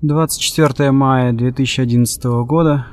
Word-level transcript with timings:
24 0.00 0.92
мая 0.92 1.32
2011 1.32 2.24
года, 2.46 2.86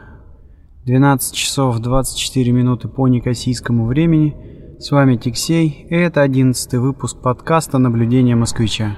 12 0.86 1.36
часов 1.36 1.78
24 1.78 2.52
минуты 2.52 2.88
по 2.88 3.08
некосийскому 3.08 3.86
времени. 3.86 4.36
С 4.80 4.90
вами 4.90 5.16
Тиксей, 5.16 5.86
и 5.88 5.94
это 5.94 6.24
11 6.24 6.74
выпуск 6.74 7.22
подкаста 7.22 7.78
«Наблюдение 7.78 8.36
москвича». 8.36 8.98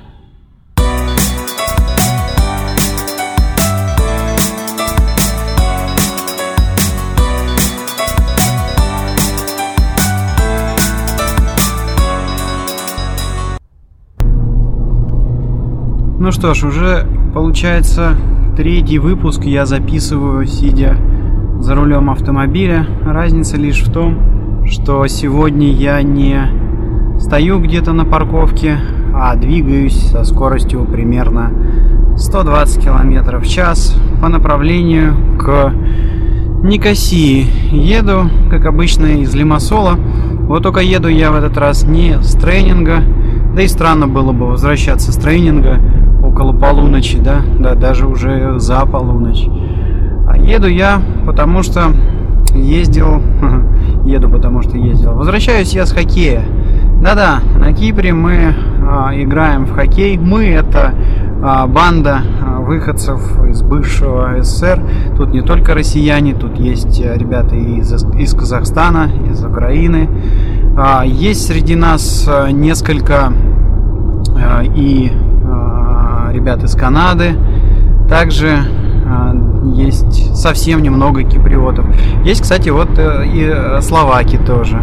Ну 16.28 16.34
что 16.34 16.54
ж, 16.54 16.66
уже 16.66 17.08
получается 17.34 18.18
третий 18.58 19.00
выпуск 19.00 19.46
я 19.46 19.66
записываю, 19.66 20.46
сидя 20.46 20.98
за 21.62 21.74
рулем 21.74 22.10
автомобиля. 22.10 22.86
Разница 23.06 23.56
лишь 23.56 23.82
в 23.82 23.90
том, 23.90 24.66
что 24.66 25.08
сегодня 25.08 25.72
я 25.72 26.02
не 26.02 26.52
стою 27.18 27.62
где-то 27.62 27.94
на 27.94 28.04
парковке, 28.04 28.78
а 29.16 29.38
двигаюсь 29.38 29.96
со 29.96 30.26
скоростью 30.26 30.84
примерно 30.84 31.50
120 32.18 32.84
км 32.84 33.40
в 33.40 33.48
час 33.48 33.96
по 34.22 34.28
направлению 34.28 35.14
к 35.40 35.72
Никосии. 36.62 37.46
Еду, 37.72 38.30
как 38.52 38.66
обычно, 38.66 39.06
из 39.06 39.34
Лимассола. 39.34 39.94
Вот 40.42 40.62
только 40.64 40.82
еду 40.82 41.08
я 41.08 41.32
в 41.32 41.36
этот 41.36 41.56
раз 41.58 41.86
не 41.86 42.22
с 42.22 42.34
тренинга, 42.34 43.02
да 43.56 43.62
и 43.62 43.68
странно 43.70 44.10
было 44.10 44.34
бы 44.34 44.48
возвращаться 44.48 45.14
с 45.14 45.16
тренинга 45.16 45.80
около 46.38 46.54
полуночи, 46.54 47.18
да, 47.18 47.42
да, 47.60 47.74
даже 47.74 48.06
уже 48.06 48.60
за 48.60 48.86
полуночь. 48.86 49.48
А 50.28 50.38
еду 50.38 50.68
я, 50.68 51.02
потому 51.26 51.64
что 51.64 51.92
ездил, 52.54 53.24
еду, 54.06 54.30
потому 54.30 54.62
что 54.62 54.78
ездил. 54.78 55.14
Возвращаюсь 55.14 55.74
я 55.74 55.88
с 55.88 55.92
хоккея. 55.92 56.44
Да-да, 57.02 57.40
на 57.60 57.74
Кипре 57.74 58.14
мы 58.14 58.54
а, 58.88 59.12
играем 59.16 59.66
в 59.66 59.72
хоккей. 59.72 60.16
Мы 60.20 60.50
это 60.50 60.94
а, 61.42 61.66
банда 61.66 62.22
а, 62.40 62.60
выходцев 62.60 63.20
из 63.50 63.64
бывшего 63.64 64.36
СССР. 64.44 64.80
Тут 65.18 65.34
не 65.34 65.42
только 65.42 65.74
россияне, 65.74 66.36
тут 66.36 66.60
есть 66.60 67.02
а, 67.04 67.18
ребята 67.18 67.56
из, 67.56 67.92
из 68.14 68.34
Казахстана, 68.36 69.10
из 69.32 69.44
Украины. 69.44 70.08
А, 70.78 71.04
есть 71.04 71.48
среди 71.48 71.76
нас 71.76 72.28
а, 72.30 72.52
несколько 72.52 73.34
а, 74.36 74.62
и 74.64 75.12
ребят 76.38 76.64
из 76.64 76.76
Канады. 76.76 77.36
Также 78.08 78.48
э, 78.48 79.34
есть 79.74 80.36
совсем 80.36 80.82
немного 80.84 81.24
киприотов. 81.24 81.86
Есть, 82.24 82.44
кстати, 82.44 82.70
вот 82.70 82.90
э, 82.98 83.26
и 83.26 83.52
э, 83.52 83.82
словаки 83.82 84.38
тоже. 84.38 84.80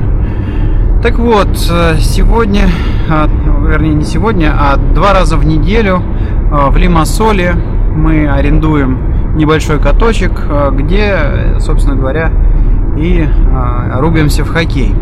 Так 1.02 1.18
вот, 1.18 1.48
э, 1.70 1.96
сегодня, 2.00 2.64
э, 3.08 3.28
вернее 3.68 3.94
не 3.94 4.04
сегодня, 4.04 4.52
а 4.58 4.76
два 4.76 5.12
раза 5.12 5.36
в 5.36 5.46
неделю 5.46 6.02
в 6.50 6.76
Лимассоле 6.76 7.54
мы 7.96 8.28
арендуем 8.28 9.36
небольшой 9.36 9.80
каточек, 9.80 10.32
где, 10.72 11.56
собственно 11.58 11.96
говоря, 11.96 12.30
и 12.96 13.26
э, 13.26 14.00
рубимся 14.00 14.44
в 14.44 14.48
хоккей. 14.48 14.94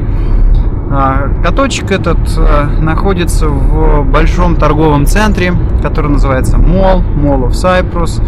А, 0.94 1.30
каточек 1.42 1.90
этот 1.90 2.18
а, 2.36 2.68
находится 2.80 3.48
в 3.48 4.04
большом 4.04 4.56
торговом 4.56 5.06
центре, 5.06 5.54
который 5.80 6.10
называется 6.10 6.58
Mall, 6.58 7.02
Mall 7.16 7.48
of 7.48 7.52
Cyprus. 7.52 8.22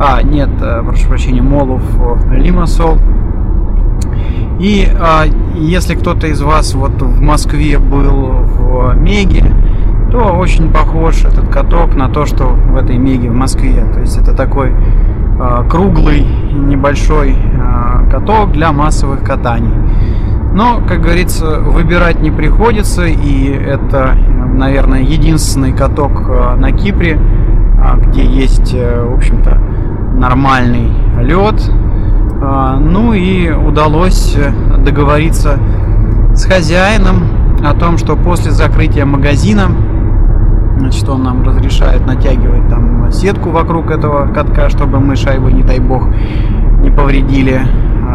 А, 0.00 0.20
нет, 0.22 0.48
а, 0.60 0.82
прошу 0.82 1.06
прощения, 1.06 1.42
Mall 1.42 1.78
of 1.78 2.28
Limassol. 2.28 3.00
И 4.58 4.88
а, 4.98 5.26
если 5.54 5.94
кто-то 5.94 6.26
из 6.26 6.42
вас 6.42 6.74
вот 6.74 7.00
в 7.00 7.20
Москве 7.20 7.78
был 7.78 8.30
в 8.42 8.96
Меге, 8.96 9.44
то 10.10 10.18
очень 10.18 10.72
похож 10.72 11.24
этот 11.24 11.48
каток 11.48 11.94
на 11.94 12.08
то, 12.08 12.26
что 12.26 12.46
в 12.46 12.74
этой 12.76 12.98
Меге 12.98 13.30
в 13.30 13.34
Москве. 13.34 13.84
То 13.94 14.00
есть 14.00 14.18
это 14.18 14.34
такой 14.34 14.72
а, 15.38 15.62
круглый 15.68 16.26
небольшой 16.50 17.36
каток 18.10 18.50
для 18.52 18.72
массовых 18.72 19.22
катаний. 19.22 19.72
Но, 20.52 20.80
как 20.86 21.02
говорится, 21.02 21.60
выбирать 21.60 22.20
не 22.20 22.30
приходится, 22.30 23.04
и 23.04 23.50
это, 23.50 24.16
наверное, 24.54 25.00
единственный 25.00 25.72
каток 25.72 26.28
э, 26.28 26.54
на 26.56 26.72
Кипре, 26.72 27.18
а, 27.80 27.96
где 27.96 28.24
есть, 28.24 28.74
э, 28.74 29.04
в 29.04 29.14
общем-то, 29.14 29.60
нормальный 30.14 30.90
лед. 31.20 31.70
А, 32.42 32.78
ну 32.78 33.12
и 33.12 33.50
удалось 33.50 34.36
э, 34.36 34.50
договориться 34.78 35.58
с 36.34 36.44
хозяином 36.44 37.22
о 37.64 37.74
том, 37.74 37.98
что 37.98 38.16
после 38.16 38.50
закрытия 38.50 39.04
магазина, 39.04 39.68
значит, 40.78 41.08
он 41.08 41.22
нам 41.24 41.42
разрешает 41.42 42.06
натягивать 42.06 42.68
там 42.68 43.10
сетку 43.12 43.50
вокруг 43.50 43.90
этого 43.90 44.26
катка, 44.32 44.68
чтобы 44.70 45.00
мы 45.00 45.16
шайбы, 45.16 45.52
не 45.52 45.62
дай 45.62 45.78
бог, 45.78 46.04
не 46.80 46.90
повредили 46.90 47.60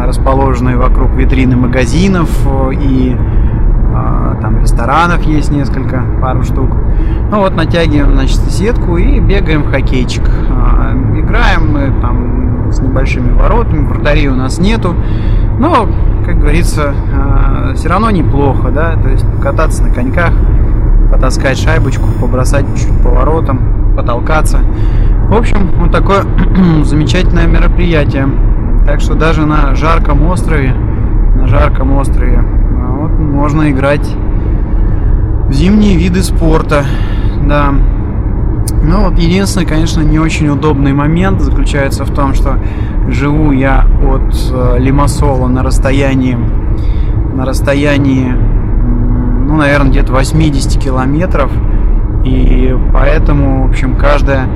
расположенные 0.06 0.76
вокруг 0.76 1.12
витрины 1.12 1.56
магазинов 1.56 2.28
и 2.72 3.16
а, 3.94 4.36
там 4.40 4.60
ресторанов 4.60 5.22
есть 5.22 5.52
несколько, 5.52 6.02
пару 6.20 6.42
штук. 6.42 6.70
Ну 7.30 7.38
вот 7.38 7.54
натягиваем, 7.54 8.14
значит, 8.14 8.38
сетку 8.50 8.96
и 8.96 9.20
бегаем 9.20 9.62
в 9.62 9.70
хоккейчик. 9.70 10.28
А, 10.50 10.92
играем 11.16 11.72
мы 11.72 11.92
там 12.00 12.72
с 12.72 12.80
небольшими 12.80 13.30
воротами, 13.32 13.86
вратарей 13.86 14.28
у 14.28 14.34
нас 14.34 14.58
нету. 14.58 14.94
Но, 15.58 15.88
как 16.26 16.40
говорится, 16.40 16.92
а, 17.14 17.74
все 17.74 17.88
равно 17.88 18.10
неплохо, 18.10 18.70
да, 18.70 18.96
то 18.96 19.08
есть 19.08 19.24
кататься 19.40 19.84
на 19.84 19.94
коньках, 19.94 20.32
потаскать 21.10 21.58
шайбочку, 21.58 22.08
побросать 22.20 22.66
чуть 22.76 23.00
по 23.00 23.10
воротам, 23.10 23.60
потолкаться. 23.96 24.58
В 25.28 25.34
общем, 25.34 25.70
вот 25.78 25.92
такое 25.92 26.24
замечательное 26.84 27.46
мероприятие. 27.46 28.28
Так 28.86 29.00
что 29.00 29.14
даже 29.14 29.46
на 29.46 29.74
жарком 29.74 30.26
острове, 30.26 30.74
на 31.36 31.46
жарком 31.46 31.92
острове, 31.92 32.38
а, 32.38 32.92
вот 32.92 33.12
можно 33.18 33.70
играть 33.70 34.06
в 35.48 35.52
зимние 35.52 35.96
виды 35.96 36.22
спорта. 36.22 36.84
Да. 37.46 37.72
Ну 38.82 39.08
вот 39.08 39.18
единственный, 39.18 39.64
конечно, 39.64 40.02
не 40.02 40.18
очень 40.18 40.48
удобный 40.48 40.92
момент 40.92 41.40
заключается 41.40 42.04
в 42.04 42.14
том, 42.14 42.34
что 42.34 42.58
живу 43.08 43.52
я 43.52 43.86
от 44.02 44.34
э, 44.52 44.78
Лимассола 44.78 45.48
на 45.48 45.62
расстоянии, 45.62 46.36
на 47.34 47.46
расстоянии, 47.46 48.30
ну, 49.46 49.56
наверное, 49.56 49.90
где-то 49.90 50.12
80 50.12 50.82
километров. 50.82 51.50
И 52.24 52.76
поэтому, 52.92 53.66
в 53.66 53.70
общем, 53.70 53.96
каждая 53.96 54.48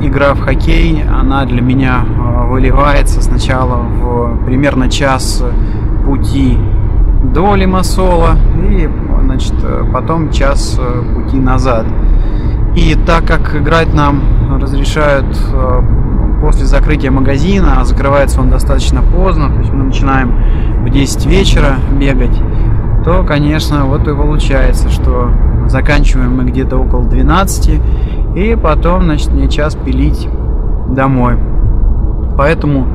игра 0.00 0.34
в 0.34 0.40
хоккей, 0.40 1.02
она 1.08 1.44
для 1.44 1.60
меня 1.60 2.04
а, 2.04 2.46
выливается 2.46 3.20
сначала 3.20 3.76
в 3.76 4.44
примерно 4.44 4.88
час 4.88 5.42
пути 6.04 6.58
до 7.34 7.54
Лимассола 7.54 8.36
и 8.70 8.88
значит, 9.24 9.54
потом 9.92 10.30
час 10.30 10.80
пути 11.14 11.38
назад. 11.38 11.86
И 12.76 12.94
так 12.94 13.26
как 13.26 13.56
играть 13.56 13.94
нам 13.94 14.22
разрешают 14.60 15.26
а, 15.52 15.82
после 16.40 16.66
закрытия 16.66 17.10
магазина, 17.10 17.80
а 17.80 17.84
закрывается 17.84 18.40
он 18.40 18.50
достаточно 18.50 19.02
поздно, 19.02 19.48
то 19.48 19.58
есть 19.58 19.72
мы 19.72 19.84
начинаем 19.84 20.34
в 20.84 20.90
10 20.90 21.26
вечера 21.26 21.76
бегать, 21.98 22.38
то, 23.04 23.24
конечно, 23.24 23.86
вот 23.86 24.06
и 24.06 24.14
получается, 24.14 24.90
что 24.90 25.30
заканчиваем 25.66 26.36
мы 26.36 26.44
где-то 26.44 26.76
около 26.76 27.04
12, 27.04 27.80
и 28.36 28.54
потом, 28.54 29.04
значит, 29.04 29.32
мне 29.32 29.48
час 29.48 29.74
пилить 29.74 30.28
домой. 30.90 31.38
Поэтому, 32.36 32.86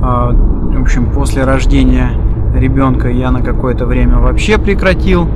а, 0.00 0.30
в 0.30 0.80
общем, 0.80 1.06
после 1.06 1.44
рождения 1.44 2.10
ребенка 2.54 3.08
я 3.10 3.32
на 3.32 3.42
какое-то 3.42 3.84
время 3.84 4.18
вообще 4.18 4.58
прекратил 4.58 5.26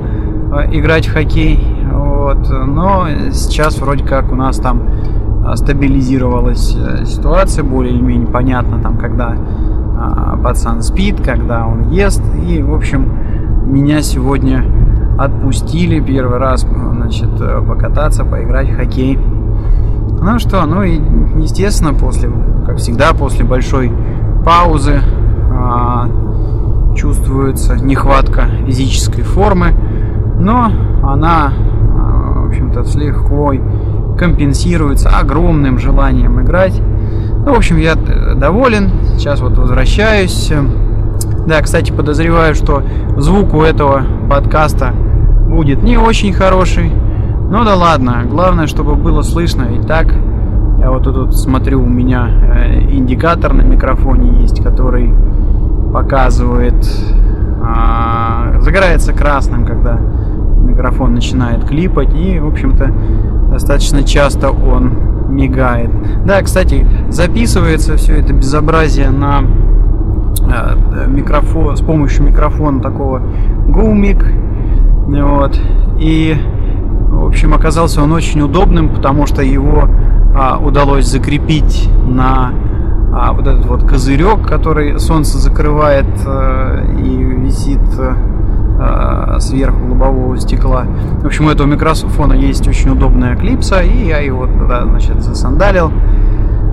а, 0.51 0.65
играть 0.71 1.07
в 1.07 1.13
хоккей. 1.13 1.59
Вот. 1.91 2.49
Но 2.49 3.07
сейчас 3.31 3.77
вроде 3.79 4.05
как 4.05 4.31
у 4.31 4.35
нас 4.35 4.55
там 4.57 4.83
а, 5.45 5.57
стабилизировалась 5.57 6.73
э, 6.75 7.03
ситуация, 7.05 7.65
более 7.65 7.93
или 7.93 8.01
менее 8.01 8.27
понятно, 8.27 8.79
там, 8.79 8.97
когда 8.97 9.35
пацан 10.41 10.81
спит, 10.81 11.21
когда 11.21 11.67
он 11.67 11.89
ест. 11.89 12.23
И, 12.47 12.63
в 12.63 12.73
общем, 12.73 13.05
меня 13.65 14.01
сегодня 14.01 14.63
отпустили 15.19 15.99
первый 15.99 16.39
раз, 16.39 16.65
значит, 16.65 17.29
э, 17.39 17.61
покататься, 17.61 18.25
поиграть 18.25 18.69
в 18.69 18.75
хоккей. 18.77 19.19
Ну 20.23 20.37
что, 20.37 20.63
ну 20.67 20.83
и 20.83 21.01
естественно, 21.41 21.95
после, 21.95 22.29
как 22.67 22.77
всегда, 22.77 23.11
после 23.13 23.43
большой 23.43 23.91
паузы 24.45 25.01
а, 25.51 26.07
чувствуется 26.95 27.75
нехватка 27.77 28.43
физической 28.67 29.23
формы, 29.23 29.73
но 30.37 30.71
она, 31.01 31.51
а, 31.51 32.43
в 32.43 32.49
общем-то, 32.49 32.83
с 32.83 32.93
легкой 32.93 33.63
компенсируется 34.19 35.09
огромным 35.09 35.79
желанием 35.79 36.39
играть. 36.39 36.79
Ну, 37.43 37.55
в 37.55 37.57
общем, 37.57 37.77
я 37.77 37.93
э, 37.93 38.35
доволен. 38.35 38.91
Сейчас 39.17 39.41
вот 39.41 39.57
возвращаюсь. 39.57 40.53
Да, 41.47 41.59
кстати, 41.61 41.91
подозреваю, 41.91 42.53
что 42.53 42.83
звук 43.17 43.55
у 43.55 43.63
этого 43.63 44.03
подкаста 44.29 44.93
будет 45.47 45.81
не 45.81 45.97
очень 45.97 46.31
хороший. 46.31 46.91
Ну 47.51 47.65
да 47.65 47.75
ладно, 47.75 48.23
главное, 48.25 48.65
чтобы 48.65 48.95
было 48.95 49.23
слышно. 49.23 49.63
И 49.63 49.85
так, 49.85 50.07
я 50.79 50.89
вот 50.89 51.03
тут 51.03 51.35
смотрю, 51.35 51.83
у 51.83 51.85
меня 51.85 52.29
э, 52.29 52.81
индикатор 52.89 53.51
на 53.51 53.61
микрофоне 53.63 54.41
есть, 54.41 54.63
который 54.63 55.13
показывает, 55.91 56.75
а, 57.61 58.53
загорается 58.61 59.11
красным, 59.11 59.65
когда 59.65 59.95
микрофон 59.95 61.13
начинает 61.13 61.65
клипать. 61.65 62.13
И, 62.15 62.39
в 62.39 62.47
общем-то, 62.47 62.89
достаточно 63.51 64.03
часто 64.03 64.51
он 64.51 64.93
мигает. 65.27 65.89
Да, 66.25 66.41
кстати, 66.43 66.87
записывается 67.09 67.97
все 67.97 68.13
это 68.13 68.31
безобразие 68.31 69.09
на 69.09 69.41
э, 69.41 71.05
микрофон, 71.05 71.75
с 71.75 71.81
помощью 71.81 72.23
микрофона 72.23 72.81
такого 72.81 73.21
GoMic. 73.67 74.23
Вот. 75.21 75.59
И, 75.99 76.37
в 77.21 77.27
общем, 77.27 77.53
оказался 77.53 78.01
он 78.01 78.11
очень 78.11 78.41
удобным, 78.41 78.89
потому 78.89 79.25
что 79.25 79.41
его 79.41 79.87
а, 80.35 80.57
удалось 80.57 81.05
закрепить 81.05 81.89
на 82.07 82.51
а, 83.13 83.33
вот 83.33 83.45
этот 83.47 83.65
вот 83.65 83.87
козырек, 83.87 84.47
который 84.47 84.99
солнце 84.99 85.37
закрывает 85.37 86.05
а, 86.25 86.83
и 86.97 87.17
висит 87.17 87.79
а, 88.79 89.39
сверху 89.39 89.85
лобового 89.87 90.37
стекла. 90.39 90.85
В 91.21 91.25
общем, 91.25 91.47
у 91.47 91.49
этого 91.49 91.67
микрофона 91.67 92.33
есть 92.33 92.67
очень 92.67 92.91
удобная 92.91 93.35
клипса, 93.35 93.81
и 93.81 94.07
я 94.07 94.19
его 94.19 94.47
туда, 94.47 94.83
значит, 94.85 95.21
засандалил. 95.21 95.91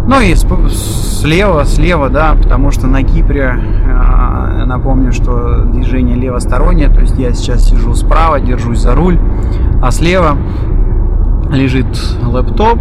Ну 0.08 0.22
и 0.22 0.34
слева, 0.34 1.64
слева, 1.66 2.08
да, 2.08 2.34
потому 2.34 2.70
что 2.70 2.86
на 2.86 3.02
Кипре, 3.02 3.60
а, 3.94 4.64
напомню, 4.64 5.12
что 5.12 5.64
движение 5.64 6.16
левостороннее, 6.16 6.88
то 6.88 7.00
есть 7.00 7.18
я 7.18 7.34
сейчас 7.34 7.68
сижу 7.68 7.94
справа, 7.94 8.40
держусь 8.40 8.78
за 8.78 8.94
руль, 8.94 9.18
а 9.82 9.90
слева 9.90 10.38
лежит 11.50 11.86
лэптоп, 12.22 12.78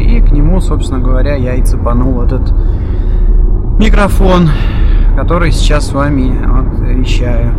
и 0.00 0.20
к 0.20 0.32
нему, 0.32 0.60
собственно 0.60 0.98
говоря, 0.98 1.36
я 1.36 1.54
и 1.54 1.62
цепанул 1.62 2.20
этот 2.22 2.52
микрофон, 3.78 4.50
который 5.16 5.52
сейчас 5.52 5.86
с 5.86 5.92
вами 5.92 6.36
вот, 6.44 6.88
вещаю. 6.88 7.54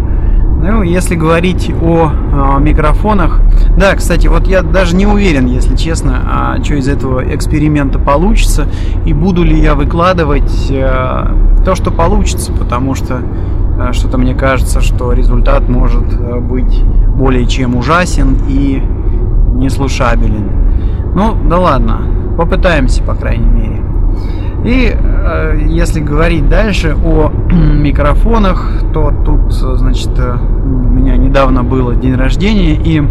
Ну, 0.67 0.81
если 0.81 1.13
говорить 1.13 1.71
о, 1.79 2.09
о 2.33 2.57
микрофонах, 2.57 3.39
да, 3.77 3.93
кстати, 3.93 4.25
вот 4.25 4.47
я 4.47 4.63
даже 4.63 4.95
не 4.95 5.05
уверен, 5.05 5.45
если 5.45 5.75
честно, 5.75 6.21
а 6.25 6.63
что 6.63 6.73
из 6.73 6.87
этого 6.87 7.21
эксперимента 7.35 7.99
получится 7.99 8.67
и 9.05 9.13
буду 9.13 9.43
ли 9.43 9.59
я 9.59 9.75
выкладывать 9.75 10.71
э, 10.71 11.27
то, 11.63 11.75
что 11.75 11.91
получится, 11.91 12.51
потому 12.51 12.95
что 12.95 13.21
э, 13.77 13.93
что-то 13.93 14.17
мне 14.17 14.33
кажется, 14.33 14.81
что 14.81 15.13
результат 15.13 15.69
может 15.69 16.11
э, 16.19 16.39
быть 16.39 16.81
более 17.15 17.45
чем 17.45 17.75
ужасен 17.75 18.35
и 18.49 18.81
неслушабелен. 19.53 21.13
Ну, 21.13 21.37
да 21.47 21.59
ладно, 21.59 22.01
попытаемся, 22.39 23.03
по 23.03 23.13
крайней 23.13 23.51
мере. 23.51 23.83
И 24.65 24.97
э, 24.99 25.14
если 25.67 25.99
говорить 25.99 26.47
дальше 26.49 26.95
о 27.03 27.29
микрофонах, 27.51 28.83
то 28.93 29.11
тут, 29.25 29.51
значит, 29.51 30.11
э, 30.17 30.37
у 30.37 30.89
меня 30.89 31.17
недавно 31.17 31.63
было 31.63 31.95
день 31.95 32.15
рождения, 32.15 32.75
и 32.75 33.01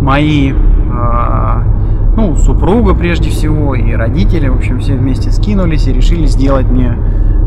мои, 0.00 0.52
э, 0.52 1.62
ну, 2.16 2.36
супруга 2.36 2.94
прежде 2.94 3.30
всего, 3.30 3.74
и 3.74 3.92
родители, 3.92 4.48
в 4.48 4.56
общем, 4.56 4.80
все 4.80 4.94
вместе 4.94 5.30
скинулись 5.30 5.86
и 5.86 5.92
решили 5.92 6.26
сделать 6.26 6.66
мне 6.66 6.96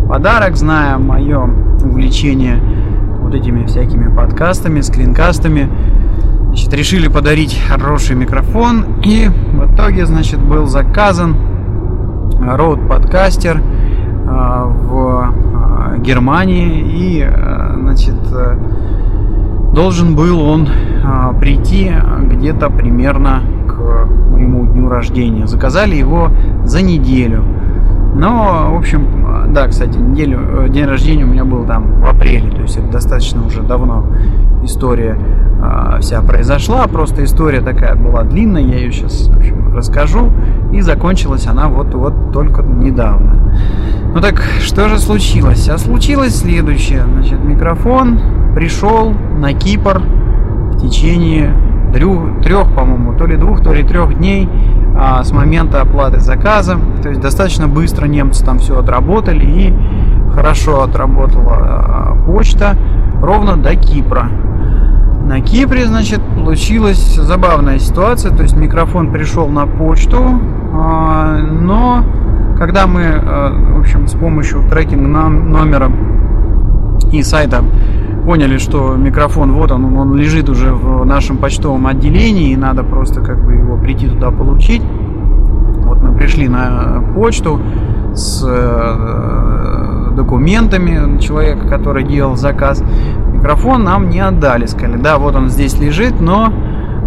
подарок, 0.07 0.55
зная 0.55 0.97
мое 0.97 1.49
увлечение 1.83 2.61
вот 3.19 3.33
этими 3.33 3.65
всякими 3.65 4.13
подкастами, 4.13 4.81
скринкастами. 4.81 5.69
Значит, 6.47 6.73
решили 6.73 7.07
подарить 7.07 7.59
хороший 7.67 8.15
микрофон, 8.15 8.85
и 9.03 9.27
в 9.27 9.73
итоге, 9.73 10.05
значит, 10.05 10.39
был 10.39 10.65
заказан 10.65 11.35
Road 12.39 12.87
подкастер 12.87 13.61
а, 14.27 14.65
в 14.65 14.95
а, 14.95 15.97
Германии 15.97 16.79
и 16.79 17.21
а, 17.21 17.75
значит 17.77 18.15
должен 19.73 20.15
был 20.15 20.41
он 20.41 20.67
прийти 21.39 21.91
где-то 22.23 22.69
примерно 22.69 23.41
к 23.67 24.05
моему 24.31 24.65
дню 24.65 24.89
рождения. 24.89 25.47
Заказали 25.47 25.95
его 25.95 26.29
за 26.65 26.81
неделю. 26.81 27.43
Но, 28.15 28.71
в 28.73 28.77
общем, 28.77 29.05
да, 29.53 29.67
кстати, 29.67 29.97
неделю, 29.97 30.39
э, 30.65 30.69
день 30.69 30.85
рождения 30.85 31.23
у 31.23 31.27
меня 31.27 31.45
был 31.45 31.65
там 31.65 32.01
в 32.01 32.05
апреле, 32.05 32.51
то 32.51 32.61
есть 32.61 32.77
это 32.77 32.87
достаточно 32.87 33.45
уже 33.45 33.61
давно 33.61 34.05
история 34.63 35.17
э, 35.17 35.48
вся 35.99 36.21
произошла, 36.21 36.87
просто 36.87 37.23
история 37.23 37.61
такая 37.61 37.95
была 37.95 38.23
длинная, 38.23 38.61
я 38.61 38.77
ее 38.77 38.91
сейчас, 38.91 39.27
в 39.27 39.37
общем, 39.37 39.75
расскажу, 39.75 40.31
и 40.71 40.81
закончилась 40.81 41.47
она 41.47 41.67
вот-вот 41.67 42.31
только 42.31 42.61
недавно. 42.63 43.53
Ну 44.13 44.21
так, 44.21 44.41
что 44.61 44.89
же 44.89 44.97
случилось? 44.97 45.67
А 45.69 45.77
случилось 45.77 46.37
следующее, 46.37 47.03
значит, 47.03 47.43
микрофон 47.43 48.19
пришел 48.55 49.13
на 49.37 49.53
Кипр 49.53 50.01
в 50.73 50.77
течение 50.79 51.53
трех, 51.93 52.41
трех 52.41 52.73
по-моему, 52.73 53.13
то 53.17 53.25
ли 53.25 53.35
двух, 53.35 53.61
то 53.61 53.73
ли 53.73 53.83
трех 53.83 54.17
дней 54.17 54.49
а, 54.95 55.23
с 55.23 55.31
момента 55.31 55.81
оплаты 55.81 56.19
заказа. 56.19 56.77
То 57.01 57.09
есть 57.09 57.21
достаточно 57.21 57.67
быстро 57.67 58.05
немцы 58.05 58.43
там 58.43 58.59
все 58.59 58.79
отработали 58.79 59.45
и 59.45 59.73
хорошо 60.33 60.83
отработала 60.83 61.55
а, 61.55 62.17
почта 62.25 62.75
ровно 63.21 63.57
до 63.57 63.75
Кипра. 63.75 64.28
Кипре, 65.41 65.85
значит, 65.85 66.21
получилась 66.35 67.15
забавная 67.15 67.79
ситуация, 67.79 68.35
то 68.35 68.43
есть 68.43 68.55
микрофон 68.55 69.11
пришел 69.11 69.47
на 69.47 69.65
почту, 69.65 70.39
а, 70.73 71.37
но 71.37 72.03
когда 72.57 72.87
мы, 72.87 73.03
а, 73.05 73.53
в 73.75 73.79
общем, 73.79 74.07
с 74.07 74.13
помощью 74.13 74.63
трекинга 74.69 75.29
номера 75.29 75.91
и 77.11 77.23
сайта 77.23 77.63
поняли, 78.25 78.57
что 78.57 78.95
микрофон 78.95 79.53
вот 79.53 79.71
он, 79.71 79.97
он 79.97 80.15
лежит 80.15 80.49
уже 80.49 80.71
в 80.73 81.05
нашем 81.05 81.37
почтовом 81.37 81.87
отделении, 81.87 82.51
и 82.51 82.55
надо 82.55 82.83
просто 82.83 83.21
как 83.21 83.43
бы 83.43 83.53
его 83.53 83.77
прийти 83.77 84.07
туда 84.07 84.31
получить. 84.31 84.81
Вот 85.85 86.01
мы 86.01 86.15
пришли 86.15 86.47
на 86.47 87.03
почту 87.15 87.59
с 88.13 88.45
э, 88.47 90.11
документами 90.15 91.19
человека, 91.19 91.67
который 91.67 92.03
делал 92.03 92.35
заказ. 92.35 92.83
Микрофон 93.39 93.83
нам 93.83 94.09
не 94.09 94.19
отдали, 94.19 94.65
сказали, 94.65 94.97
да, 94.97 95.17
вот 95.17 95.35
он 95.35 95.49
здесь 95.49 95.79
лежит, 95.79 96.19
но 96.19 96.53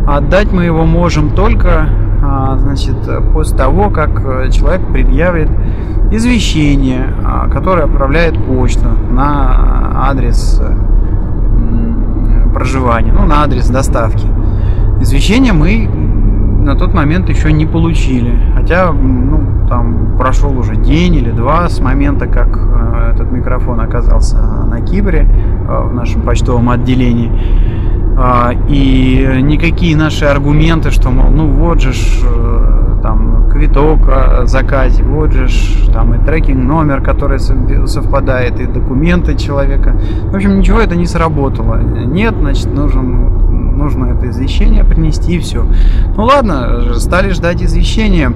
отдать 0.09 0.51
мы 0.51 0.65
его 0.65 0.85
можем 0.85 1.31
только 1.31 1.89
а, 2.23 2.57
значит, 2.59 2.97
после 3.33 3.57
того, 3.57 3.91
как 3.91 4.11
человек 4.51 4.81
предъявит 4.89 5.51
извещение, 6.11 7.07
а, 7.25 7.49
которое 7.49 7.85
отправляет 7.85 8.43
почта 8.43 8.89
на 8.89 10.09
адрес 10.09 10.61
проживания, 12.55 13.13
ну, 13.13 13.27
на 13.27 13.43
адрес 13.43 13.69
доставки. 13.69 14.27
Извещение 15.01 15.53
мы 15.53 15.89
на 16.63 16.77
тот 16.77 16.95
момент 16.95 17.29
еще 17.29 17.53
не 17.53 17.67
получили. 17.67 18.39
Хотя, 18.55 18.93
ну, 18.93 19.67
там 19.69 20.17
прошел 20.17 20.57
уже 20.57 20.77
день 20.77 21.17
или 21.17 21.31
два 21.31 21.69
с 21.69 21.81
момента, 21.81 22.27
как 22.27 22.57
э, 22.57 23.13
этот 23.15 23.33
микрофон 23.33 23.81
оказался 23.81 24.37
на 24.37 24.81
Кипре, 24.81 25.27
э, 25.29 25.52
в 25.63 25.95
нашем 25.95 26.23
почтовом 26.23 26.71
отделении. 26.71 27.31
Э, 28.17 28.53
и 28.69 29.41
никакие 29.43 29.97
наши 29.97 30.25
аргументы, 30.25 30.91
что, 30.91 31.11
мол, 31.11 31.31
ну 31.31 31.47
вот 31.47 31.81
же 31.81 31.93
ж, 31.93 32.25
э, 32.25 32.99
там 33.03 33.51
квиток 33.51 34.09
о 34.09 34.47
заказе, 34.47 35.03
вот 35.03 35.33
же 35.33 35.49
ж, 35.49 35.89
там 35.93 36.15
и 36.15 36.25
трекинг 36.25 36.65
номер, 36.65 37.03
который 37.03 37.39
совпадает, 37.39 38.61
и 38.61 38.67
документы 38.67 39.35
человека. 39.37 39.97
В 40.31 40.35
общем, 40.35 40.59
ничего 40.59 40.79
это 40.79 40.97
не 40.97 41.07
сработало. 41.07 41.81
Нет, 41.81 42.35
значит, 42.39 42.73
нужен 42.73 43.43
нужно 43.77 44.07
это 44.17 44.31
извещение 44.31 44.85
принести 44.85 45.35
и 45.35 45.39
все. 45.41 45.67
Ну 46.17 46.25
ладно, 46.25 46.95
стали 46.95 47.31
ждать 47.31 47.63
извещения. 47.63 48.33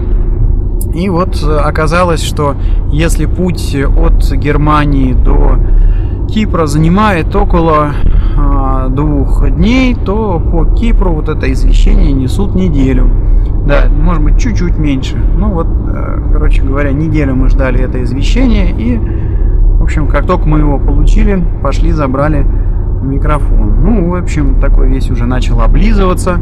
И 0.95 1.09
вот 1.09 1.42
оказалось, 1.42 2.23
что 2.23 2.56
если 2.90 3.26
путь 3.26 3.76
от 3.76 4.33
Германии 4.33 5.12
до 5.12 5.56
Кипра 6.28 6.66
занимает 6.66 7.35
около 7.35 7.92
а, 8.37 8.88
двух 8.88 9.49
дней, 9.49 9.95
то 9.95 10.40
по 10.40 10.64
Кипру 10.64 11.12
вот 11.12 11.28
это 11.28 11.50
извещение 11.52 12.12
несут 12.12 12.54
неделю. 12.54 13.09
Да, 13.66 13.85
может 13.90 14.23
быть 14.23 14.38
чуть-чуть 14.38 14.78
меньше. 14.78 15.16
Ну 15.16 15.50
вот, 15.50 15.66
э, 15.66 16.30
короче 16.33 16.62
говоря, 16.62 16.92
неделю 16.92 17.35
мы 17.35 17.49
ждали 17.49 17.80
это 17.80 18.02
извещение 18.02 18.71
и, 18.71 18.97
в 18.97 19.83
общем, 19.83 20.06
как 20.06 20.26
только 20.26 20.47
мы 20.47 20.61
его 20.61 20.78
получили, 20.78 21.42
пошли 21.62 21.90
забрали 21.90 22.47
микрофон. 23.02 23.80
Ну, 23.83 24.11
в 24.11 24.14
общем, 24.14 24.61
такой 24.61 24.88
весь 24.88 25.11
уже 25.11 25.26
начал 25.26 25.61
облизываться. 25.61 26.38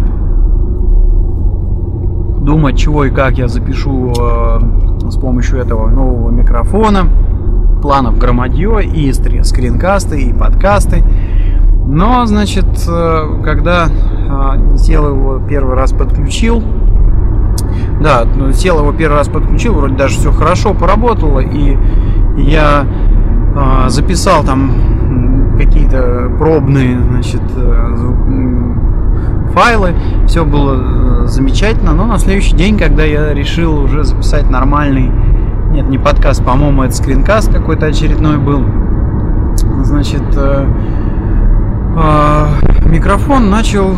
Думать, 2.40 2.76
чего 2.76 3.06
и 3.06 3.10
как 3.10 3.38
я 3.38 3.48
запишу 3.48 4.12
э, 4.12 4.58
с 5.10 5.16
помощью 5.16 5.58
этого 5.58 5.88
нового 5.88 6.30
микрофона. 6.30 7.08
Планов 7.84 8.16
громадье 8.16 8.82
и 8.82 9.12
скринкасты, 9.12 10.18
и 10.18 10.32
подкасты. 10.32 11.04
Но, 11.86 12.24
значит, 12.24 12.64
э, 12.88 13.42
когда 13.44 13.88
сел 14.78 15.06
его 15.08 15.38
первый 15.46 15.76
раз 15.76 15.92
подключил, 15.92 16.62
да, 18.00 18.24
ну, 18.34 18.52
сел 18.52 18.78
его 18.78 18.90
первый 18.94 19.18
раз 19.18 19.28
подключил, 19.28 19.74
вроде 19.74 19.96
даже 19.96 20.18
все 20.18 20.32
хорошо 20.32 20.72
поработало, 20.72 21.40
и 21.40 21.76
я 22.38 22.86
э, 23.54 23.88
записал 23.90 24.44
там 24.44 25.56
какие-то 25.58 26.32
пробные, 26.38 26.98
значит, 27.02 27.42
э, 27.54 27.94
файлы, 29.52 29.94
все 30.26 30.44
было 30.44 31.24
э, 31.24 31.26
замечательно, 31.26 31.92
но 31.92 32.06
на 32.06 32.18
следующий 32.18 32.56
день, 32.56 32.76
когда 32.76 33.04
я 33.04 33.32
решил 33.32 33.78
уже 33.84 34.04
записать 34.04 34.50
нормальный, 34.50 35.10
нет, 35.74 35.88
не 35.88 35.98
подкаст, 35.98 36.44
по-моему, 36.44 36.84
это 36.84 36.94
скринкаст 36.94 37.52
какой-то 37.52 37.86
очередной 37.86 38.38
был, 38.38 38.64
значит, 39.82 40.22
э, 40.36 40.66
э, 41.96 42.88
микрофон 42.88 43.50
начал 43.50 43.90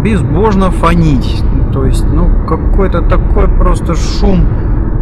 безбожно 0.00 0.70
фонить. 0.70 1.42
То 1.72 1.84
есть, 1.84 2.06
ну, 2.06 2.30
какой-то 2.46 3.02
такой 3.02 3.48
просто 3.48 3.96
шум 3.96 4.46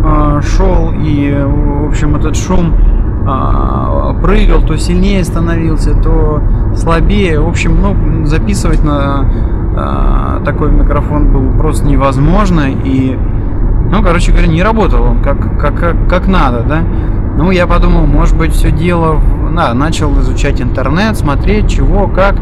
э, 0.02 0.40
шел, 0.42 0.94
и, 0.98 1.36
в 1.44 1.88
общем, 1.88 2.16
этот 2.16 2.34
шум 2.34 2.72
э, 2.74 4.22
прыгал, 4.22 4.62
то 4.62 4.78
сильнее 4.78 5.22
становился, 5.22 5.94
то 6.00 6.40
слабее. 6.74 7.40
В 7.40 7.46
общем, 7.48 7.78
ну, 7.82 8.24
записывать 8.24 8.82
на 8.82 9.26
э, 10.40 10.44
такой 10.46 10.72
микрофон 10.72 11.30
было 11.30 11.58
просто 11.58 11.86
невозможно, 11.86 12.70
и, 12.70 13.18
ну, 13.90 14.02
короче 14.02 14.32
говоря, 14.32 14.48
не 14.48 14.62
работал 14.62 15.02
он 15.02 15.22
как, 15.22 15.58
как, 15.60 15.78
как, 15.78 16.08
как 16.08 16.26
надо, 16.26 16.62
да. 16.62 16.82
Ну, 17.36 17.50
я 17.50 17.66
подумал, 17.66 18.06
может 18.06 18.36
быть, 18.36 18.52
все 18.52 18.70
дело 18.70 19.12
в... 19.12 19.54
Да, 19.54 19.72
начал 19.72 20.18
изучать 20.20 20.60
интернет, 20.60 21.16
смотреть, 21.16 21.70
чего, 21.70 22.08
как. 22.08 22.36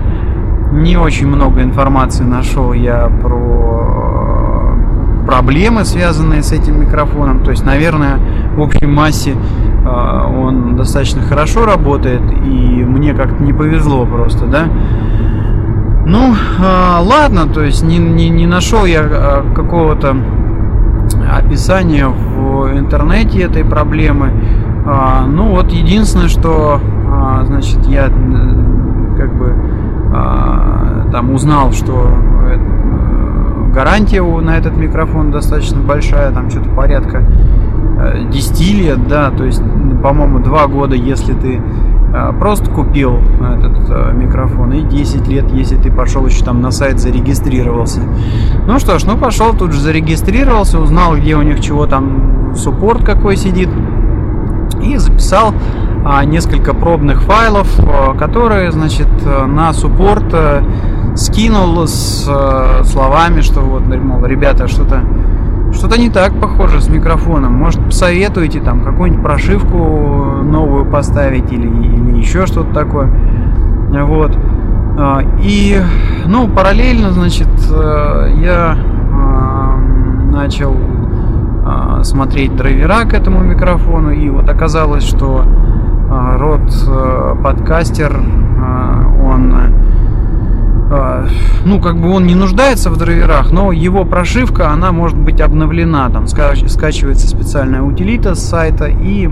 Не 0.72 0.96
очень 0.96 1.28
много 1.28 1.62
информации 1.62 2.24
нашел 2.24 2.72
я 2.72 3.08
про 3.22 4.74
проблемы, 5.26 5.84
связанные 5.84 6.42
с 6.42 6.52
этим 6.52 6.80
микрофоном. 6.80 7.44
То 7.44 7.50
есть, 7.50 7.64
наверное, 7.64 8.18
в 8.56 8.60
общей 8.60 8.86
массе 8.86 9.32
э, 9.32 10.36
он 10.36 10.76
достаточно 10.76 11.22
хорошо 11.22 11.66
работает, 11.66 12.22
и 12.44 12.84
мне 12.84 13.14
как-то 13.14 13.42
не 13.42 13.52
повезло 13.52 14.06
просто, 14.06 14.46
да. 14.46 14.64
Ну, 16.06 16.34
э, 16.34 16.98
ладно, 17.00 17.46
то 17.46 17.62
есть 17.62 17.82
не, 17.82 17.98
не, 17.98 18.28
не 18.28 18.46
нашел 18.46 18.84
я 18.84 19.02
э, 19.02 19.54
какого-то 19.54 20.16
описания 21.30 22.06
в 22.06 22.76
интернете 22.76 23.42
этой 23.42 23.64
проблемы. 23.64 24.32
Ну 25.28 25.50
вот 25.50 25.72
единственное, 25.72 26.28
что 26.28 26.80
значит 27.46 27.86
я 27.86 28.04
как 29.16 29.34
бы 29.34 29.54
там 31.14 31.32
узнал, 31.32 31.70
что 31.70 32.08
э, 32.08 33.70
гарантия 33.72 34.20
на 34.20 34.58
этот 34.58 34.76
микрофон 34.76 35.30
достаточно 35.30 35.80
большая, 35.80 36.32
там 36.32 36.50
что-то 36.50 36.68
порядка 36.70 37.22
10 38.32 38.60
э, 38.60 38.74
лет, 38.74 39.06
да, 39.06 39.30
то 39.30 39.44
есть, 39.44 39.62
по-моему, 40.02 40.40
2 40.40 40.66
года, 40.66 40.96
если 40.96 41.34
ты 41.34 41.62
просто 42.38 42.70
купил 42.70 43.18
этот 43.40 44.14
микрофон, 44.14 44.72
и 44.72 44.82
10 44.82 45.26
лет, 45.28 45.50
если 45.50 45.76
ты 45.76 45.90
пошел 45.90 46.24
еще 46.26 46.44
там 46.44 46.60
на 46.60 46.70
сайт 46.70 47.00
зарегистрировался. 47.00 48.00
Ну 48.66 48.78
что 48.78 48.98
ж, 48.98 49.04
ну 49.04 49.16
пошел, 49.16 49.52
тут 49.52 49.72
же 49.72 49.80
зарегистрировался, 49.80 50.78
узнал, 50.78 51.16
где 51.16 51.36
у 51.36 51.42
них 51.42 51.60
чего 51.60 51.86
там, 51.86 52.54
суппорт 52.54 53.04
какой 53.04 53.36
сидит, 53.36 53.68
и 54.82 54.96
записал 54.96 55.54
а, 56.04 56.24
несколько 56.24 56.74
пробных 56.74 57.22
файлов, 57.22 57.68
которые, 58.18 58.70
значит, 58.70 59.08
на 59.24 59.72
суппорт 59.72 60.34
скинул 61.16 61.86
с 61.86 62.28
словами, 62.84 63.40
что 63.40 63.60
вот, 63.60 63.82
мол, 63.86 64.24
ребята, 64.24 64.68
что-то 64.68 65.02
что-то 65.74 66.00
не 66.00 66.08
так 66.08 66.32
похоже 66.40 66.80
с 66.80 66.88
микрофоном. 66.88 67.52
Может, 67.52 67.84
посоветуете 67.84 68.60
там 68.60 68.84
какую-нибудь 68.84 69.22
прошивку 69.22 69.76
новую 70.42 70.86
поставить 70.86 71.52
или, 71.52 71.66
или 71.66 72.18
еще 72.18 72.46
что-то 72.46 72.72
такое. 72.72 73.10
Вот. 73.90 74.36
А, 74.96 75.22
и, 75.42 75.80
ну, 76.26 76.48
параллельно, 76.48 77.10
значит, 77.10 77.48
э, 77.70 78.32
я 78.36 78.76
а, 79.12 79.76
начал 80.30 80.76
а, 81.66 82.04
смотреть 82.04 82.54
драйвера 82.54 83.04
к 83.04 83.12
этому 83.12 83.40
микрофону, 83.40 84.10
и 84.10 84.28
вот 84.30 84.48
оказалось, 84.48 85.04
что 85.04 85.44
род 86.38 86.72
э, 86.86 87.34
подкастер, 87.42 88.20
он 89.24 89.54
ну, 91.64 91.80
как 91.80 92.00
бы 92.00 92.10
он 92.10 92.26
не 92.26 92.34
нуждается 92.34 92.90
в 92.90 92.96
драйверах, 92.96 93.50
но 93.50 93.72
его 93.72 94.04
прошивка, 94.04 94.70
она 94.70 94.92
может 94.92 95.18
быть 95.18 95.40
обновлена. 95.40 96.10
Там 96.10 96.26
скачивается 96.26 97.26
специальная 97.26 97.82
утилита 97.82 98.34
с 98.34 98.40
сайта, 98.40 98.86
и 98.86 99.28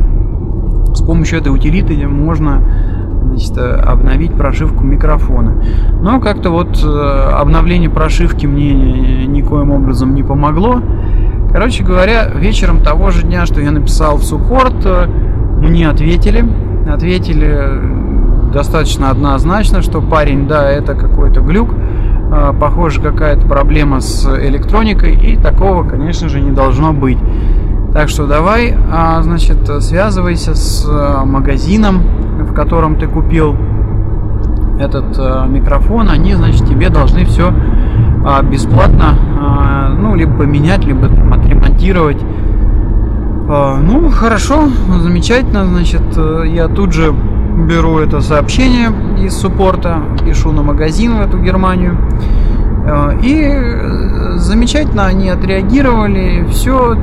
с 0.94 1.02
помощью 1.02 1.38
этой 1.38 1.48
утилиты 1.48 2.06
можно 2.06 2.62
значит, 3.28 3.56
обновить 3.58 4.34
прошивку 4.34 4.84
микрофона. 4.84 5.62
Но 6.00 6.20
как-то 6.20 6.50
вот 6.50 6.82
э, 6.82 7.30
обновление 7.32 7.90
прошивки 7.90 8.46
мне 8.46 9.26
никоим 9.26 9.70
образом 9.70 10.14
не 10.14 10.22
помогло. 10.22 10.80
Короче 11.50 11.84
говоря, 11.84 12.28
вечером 12.34 12.82
того 12.82 13.10
же 13.10 13.22
дня, 13.22 13.46
что 13.46 13.60
я 13.60 13.70
написал 13.70 14.16
в 14.16 14.24
суппорт, 14.24 14.84
э, 14.84 15.06
мне 15.58 15.88
ответили. 15.88 16.44
Ответили 16.88 18.01
достаточно 18.52 19.10
однозначно, 19.10 19.82
что 19.82 20.00
парень, 20.00 20.46
да, 20.46 20.70
это 20.70 20.94
какой-то 20.94 21.40
глюк, 21.40 21.70
а, 22.30 22.52
похоже, 22.52 23.00
какая-то 23.00 23.46
проблема 23.46 24.00
с 24.00 24.26
электроникой, 24.26 25.14
и 25.14 25.36
такого, 25.36 25.88
конечно 25.88 26.28
же, 26.28 26.40
не 26.40 26.50
должно 26.50 26.92
быть. 26.92 27.18
Так 27.92 28.08
что 28.08 28.26
давай, 28.26 28.74
а, 28.90 29.22
значит, 29.22 29.68
связывайся 29.80 30.54
с 30.54 30.86
а, 30.88 31.24
магазином, 31.24 32.02
в 32.40 32.54
котором 32.54 32.96
ты 32.96 33.06
купил 33.06 33.56
этот 34.80 35.16
микрофон, 35.48 36.08
они, 36.08 36.34
значит, 36.34 36.66
тебе 36.66 36.88
должны 36.88 37.24
все 37.24 37.52
бесплатно, 38.50 39.14
ну, 40.00 40.14
либо 40.16 40.38
поменять, 40.38 40.84
либо 40.84 41.06
отремонтировать. 41.06 42.18
Ну, 43.46 44.10
хорошо, 44.10 44.68
замечательно, 45.00 45.66
значит, 45.66 46.02
я 46.46 46.66
тут 46.68 46.94
же 46.94 47.14
беру 47.56 47.98
это 47.98 48.20
сообщение 48.20 48.90
из 49.18 49.36
суппорта, 49.36 50.02
пишу 50.24 50.52
на 50.52 50.62
магазин 50.62 51.16
в 51.16 51.20
эту 51.20 51.38
Германию. 51.38 51.96
Э, 52.84 53.16
и 53.22 53.42
э, 53.44 54.32
замечательно 54.36 55.06
они 55.06 55.28
отреагировали, 55.28 56.46
все 56.50 56.96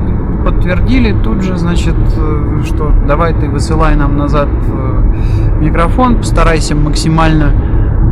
подтвердили 0.44 1.12
тут 1.22 1.42
же, 1.42 1.56
значит, 1.56 1.96
э, 2.16 2.62
что 2.64 2.92
давай 3.06 3.34
ты 3.34 3.48
высылай 3.48 3.94
нам 3.96 4.16
назад 4.16 4.48
микрофон, 5.60 6.16
постарайся 6.16 6.74
максимально 6.74 7.52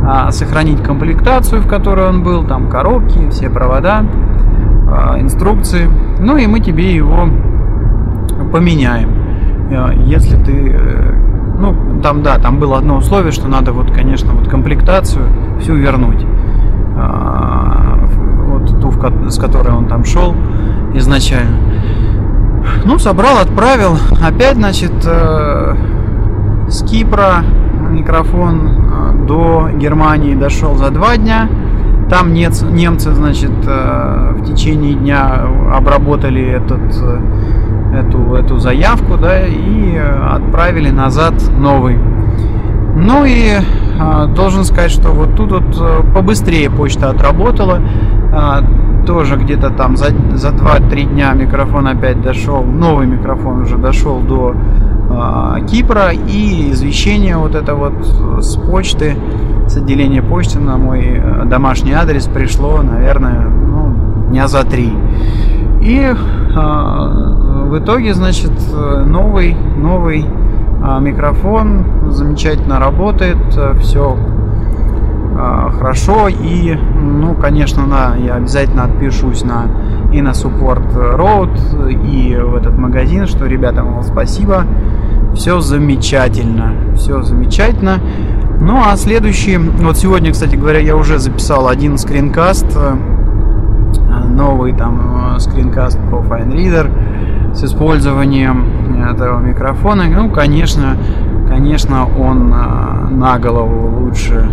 а, 0.05 0.31
сохранить 0.31 0.81
комплектацию, 0.81 1.61
в 1.61 1.67
которой 1.67 2.07
он 2.07 2.23
был, 2.23 2.43
там 2.43 2.69
коробки, 2.69 3.29
все 3.29 3.49
провода, 3.49 4.03
а, 4.87 5.19
инструкции. 5.19 5.89
Ну 6.19 6.37
и 6.37 6.47
мы 6.47 6.59
тебе 6.59 6.95
его 6.95 7.29
поменяем. 8.51 9.09
Если 10.05 10.35
ты 10.43 10.75
ну, 11.59 12.01
там, 12.01 12.23
да, 12.23 12.37
там 12.37 12.59
было 12.59 12.77
одно 12.77 12.97
условие, 12.97 13.31
что 13.31 13.47
надо 13.47 13.73
вот, 13.73 13.91
конечно, 13.91 14.33
вот 14.33 14.47
комплектацию 14.47 15.25
всю 15.59 15.75
вернуть. 15.75 16.25
А, 16.95 17.99
вот 18.47 18.79
ту, 18.81 18.91
с 19.29 19.37
которой 19.37 19.73
он 19.73 19.87
там 19.87 20.05
шел 20.05 20.35
изначально. 20.93 21.57
Ну, 22.85 22.97
собрал, 22.99 23.39
отправил. 23.39 23.97
Опять, 24.25 24.55
значит, 24.55 24.93
э, 25.05 25.75
с 26.69 26.83
Кипра 26.83 27.43
микрофон 27.89 28.67
э, 28.67 29.25
до 29.25 29.69
Германии 29.75 30.35
дошел 30.35 30.75
за 30.75 30.89
два 30.89 31.17
дня. 31.17 31.49
Там 32.09 32.33
немцы, 32.33 33.11
значит, 33.11 33.51
э, 33.65 34.33
в 34.37 34.45
течение 34.45 34.93
дня 34.93 35.45
обработали 35.73 36.43
этот 36.43 36.81
эту, 37.99 38.35
эту 38.35 38.59
заявку, 38.59 39.17
да, 39.17 39.45
и 39.45 39.97
отправили 39.97 40.89
назад 40.89 41.33
новый. 41.57 41.97
Ну 42.95 43.23
и 43.25 43.51
э, 43.51 44.27
должен 44.35 44.63
сказать, 44.65 44.91
что 44.91 45.09
вот 45.09 45.35
тут 45.35 45.51
вот 45.51 45.77
э, 45.79 46.13
побыстрее 46.13 46.69
почта 46.69 47.09
отработала. 47.09 47.79
Э, 48.33 48.61
тоже 49.05 49.37
где-то 49.37 49.69
там 49.69 49.95
за, 49.95 50.07
за 50.33 50.49
2-3 50.49 51.13
дня 51.13 51.31
микрофон 51.33 51.87
опять 51.87 52.21
дошел, 52.21 52.63
новый 52.63 53.07
микрофон 53.07 53.61
уже 53.61 53.77
дошел 53.77 54.19
до 54.19 54.53
э, 54.53 55.65
Кипра. 55.67 56.11
И 56.11 56.71
извещение 56.71 57.37
вот 57.37 57.55
это 57.55 57.75
вот 57.75 57.93
с 58.43 58.57
почты, 58.57 59.15
с 59.67 59.77
отделения 59.77 60.21
почты 60.21 60.59
на 60.59 60.77
мой 60.77 61.21
домашний 61.45 61.93
адрес 61.93 62.25
пришло, 62.25 62.81
наверное, 62.81 63.47
ну, 63.47 64.27
дня 64.29 64.47
за 64.47 64.63
три. 64.65 64.93
И 65.81 66.13
в 67.69 67.77
итоге, 67.77 68.13
значит, 68.13 68.51
новый, 69.05 69.55
новый 69.77 70.25
микрофон 71.01 71.85
замечательно 72.09 72.79
работает, 72.79 73.37
все 73.81 74.17
хорошо. 75.79 76.27
И, 76.29 76.77
ну, 76.99 77.35
конечно, 77.35 77.85
на, 77.85 78.15
я 78.15 78.35
обязательно 78.35 78.85
отпишусь 78.85 79.43
на 79.43 79.67
и 80.11 80.21
на 80.21 80.29
Support 80.29 81.17
Road 81.17 81.91
и 82.03 82.35
в 82.35 82.55
этот 82.55 82.77
магазин, 82.77 83.27
что, 83.27 83.45
ребята, 83.45 83.83
мол, 83.83 84.03
спасибо, 84.03 84.65
все 85.35 85.59
замечательно, 85.59 86.73
все 86.95 87.21
замечательно. 87.21 87.99
Ну 88.59 88.77
а 88.85 88.97
следующий, 88.97 89.57
вот 89.57 89.97
сегодня, 89.97 90.31
кстати 90.31 90.55
говоря, 90.55 90.79
я 90.79 90.95
уже 90.95 91.17
записал 91.19 91.67
один 91.67 91.97
скринкаст, 91.97 92.65
э, 92.75 92.95
новый 94.27 94.73
там 94.73 95.35
э, 95.35 95.39
скринкаст 95.39 95.97
про 96.09 96.17
Fine 96.17 96.51
Reader 96.51 96.89
с 97.53 97.63
использованием 97.63 98.65
этого 99.09 99.39
микрофона. 99.39 100.03
Ну, 100.07 100.29
конечно, 100.29 100.97
конечно, 101.47 102.07
он 102.17 102.53
э, 102.53 103.09
на 103.09 103.39
голову 103.39 104.01
лучше 104.01 104.49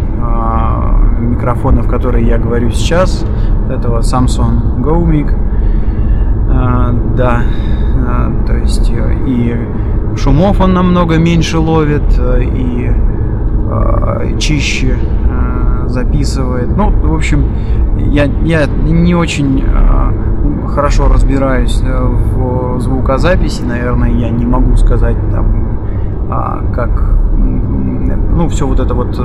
микрофонов, 1.19 1.89
которые 1.89 2.27
я 2.27 2.39
говорю 2.39 2.71
сейчас, 2.71 3.25
этого 3.71 4.01
Samsung 4.01 4.81
GoMic. 4.81 5.33
Да, 7.17 7.43
то 8.47 8.57
есть 8.57 8.91
и 9.27 9.57
шумов 10.17 10.61
он 10.61 10.75
намного 10.75 11.17
меньше 11.19 11.59
ловит, 11.59 12.21
и 12.41 12.91
чище 14.39 14.99
записывает. 15.87 16.69
Ну, 16.77 16.91
в 16.91 17.15
общем, 17.15 17.47
я, 17.99 18.25
я 18.45 18.67
не 18.67 19.15
очень 19.15 19.65
хорошо 20.67 21.09
разбираюсь 21.09 21.81
в 21.81 22.81
звукозаписи, 22.81 23.63
наверное, 23.63 24.11
я 24.11 24.31
не 24.31 24.45
могу 24.45 24.77
сказать 24.77 25.17
там, 25.31 25.79
а, 26.31 26.63
как 26.75 26.91
ну, 27.37 28.49
все 28.49 28.67
вот 28.67 28.81
это 28.81 28.95
вот, 28.95 29.19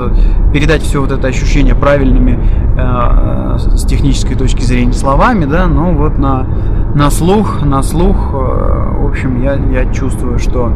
передать 0.52 0.82
все 0.82 1.00
вот 1.00 1.12
это 1.12 1.28
ощущение 1.28 1.74
правильными 1.74 2.38
э, 2.78 3.58
с 3.58 3.84
технической 3.84 4.36
точки 4.36 4.62
зрения 4.62 4.92
словами, 4.92 5.44
да, 5.44 5.66
но 5.66 5.92
вот 5.92 6.18
на, 6.18 6.46
на 6.94 7.10
слух, 7.10 7.62
на 7.62 7.82
слух, 7.82 8.30
э, 8.32 9.02
в 9.02 9.06
общем, 9.06 9.42
я, 9.42 9.54
я 9.54 9.92
чувствую, 9.92 10.38
что 10.38 10.72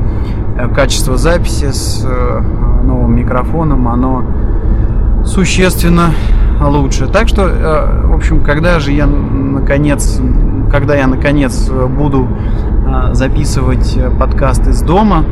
качество 0.75 1.17
записи 1.17 1.71
с 1.71 2.05
э, 2.05 2.41
новым 2.85 3.17
микрофоном, 3.17 3.89
оно 3.89 4.25
существенно 5.25 6.11
лучше. 6.61 7.07
Так 7.07 7.29
что, 7.29 7.47
э, 7.47 8.07
в 8.07 8.15
общем, 8.15 8.43
когда 8.43 8.79
же 8.81 8.93
я 8.93 9.07
наконец, 9.07 10.21
когда 10.71 10.95
я 10.95 11.07
наконец 11.07 11.71
буду 11.71 12.27
э, 12.87 13.15
записывать 13.15 13.99
подкаст 14.19 14.67
из 14.69 14.83
дома, 14.83 15.25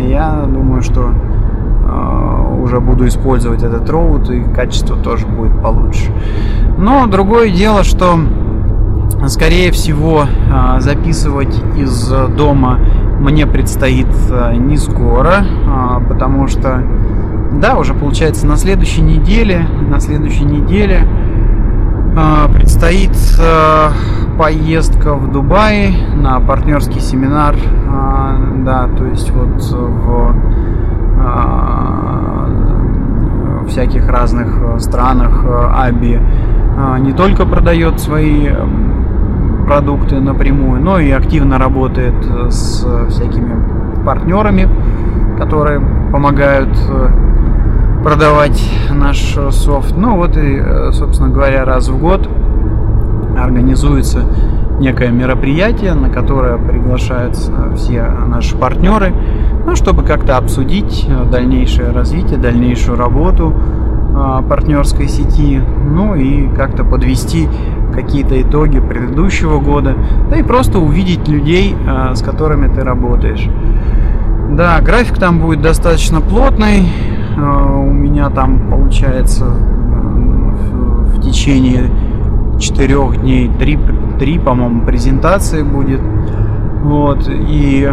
я 0.00 0.44
думаю, 0.46 0.82
что 0.82 1.10
э, 1.10 2.62
уже 2.62 2.80
буду 2.80 3.06
использовать 3.06 3.62
этот 3.62 3.88
роут 3.90 4.30
и 4.30 4.42
качество 4.42 4.96
тоже 4.96 5.26
будет 5.26 5.60
получше. 5.62 6.12
Но 6.78 7.06
другое 7.06 7.50
дело, 7.50 7.84
что 7.84 8.18
скорее 9.28 9.72
всего 9.72 10.24
записывать 10.78 11.56
из 11.76 12.08
дома 12.36 12.78
мне 13.20 13.46
предстоит 13.46 14.08
не 14.58 14.76
скоро, 14.76 15.44
потому 16.08 16.48
что 16.48 16.82
да, 17.60 17.76
уже 17.76 17.94
получается 17.94 18.46
на 18.46 18.56
следующей 18.56 19.02
неделе, 19.02 19.66
на 19.88 20.00
следующей 20.00 20.44
неделе 20.44 21.02
э, 21.02 21.25
предстоит 22.52 23.16
э, 23.38 23.90
поездка 24.38 25.14
в 25.14 25.30
Дубай 25.32 25.94
на 26.14 26.40
партнерский 26.40 27.00
семинар, 27.00 27.54
э, 27.54 27.58
да, 28.64 28.88
то 28.88 29.04
есть 29.04 29.30
вот 29.30 29.62
в 29.62 30.34
э, 33.64 33.68
всяких 33.68 34.08
разных 34.08 34.80
странах 34.80 35.44
Аби 35.46 36.18
э, 36.18 36.98
не 37.00 37.12
только 37.12 37.44
продает 37.44 38.00
свои 38.00 38.48
продукты 39.66 40.20
напрямую, 40.20 40.80
но 40.80 40.98
и 40.98 41.10
активно 41.10 41.58
работает 41.58 42.14
с 42.50 42.86
всякими 43.10 43.56
партнерами, 44.04 44.68
которые 45.38 45.80
помогают 46.12 46.70
продавать 48.06 48.62
наш 48.94 49.18
софт. 49.50 49.96
Ну 49.96 50.14
вот 50.14 50.36
и, 50.36 50.60
э, 50.60 50.92
собственно 50.92 51.28
говоря, 51.28 51.64
раз 51.64 51.88
в 51.88 51.98
год 51.98 52.28
организуется 53.36 54.20
некое 54.78 55.08
мероприятие, 55.08 55.94
на 55.94 56.08
которое 56.08 56.56
приглашаются 56.56 57.50
все 57.74 58.04
наши 58.28 58.56
партнеры, 58.56 59.12
ну, 59.66 59.74
чтобы 59.74 60.04
как-то 60.04 60.36
обсудить 60.36 61.04
э, 61.08 61.28
дальнейшее 61.28 61.90
развитие, 61.90 62.38
дальнейшую 62.38 62.96
работу 62.96 63.52
э, 63.52 64.42
партнерской 64.48 65.08
сети, 65.08 65.60
ну 65.84 66.14
и 66.14 66.48
как-то 66.54 66.84
подвести 66.84 67.48
какие-то 67.92 68.40
итоги 68.40 68.78
предыдущего 68.78 69.58
года, 69.58 69.96
да 70.30 70.36
и 70.36 70.44
просто 70.44 70.78
увидеть 70.78 71.26
людей, 71.26 71.74
с 72.14 72.22
которыми 72.22 72.72
ты 72.72 72.84
работаешь. 72.84 73.48
Да, 74.50 74.80
график 74.80 75.18
там 75.18 75.40
будет 75.40 75.60
достаточно 75.60 76.20
плотный, 76.20 76.86
у 77.42 77.92
меня 77.92 78.30
там 78.30 78.70
получается 78.70 79.44
э, 79.44 81.14
в 81.14 81.20
течение 81.20 81.90
четырех 82.58 83.20
дней 83.20 83.50
три, 83.58 83.78
три 84.18 84.38
по-моему, 84.38 84.82
презентации 84.86 85.62
будет. 85.62 86.00
Вот. 86.82 87.28
И 87.28 87.92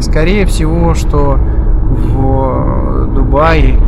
скорее 0.00 0.46
всего, 0.46 0.94
что 0.94 1.38
в 1.82 3.14
Дубае 3.14 3.78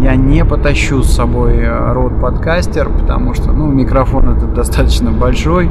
я 0.00 0.14
не 0.14 0.44
потащу 0.44 1.02
с 1.02 1.10
собой 1.10 1.56
э, 1.56 1.92
рот 1.92 2.20
подкастер, 2.20 2.88
потому 2.90 3.34
что 3.34 3.52
ну, 3.52 3.66
микрофон 3.66 4.28
этот 4.36 4.54
достаточно 4.54 5.10
большой. 5.10 5.68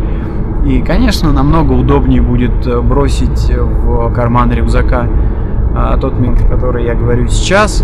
И, 0.66 0.82
конечно, 0.82 1.32
намного 1.32 1.72
удобнее 1.72 2.22
будет 2.22 2.68
бросить 2.84 3.50
в 3.50 4.12
карман 4.14 4.52
рюкзака 4.52 5.04
а, 5.04 5.08
тот 6.00 6.20
миг, 6.20 6.48
который 6.48 6.86
я 6.86 6.96
говорю 6.96 7.28
сейчас. 7.28 7.84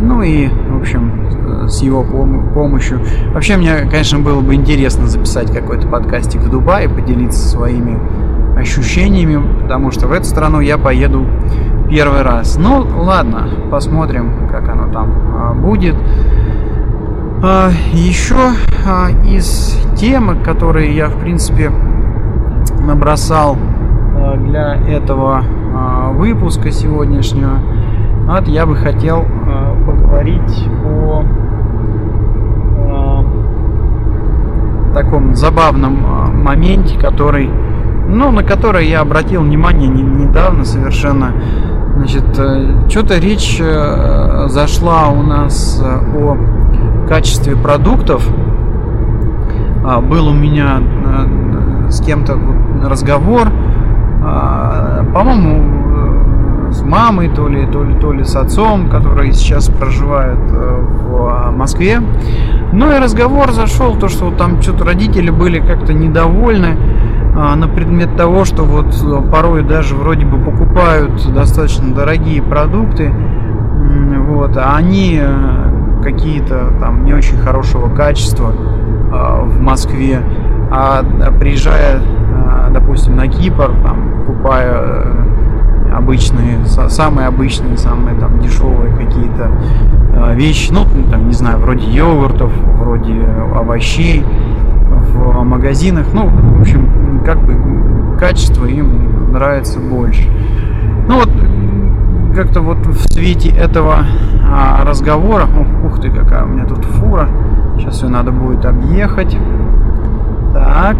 Ну 0.00 0.22
и, 0.22 0.48
в 0.48 0.76
общем, 0.80 1.68
с 1.68 1.80
его 1.82 2.02
пом- 2.02 2.52
помощью. 2.52 3.00
Вообще, 3.32 3.56
мне, 3.56 3.78
конечно, 3.90 4.18
было 4.18 4.40
бы 4.40 4.54
интересно 4.54 5.06
записать 5.06 5.50
какой-то 5.52 5.88
подкастик 5.88 6.40
в 6.40 6.50
Дубае, 6.50 6.88
поделиться 6.88 7.48
своими 7.48 7.98
ощущениями, 8.56 9.42
потому 9.62 9.90
что 9.90 10.06
в 10.06 10.12
эту 10.12 10.24
страну 10.24 10.60
я 10.60 10.78
поеду 10.78 11.26
первый 11.88 12.22
раз. 12.22 12.56
Ну, 12.56 12.86
ладно, 12.96 13.48
посмотрим, 13.70 14.48
как 14.50 14.68
оно 14.68 14.92
там 14.92 15.12
а, 15.34 15.54
будет. 15.54 15.94
А, 17.42 17.70
еще 17.92 18.52
а, 18.86 19.10
из 19.24 19.78
темы, 19.96 20.36
которые 20.36 20.94
я, 20.94 21.08
в 21.08 21.18
принципе, 21.20 21.70
набросал 22.80 23.56
а, 23.56 23.75
для 24.36 24.76
этого 24.88 25.42
а, 25.74 26.10
выпуска 26.12 26.70
сегодняшнего. 26.70 27.58
Вот 28.26 28.48
я 28.48 28.66
бы 28.66 28.76
хотел 28.76 29.24
а, 29.24 29.76
поговорить 29.84 30.68
о, 30.84 31.24
таком 34.94 35.34
забавном 35.34 36.42
моменте, 36.42 36.98
который, 36.98 37.50
ну, 38.08 38.30
на 38.30 38.42
который 38.42 38.88
я 38.88 39.02
обратил 39.02 39.42
внимание 39.42 39.88
не, 39.88 40.02
недавно 40.02 40.64
совершенно. 40.64 41.32
Значит, 41.96 42.38
э, 42.38 42.88
что-то 42.88 43.18
речь 43.18 43.58
э, 43.60 44.46
зашла 44.48 45.08
у 45.08 45.22
нас 45.22 45.82
э, 45.84 46.18
о 46.18 46.36
качестве 47.08 47.56
продуктов. 47.56 48.26
Был 50.10 50.28
у 50.28 50.32
меня 50.32 50.80
с 51.88 52.00
кем-то 52.00 52.36
разговор, 52.82 53.52
по-моему, 54.20 55.76
с 56.72 56.82
мамой, 56.82 57.28
то 57.28 57.48
ли, 57.48 57.66
то 57.66 57.82
ли, 57.82 57.94
то 57.94 58.12
ли 58.12 58.24
с 58.24 58.36
отцом, 58.36 58.88
которые 58.90 59.32
сейчас 59.32 59.68
проживают 59.68 60.40
э, 60.50 60.80
в 60.80 61.28
а, 61.28 61.50
Москве. 61.50 62.00
Ну 62.72 62.94
и 62.94 62.98
разговор 62.98 63.52
зашел, 63.52 63.96
то, 63.96 64.08
что 64.08 64.30
там 64.30 64.60
что-то 64.60 64.84
родители 64.84 65.30
были 65.30 65.60
как-то 65.60 65.94
недовольны 65.94 66.76
а, 67.36 67.56
на 67.56 67.68
предмет 67.68 68.16
того, 68.16 68.44
что 68.44 68.64
вот 68.64 68.94
э, 69.02 69.30
порой 69.30 69.62
даже 69.62 69.94
вроде 69.94 70.26
бы 70.26 70.38
покупают 70.38 71.32
достаточно 71.32 71.94
дорогие 71.94 72.42
продукты, 72.42 73.12
вот, 74.28 74.56
а 74.56 74.76
они 74.76 75.18
э, 75.20 76.02
какие-то 76.02 76.72
там 76.80 77.04
не 77.04 77.14
очень 77.14 77.38
хорошего 77.38 77.94
качества 77.94 78.52
а, 79.12 79.42
в 79.42 79.60
Москве, 79.60 80.20
а 80.70 81.02
приезжая, 81.38 82.00
допустим, 82.70 83.16
на 83.16 83.28
Кипр, 83.28 83.70
там, 83.84 84.05
покупая 84.26 84.72
э, 84.74 85.92
обычные, 85.94 86.64
самые 86.66 87.28
обычные, 87.28 87.76
самые 87.76 88.18
там 88.18 88.38
дешевые 88.40 88.94
какие-то 88.96 89.50
э, 90.14 90.34
вещи, 90.34 90.72
ну, 90.72 90.84
там, 91.10 91.28
не 91.28 91.32
знаю, 91.32 91.58
вроде 91.58 91.86
йогуртов, 91.86 92.52
вроде 92.78 93.14
овощей 93.54 94.24
в 95.12 95.42
магазинах, 95.44 96.06
ну, 96.12 96.28
в 96.28 96.60
общем, 96.60 97.22
как 97.24 97.38
бы 97.40 98.16
качество 98.18 98.64
им 98.66 99.32
нравится 99.32 99.78
больше. 99.78 100.28
Ну 101.08 101.20
вот, 101.20 101.30
как-то 102.34 102.60
вот 102.60 102.78
в 102.86 103.12
свете 103.12 103.50
этого 103.50 103.98
а, 104.44 104.84
разговора... 104.84 105.44
Ух, 105.44 105.92
ух 105.92 106.00
ты, 106.00 106.10
какая 106.10 106.44
у 106.44 106.48
меня 106.48 106.64
тут 106.64 106.84
фура. 106.84 107.28
Сейчас 107.78 108.02
ее 108.02 108.08
надо 108.08 108.32
будет 108.32 108.64
объехать. 108.64 109.36
Так. 110.52 110.96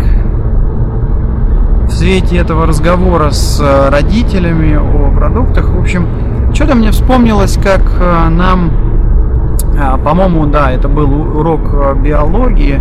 В 1.87 1.93
свете 1.93 2.37
этого 2.37 2.67
разговора 2.67 3.31
с 3.31 3.61
э, 3.61 3.89
родителями 3.91 4.75
о 4.75 5.13
продуктах, 5.15 5.71
в 5.71 5.79
общем, 5.79 6.09
что-то 6.53 6.75
мне 6.75 6.91
вспомнилось, 6.91 7.57
как 7.63 7.83
э, 8.01 8.29
нам, 8.29 8.73
э, 9.79 9.97
по-моему, 10.05 10.47
да, 10.47 10.73
это 10.73 10.89
был 10.89 11.39
урок 11.39 11.97
биологии, 12.03 12.81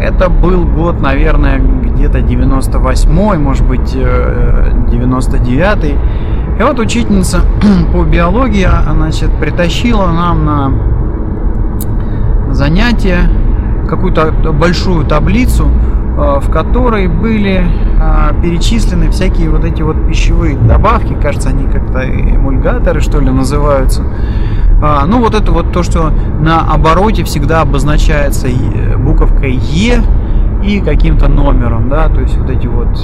это 0.00 0.28
был 0.28 0.66
год, 0.66 1.00
наверное, 1.00 1.58
где-то 1.58 2.18
98-й, 2.18 3.38
может 3.38 3.66
быть, 3.66 3.96
99-й. 3.96 5.96
И 6.60 6.62
вот 6.62 6.78
учительница 6.78 7.40
по 7.94 8.04
биологии, 8.04 8.68
а, 8.70 8.92
значит, 8.92 9.30
притащила 9.40 10.08
нам 10.08 10.44
на 10.44 10.72
занятие 12.52 13.30
какую-то 13.88 14.30
большую 14.52 15.06
таблицу, 15.06 15.70
в 16.16 16.50
которой 16.50 17.08
были 17.08 17.62
а, 18.00 18.32
перечислены 18.42 19.10
всякие 19.10 19.50
вот 19.50 19.64
эти 19.64 19.82
вот 19.82 19.96
пищевые 20.08 20.56
добавки, 20.56 21.14
кажется, 21.20 21.50
они 21.50 21.64
как-то 21.64 22.08
эмульгаторы, 22.08 23.00
что 23.00 23.20
ли, 23.20 23.30
называются. 23.30 24.02
А, 24.82 25.04
ну, 25.06 25.20
вот 25.20 25.34
это 25.34 25.52
вот 25.52 25.72
то, 25.72 25.82
что 25.82 26.10
на 26.40 26.60
обороте 26.60 27.22
всегда 27.24 27.60
обозначается 27.60 28.48
буковкой 28.96 29.52
Е 29.54 30.00
и 30.64 30.80
каким-то 30.80 31.28
номером, 31.28 31.90
да, 31.90 32.08
то 32.08 32.20
есть 32.20 32.36
вот 32.38 32.50
эти 32.50 32.66
вот 32.66 32.98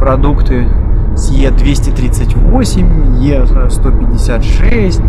продукты 0.00 0.68
с 1.16 1.32
Е238, 1.32 3.20
Е156, 3.20 5.02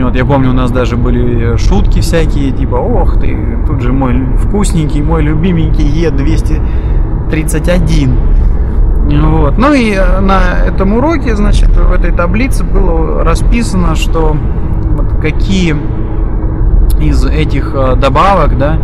вот, 0.00 0.16
я 0.16 0.24
помню, 0.24 0.50
у 0.50 0.54
нас 0.54 0.70
даже 0.70 0.96
были 0.96 1.56
шутки 1.56 2.00
всякие, 2.00 2.50
типа, 2.50 2.76
ох 2.76 3.20
ты, 3.20 3.36
тут 3.66 3.82
же 3.82 3.92
мой 3.92 4.31
вкусненький, 4.52 5.00
мой 5.00 5.22
любименький 5.22 5.86
Е231. 6.04 8.10
Вот. 9.22 9.56
Ну 9.56 9.72
и 9.72 9.94
э, 9.94 10.20
на 10.20 10.58
этом 10.66 10.92
уроке, 10.92 11.34
значит, 11.34 11.70
в 11.70 11.90
этой 11.90 12.12
таблице 12.12 12.62
было 12.62 13.24
расписано, 13.24 13.94
что 13.94 14.36
вот 14.90 15.06
какие 15.22 15.74
из 17.00 17.24
этих 17.24 17.72
э, 17.74 17.96
добавок, 17.96 18.58
да, 18.58 18.76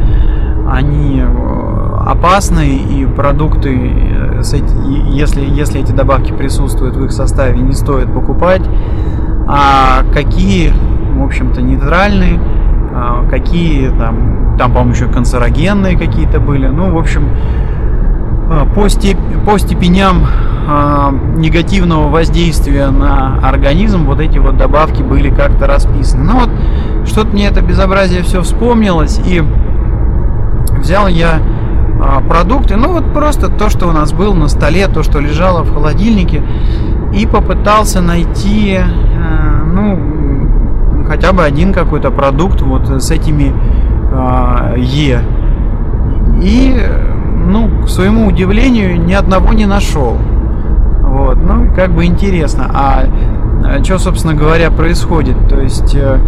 они 0.73 1.21
э, 1.21 1.27
опасны 2.07 2.67
и 2.67 3.05
продукты, 3.05 3.79
если, 5.13 5.45
если 5.45 5.83
эти 5.83 5.93
добавки 5.93 6.33
присутствуют 6.33 6.97
в 6.97 7.05
их 7.05 7.13
составе, 7.13 7.61
не 7.61 7.75
стоит 7.75 8.11
покупать, 8.13 8.63
а 9.47 10.03
какие 10.15 10.73
в 11.19 11.25
общем-то, 11.25 11.61
нейтральные, 11.61 12.39
какие 13.31 13.89
там, 13.91 14.57
там, 14.59 14.73
по-моему, 14.73 14.95
еще 14.95 15.09
канцерогенные 15.09 15.97
какие-то 15.97 16.41
были. 16.41 16.67
Ну, 16.67 16.91
в 16.93 16.99
общем, 16.99 17.29
а, 18.51 18.67
по, 18.67 18.89
степ 18.89 19.19
по 19.45 19.59
степеням 19.59 20.27
э, 20.69 21.11
негативного 21.37 22.09
воздействия 22.09 22.89
на 22.89 23.39
организм 23.47 24.05
вот 24.05 24.21
эти 24.21 24.39
вот 24.39 24.57
добавки 24.57 25.03
были 25.03 25.31
как-то 25.31 25.67
расписаны. 25.67 26.25
Ну 26.25 26.41
вот, 26.41 26.51
что-то 27.07 27.29
мне 27.29 27.47
это 27.47 27.61
безобразие 27.61 28.23
все 28.23 28.43
вспомнилось, 28.43 29.21
и 29.25 29.43
взял 30.79 31.09
я 31.09 31.41
продукты, 32.29 32.77
ну 32.77 32.93
вот 32.93 33.13
просто 33.13 33.49
то, 33.49 33.69
что 33.69 33.89
у 33.89 33.93
нас 33.93 34.13
было 34.13 34.33
на 34.33 34.49
столе, 34.49 34.87
то, 34.87 35.03
что 35.03 35.19
лежало 35.19 35.63
в 35.65 35.75
холодильнике, 35.75 36.43
и 37.13 37.27
попытался 37.27 38.01
найти, 38.01 38.79
хотя 41.09 41.33
бы 41.33 41.43
один 41.43 41.73
какой-то 41.73 42.11
продукт 42.11 42.61
вот 42.63 42.89
с 43.03 43.11
этими 43.11 43.53
э, 44.13 44.75
Е. 44.79 45.21
И, 46.43 46.81
ну, 47.47 47.85
к 47.85 47.89
своему 47.89 48.27
удивлению, 48.27 49.01
ни 49.01 49.13
одного 49.13 49.53
не 49.53 49.67
нашел. 49.67 50.17
Вот, 51.03 51.39
ну, 51.43 51.73
как 51.75 51.93
бы 51.93 52.05
интересно. 52.05 52.71
А, 52.73 53.05
а 53.65 53.83
что, 53.83 53.99
собственно 53.99 54.35
говоря, 54.35 54.71
происходит? 54.71 55.49
То 55.49 55.61
есть 55.61 55.95
э, 55.95 56.21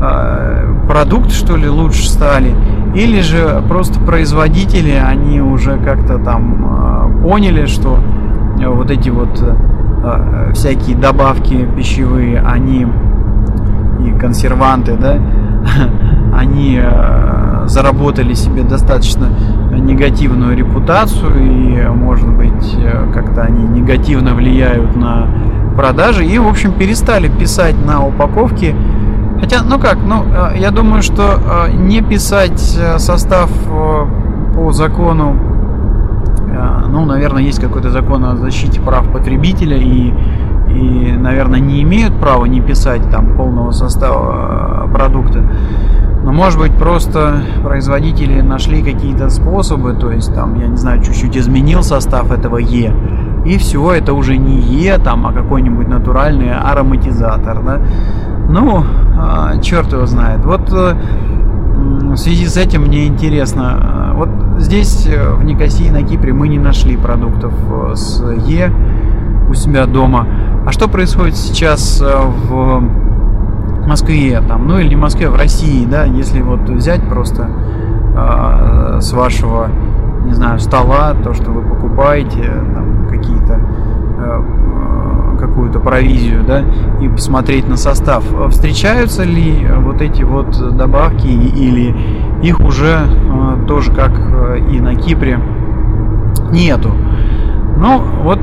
э, 0.00 0.74
продукт, 0.88 1.32
что 1.32 1.56
ли, 1.56 1.68
лучше 1.68 2.08
стали? 2.08 2.54
Или 2.94 3.20
же 3.20 3.62
просто 3.68 4.00
производители, 4.00 4.92
они 4.92 5.40
уже 5.40 5.76
как-то 5.78 6.18
там 6.18 7.20
э, 7.20 7.22
поняли, 7.22 7.66
что 7.66 7.98
вот 8.58 8.90
эти 8.90 9.08
вот 9.10 9.40
всякие 10.52 10.96
добавки 10.96 11.68
пищевые, 11.76 12.40
они 12.40 12.86
и 14.04 14.18
консерванты, 14.18 14.96
да, 14.96 15.18
они 16.34 16.78
э, 16.80 17.64
заработали 17.66 18.34
себе 18.34 18.62
достаточно 18.62 19.28
негативную 19.72 20.56
репутацию 20.56 21.34
и, 21.40 21.88
может 21.88 22.28
быть, 22.28 22.74
э, 22.76 23.10
как-то 23.12 23.42
они 23.42 23.64
негативно 23.64 24.34
влияют 24.34 24.96
на 24.96 25.28
продажи 25.76 26.24
и, 26.24 26.38
в 26.38 26.48
общем, 26.48 26.72
перестали 26.72 27.28
писать 27.28 27.74
на 27.84 28.04
упаковке. 28.06 28.74
Хотя, 29.40 29.62
ну 29.62 29.78
как, 29.78 29.98
ну, 30.04 30.24
э, 30.24 30.58
я 30.58 30.70
думаю, 30.70 31.02
что 31.02 31.68
не 31.72 32.00
писать 32.02 32.60
состав 32.98 33.50
по 34.54 34.72
закону, 34.72 35.36
ну, 36.88 37.04
наверное, 37.04 37.42
есть 37.42 37.60
какой-то 37.60 37.90
закон 37.90 38.24
о 38.24 38.36
защите 38.36 38.80
прав 38.80 39.06
потребителя 39.12 39.76
и 39.76 40.12
и, 40.78 41.12
наверное, 41.12 41.60
не 41.60 41.82
имеют 41.82 42.14
права 42.20 42.44
не 42.46 42.60
писать 42.60 43.10
там 43.10 43.36
полного 43.36 43.72
состава 43.72 44.86
э, 44.86 44.92
продукта. 44.92 45.42
Но, 46.24 46.32
может 46.32 46.58
быть, 46.58 46.72
просто 46.72 47.42
производители 47.62 48.40
нашли 48.40 48.82
какие-то 48.82 49.30
способы, 49.30 49.94
то 49.94 50.10
есть 50.10 50.34
там, 50.34 50.54
я 50.60 50.66
не 50.66 50.76
знаю, 50.76 51.02
чуть-чуть 51.02 51.36
изменил 51.36 51.82
состав 51.82 52.30
этого 52.30 52.58
Е, 52.58 52.92
и 53.44 53.56
все, 53.58 53.92
это 53.92 54.12
уже 54.12 54.36
не 54.36 54.60
Е, 54.60 54.98
там, 54.98 55.26
а 55.26 55.32
какой-нибудь 55.32 55.88
натуральный 55.88 56.52
ароматизатор, 56.52 57.62
да. 57.62 57.80
Ну, 58.50 58.84
а, 59.18 59.58
черт 59.58 59.92
его 59.92 60.06
знает. 60.06 60.44
Вот 60.44 60.72
э, 60.72 60.94
в 62.12 62.16
связи 62.16 62.46
с 62.46 62.56
этим 62.56 62.82
мне 62.82 63.06
интересно, 63.06 64.12
э, 64.12 64.16
вот 64.16 64.28
здесь, 64.58 65.06
в 65.06 65.44
Никосии, 65.44 65.90
на 65.90 66.02
Кипре, 66.02 66.32
мы 66.32 66.48
не 66.48 66.58
нашли 66.58 66.96
продуктов 66.96 67.52
с 67.94 68.22
Е 68.46 68.72
у 69.48 69.54
себя 69.54 69.86
дома. 69.86 70.26
А 70.66 70.72
что 70.72 70.88
происходит 70.88 71.36
сейчас 71.36 72.00
э, 72.00 72.06
в 72.06 72.82
Москве, 73.86 74.42
там, 74.46 74.68
ну 74.68 74.78
или 74.78 74.88
не 74.88 74.96
в 74.96 75.00
Москве, 75.00 75.28
а 75.28 75.30
в 75.30 75.36
России, 75.36 75.86
да, 75.86 76.04
если 76.04 76.42
вот 76.42 76.60
взять 76.68 77.02
просто 77.08 77.48
э, 78.16 79.00
с 79.00 79.12
вашего, 79.12 79.68
не 80.24 80.34
знаю, 80.34 80.60
стола 80.60 81.14
то, 81.24 81.32
что 81.32 81.50
вы 81.50 81.62
покупаете, 81.62 82.44
там, 82.74 83.08
какие-то 83.08 83.60
э, 84.18 84.42
какую-то 85.38 85.80
провизию, 85.80 86.44
да, 86.44 86.62
и 87.00 87.08
посмотреть 87.08 87.68
на 87.68 87.76
состав, 87.76 88.24
встречаются 88.50 89.22
ли 89.22 89.66
вот 89.78 90.02
эти 90.02 90.22
вот 90.22 90.76
добавки 90.76 91.26
или 91.26 91.96
их 92.42 92.60
уже 92.60 93.00
э, 93.00 93.66
тоже 93.66 93.92
как 93.92 94.12
э, 94.12 94.60
и 94.70 94.80
на 94.80 94.94
Кипре 94.96 95.40
нету. 96.50 96.90
Ну, 97.76 98.02
вот 98.22 98.38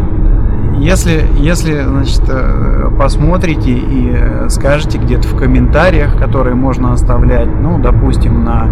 если, 0.86 1.26
если 1.40 1.82
значит, 1.82 2.22
э, 2.28 2.90
посмотрите 2.98 3.72
и 3.72 4.14
э, 4.16 4.50
скажете 4.50 5.00
где-то 5.00 5.28
в 5.28 5.36
комментариях, 5.36 6.16
которые 6.16 6.54
можно 6.56 6.94
оставлять, 6.94 7.48
ну, 7.48 7.80
допустим, 7.80 8.44
на 8.44 8.68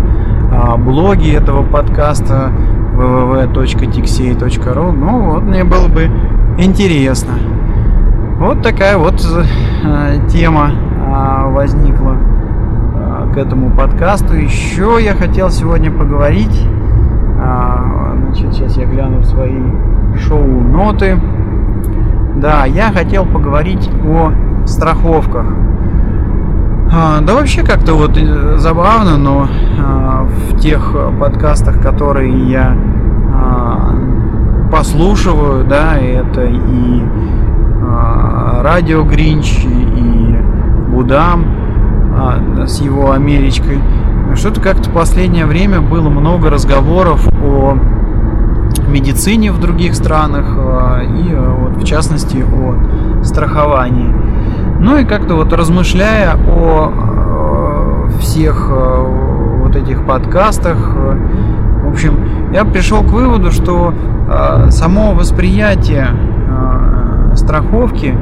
а, 0.52 0.78
блоге 0.78 1.34
этого 1.34 1.66
подкаста 1.66 2.52
www.tixey.ru, 2.96 4.92
ну, 4.92 5.32
вот 5.32 5.42
мне 5.42 5.64
было 5.64 5.88
бы 5.88 6.08
интересно. 6.60 7.34
Вот 8.38 8.62
такая 8.62 9.00
вот 9.00 9.16
э, 9.84 10.28
тема 10.28 10.70
а, 11.08 11.48
возникла 11.48 12.16
а, 12.16 13.32
к 13.34 13.38
этому 13.38 13.72
подкасту. 13.76 14.36
Еще 14.36 15.00
я 15.02 15.16
хотел 15.16 15.50
сегодня 15.50 15.90
поговорить. 15.90 16.68
Значит, 17.36 18.54
сейчас 18.54 18.78
я 18.78 18.86
гляну 18.86 19.18
в 19.18 19.26
свои 19.26 19.60
шоу-ноты. 20.18 21.20
Да, 22.44 22.66
я 22.66 22.92
хотел 22.92 23.26
поговорить 23.26 23.90
о 24.06 24.34
страховках. 24.68 25.46
А, 26.92 27.22
да 27.22 27.36
вообще 27.36 27.64
как-то 27.64 27.94
вот 27.94 28.18
э, 28.18 28.58
забавно, 28.58 29.16
но 29.16 29.48
а, 29.80 30.26
в 30.26 30.60
тех 30.60 30.94
подкастах, 31.22 31.82
которые 31.82 32.38
я 32.50 32.76
а, 33.34 33.96
послушиваю, 34.70 35.64
да, 35.64 35.98
это 35.98 36.44
и 36.44 37.04
Радио 38.62 39.04
Гринч, 39.04 39.64
и 39.64 40.38
Будам 40.90 41.46
с 42.66 42.82
его 42.82 43.12
Америчкой. 43.12 43.80
Что-то 44.36 44.60
как-то 44.60 44.90
в 44.90 44.94
последнее 44.94 45.46
время 45.46 45.80
было 45.80 46.10
много 46.10 46.50
разговоров 46.50 47.26
о 47.42 47.78
медицине 48.88 49.52
в 49.52 49.60
других 49.60 49.96
странах 49.96 50.46
и 51.04 51.36
вот 51.36 51.78
в 51.78 51.86
частности 51.86 52.44
о 52.44 53.24
страховании. 53.24 54.14
Ну 54.80 54.98
и 54.98 55.06
как-то 55.06 55.36
вот 55.36 55.54
размышляя 55.54 56.36
о 56.48 58.08
всех 58.20 58.70
вот 58.70 59.76
этих 59.76 60.06
подкастах, 60.06 60.78
в 60.78 61.90
общем, 61.90 62.18
я 62.54 62.66
пришел 62.66 63.02
к 63.02 63.12
выводу, 63.12 63.52
что 63.52 63.94
само 64.70 65.14
восприятие 65.14 66.08
страховки 67.36 68.16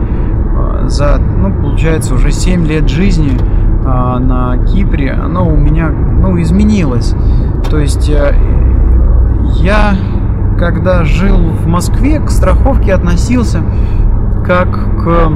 за, 0.86 1.18
ну, 1.18 1.52
получается, 1.54 2.16
уже 2.16 2.32
7 2.32 2.66
лет 2.66 2.90
жизни 2.90 3.38
на 3.84 4.58
Кипре, 4.68 5.12
оно 5.12 5.48
у 5.48 5.56
меня, 5.56 5.90
ну, 5.90 6.40
изменилось. 6.42 7.16
То 7.70 7.80
есть 7.80 8.10
э, 8.10 8.36
я, 9.56 9.96
когда 10.62 11.04
жил 11.06 11.38
в 11.38 11.66
Москве, 11.66 12.20
к 12.20 12.30
страховке 12.30 12.94
относился 12.94 13.64
как 14.46 14.70
к... 14.70 15.32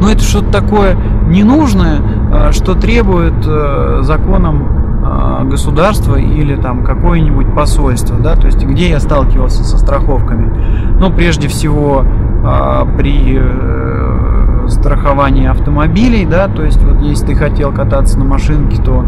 Ну, 0.00 0.08
это 0.08 0.20
что-то 0.20 0.50
такое 0.50 0.96
ненужное, 1.28 2.00
а, 2.32 2.50
что 2.50 2.74
требует 2.74 3.46
э, 3.46 4.00
законом 4.02 4.66
а, 5.04 5.44
государства 5.44 6.16
или 6.16 6.56
там 6.56 6.82
какое-нибудь 6.82 7.54
посольство, 7.54 8.18
да, 8.18 8.34
то 8.34 8.46
есть 8.46 8.64
где 8.64 8.90
я 8.90 8.98
сталкивался 8.98 9.62
со 9.62 9.78
страховками. 9.78 10.52
Ну, 10.98 11.12
прежде 11.12 11.46
всего, 11.46 12.04
а, 12.44 12.84
при 12.84 13.38
э, 13.40 14.66
страховании 14.66 15.46
автомобилей, 15.46 16.26
да, 16.26 16.48
то 16.48 16.64
есть 16.64 16.82
вот 16.82 17.00
если 17.02 17.26
ты 17.26 17.34
хотел 17.36 17.72
кататься 17.72 18.18
на 18.18 18.24
машинке, 18.24 18.82
то 18.82 19.04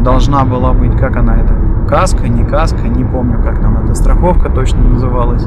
должна 0.00 0.44
была 0.44 0.74
быть, 0.74 0.94
как 0.98 1.16
она 1.16 1.36
это, 1.36 1.54
каска, 1.88 2.28
не 2.28 2.44
каска, 2.44 2.88
не 2.88 3.04
помню, 3.04 3.42
как 3.42 3.60
там 3.60 3.78
эта 3.84 3.94
страховка 3.94 4.48
точно 4.50 4.80
называлась. 4.82 5.46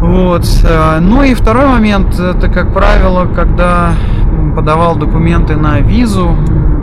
Вот. 0.00 0.44
Э, 0.64 0.98
ну 1.00 1.22
и 1.22 1.34
второй 1.34 1.66
момент, 1.66 2.18
это, 2.18 2.48
как 2.48 2.72
правило, 2.72 3.26
когда 3.34 3.92
подавал 4.54 4.96
документы 4.96 5.56
на 5.56 5.80
визу 5.80 6.36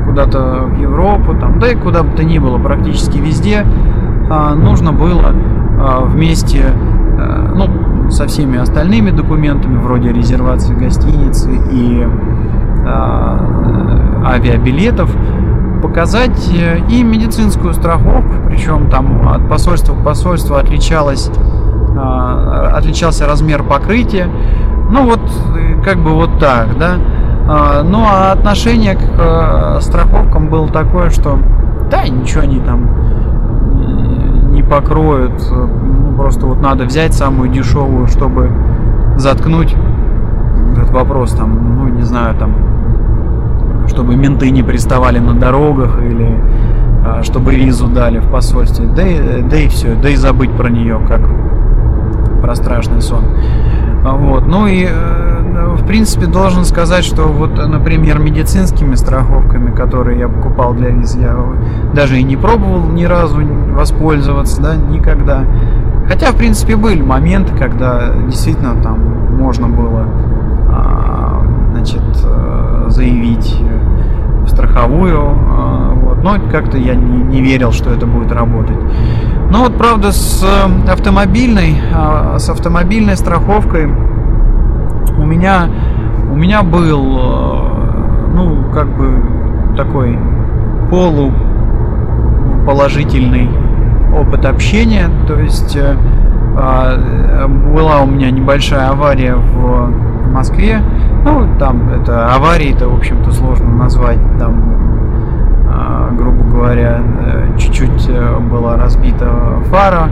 куда-то 0.06 0.66
в 0.68 0.80
Европу, 0.80 1.36
там, 1.36 1.60
да 1.60 1.72
и 1.72 1.76
куда 1.76 2.04
бы 2.04 2.12
то 2.16 2.24
ни 2.24 2.38
было, 2.38 2.58
практически 2.60 3.18
везде, 3.18 3.66
а, 4.30 4.54
нужно 4.54 4.94
было 4.94 5.34
а, 5.80 6.02
вместе, 6.06 6.66
э, 7.18 7.54
ну, 7.56 8.10
со 8.12 8.28
всеми 8.28 8.60
остальными 8.60 9.10
документами, 9.10 9.78
вроде 9.78 10.12
резервации 10.12 10.76
гостиницы 10.76 11.50
и 11.72 12.08
а, 12.86 14.24
авиабилетов, 14.26 15.10
показать 15.84 16.50
э, 16.50 16.80
и 16.90 17.04
медицинскую 17.04 17.74
страховку, 17.74 18.36
причем 18.48 18.90
там 18.90 19.28
от 19.28 19.50
посольства 19.50 19.94
к 19.94 20.02
посольству 20.02 20.56
отличалась, 20.56 21.30
а, 21.98 22.72
отличался 22.78 23.28
размер 23.28 23.64
покрытия. 23.64 24.30
Ну 24.90 25.04
вот, 25.04 25.20
э, 25.58 25.82
как 25.84 25.98
бы 25.98 26.12
вот 26.12 26.40
так, 26.40 26.78
да. 26.80 26.96
А, 27.50 27.84
ну 27.84 28.06
а 28.10 28.32
отношение 28.32 28.96
к 28.96 29.02
э, 29.02 29.82
страховкам 29.82 30.48
было 30.48 30.70
такое, 30.70 31.10
что 31.10 31.38
да, 31.92 32.08
ничего 32.08 32.44
они 32.44 32.62
там 32.62 34.52
не 34.54 34.64
покроют. 34.64 35.34
Ну, 35.52 36.16
просто 36.16 36.46
вот 36.46 36.62
надо 36.62 36.86
взять 36.86 37.14
самую 37.14 37.50
дешевую, 37.50 38.08
чтобы 38.08 38.50
заткнуть 39.18 39.76
этот 40.78 40.92
вопрос, 40.92 41.32
там, 41.34 41.76
ну, 41.76 41.90
не 41.90 42.04
знаю, 42.04 42.36
там, 42.36 42.73
чтобы 43.88 44.16
менты 44.16 44.50
не 44.52 44.64
приставали 44.64 45.20
на 45.20 45.34
дорогах 45.34 46.02
или 46.02 46.40
а, 47.06 47.22
чтобы 47.24 47.56
визу 47.56 47.88
дали 47.88 48.20
в 48.20 48.30
посольстве. 48.30 48.86
Да 48.86 49.06
и, 49.06 49.42
да 49.42 49.58
и 49.58 49.68
все, 49.68 49.96
да 49.96 50.10
и 50.10 50.16
забыть 50.16 50.52
про 50.52 50.70
нее, 50.70 51.00
как 51.08 51.22
про 52.42 52.56
страшный 52.56 53.02
сон. 53.02 53.24
А, 54.06 54.16
вот. 54.16 54.48
Ну 54.48 54.68
и, 54.68 54.86
э, 54.90 55.76
в 55.78 55.86
принципе, 55.86 56.26
должен 56.26 56.66
сказать, 56.66 57.04
что 57.04 57.24
вот, 57.24 57.58
например, 57.58 58.20
медицинскими 58.20 58.96
страховками, 58.96 59.74
которые 59.76 60.20
я 60.20 60.28
покупал 60.28 60.74
для 60.74 60.90
виз, 60.90 61.16
я 61.16 61.38
даже 61.94 62.20
и 62.20 62.24
не 62.24 62.36
пробовал 62.36 62.86
ни 62.88 63.06
разу 63.06 63.42
воспользоваться, 63.72 64.62
да, 64.62 64.76
никогда. 64.76 65.46
Хотя, 66.08 66.32
в 66.32 66.36
принципе, 66.36 66.76
были 66.76 67.02
моменты, 67.02 67.54
когда 67.58 68.14
действительно 68.28 68.76
там 68.82 69.00
можно 69.38 69.68
было 69.68 70.06
а, 70.70 71.44
значит, 71.72 72.02
э, 72.24 72.63
заявить 72.94 73.58
в 74.44 74.50
страховую, 74.50 75.20
э, 75.20 75.94
вот. 75.96 76.24
но 76.24 76.38
как-то 76.52 76.78
я 76.78 76.94
не, 76.96 77.24
не 77.24 77.42
верил, 77.42 77.72
что 77.72 77.90
это 77.90 78.06
будет 78.06 78.32
работать. 78.32 78.78
Но 79.50 79.64
вот 79.64 79.76
правда 79.78 80.12
с 80.12 80.46
автомобильной, 80.88 81.82
а, 81.94 82.38
с 82.40 82.50
автомобильной 82.50 83.18
страховкой 83.18 83.86
у 83.86 85.26
меня, 85.26 85.68
у 86.32 86.36
меня 86.36 86.64
был, 86.64 87.18
э, 87.18 88.32
ну, 88.36 88.72
как 88.74 88.88
бы 88.98 89.22
такой 89.76 90.18
полуположительный 90.90 93.50
опыт 94.16 94.46
общения, 94.46 95.10
то 95.28 95.38
есть 95.40 95.78
а, 96.56 97.48
была 97.74 98.02
у 98.02 98.06
меня 98.06 98.30
небольшая 98.30 98.90
авария 98.90 99.36
в 99.36 99.92
Москве. 100.32 100.84
Ну, 101.24 101.48
там 101.58 101.90
это 101.90 102.34
аварии 102.34 102.74
это, 102.74 102.90
в 102.90 102.96
общем-то, 102.96 103.32
сложно 103.32 103.70
назвать. 103.72 104.20
Там, 104.40 104.74
а, 105.70 106.10
грубо 106.12 106.44
говоря, 106.44 107.00
э, 107.02 107.58
чуть-чуть 107.58 108.10
э, 108.10 108.40
была 108.40 108.76
разбита 108.76 109.62
фара 109.70 110.10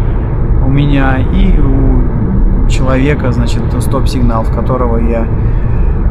у 0.66 0.70
меня 0.70 1.18
и 1.18 1.60
у 1.60 2.68
человека, 2.70 3.32
значит, 3.34 3.62
стоп-сигнал, 3.80 4.44
в 4.44 4.56
которого 4.56 5.00
я 5.00 5.28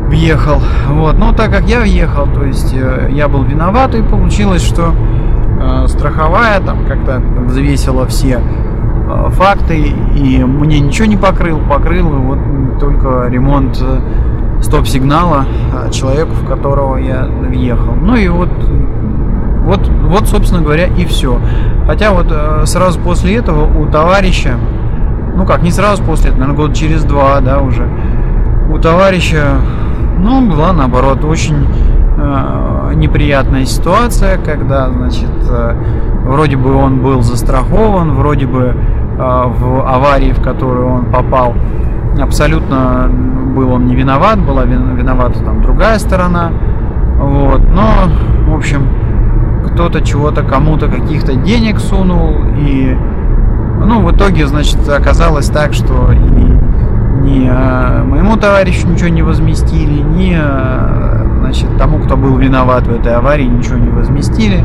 въехал. 0.08 0.60
Вот. 0.90 1.16
Но 1.16 1.32
так 1.32 1.50
как 1.50 1.62
я 1.62 1.80
въехал, 1.80 2.26
то 2.26 2.44
есть 2.44 2.74
э, 2.74 3.08
я 3.10 3.28
был 3.28 3.42
виноват, 3.44 3.94
и 3.94 4.02
получилось, 4.02 4.62
что 4.62 4.92
страховая 5.88 6.58
там 6.60 6.86
как-то 6.86 7.20
взвесила 7.46 8.06
все 8.06 8.40
факты, 9.28 9.92
и 10.14 10.42
мне 10.42 10.80
ничего 10.80 11.06
не 11.06 11.18
покрыл, 11.18 11.58
покрыл 11.68 12.08
вот 12.08 12.38
только 12.78 13.26
ремонт 13.28 13.82
стоп-сигнала 14.61 15.44
э, 15.73 15.90
человеку, 15.90 16.33
в 16.33 16.46
которого 16.46 16.96
я 16.96 17.27
въехал. 17.27 17.94
Ну 17.94 18.16
и 18.16 18.29
вот, 18.29 18.51
вот, 19.64 19.88
вот, 19.88 20.29
собственно 20.29 20.62
говоря, 20.62 20.87
и 20.87 21.05
все. 21.05 21.40
Хотя 21.87 22.12
вот 22.12 22.27
э, 22.31 22.62
сразу 22.66 22.99
после 23.01 23.37
этого 23.37 23.66
у 23.79 23.87
товарища, 23.87 24.55
ну 25.35 25.46
как, 25.46 25.62
не 25.62 25.70
сразу 25.70 26.03
после, 26.03 26.33
наверное, 26.33 26.57
год 26.57 26.75
через 26.75 27.05
два, 27.05 27.40
да, 27.40 27.61
уже, 27.61 27.88
у 28.73 28.79
товарища, 28.79 29.61
ну, 30.18 30.46
была 30.49 30.73
наоборот 30.73 31.25
очень 31.25 31.66
э, 32.16 32.92
неприятная 32.94 33.64
ситуация, 33.64 34.38
когда, 34.38 34.90
значит, 34.90 35.31
э, 35.49 35.75
вроде 36.25 36.57
бы 36.57 36.75
он 36.75 37.01
был 37.01 37.23
застрахован, 37.23 38.14
вроде 38.14 38.46
бы 38.46 38.75
э, 38.75 39.16
в 39.18 39.88
аварии, 39.88 40.33
в 40.33 40.42
которую 40.42 40.88
он 40.88 41.07
попал, 41.07 41.55
абсолютно 42.18 43.11
был 43.55 43.73
он 43.73 43.87
не 43.87 43.94
виноват, 43.94 44.38
была 44.38 44.64
виновата 44.64 45.42
там 45.44 45.62
другая 45.62 45.99
сторона. 45.99 46.51
Вот. 47.18 47.62
Но, 47.70 48.11
в 48.46 48.55
общем, 48.55 48.88
кто-то 49.66 50.01
чего-то 50.01 50.42
кому-то 50.42 50.88
каких-то 50.88 51.35
денег 51.35 51.79
сунул, 51.79 52.37
и 52.57 52.96
ну, 53.85 54.03
в 54.03 54.14
итоге, 54.14 54.46
значит, 54.46 54.88
оказалось 54.88 55.49
так, 55.49 55.73
что 55.73 56.12
и 56.12 56.51
ни 57.20 57.49
а, 57.51 58.05
моему 58.05 58.37
товарищу 58.37 58.88
ничего 58.88 59.09
не 59.09 59.23
возместили, 59.23 60.01
ни 60.01 60.35
а, 60.37 61.27
значит, 61.40 61.77
тому, 61.79 61.99
кто 61.99 62.16
был 62.16 62.37
виноват 62.37 62.87
в 62.87 62.92
этой 62.92 63.14
аварии, 63.14 63.44
ничего 63.44 63.77
не 63.77 63.90
возместили. 63.90 64.64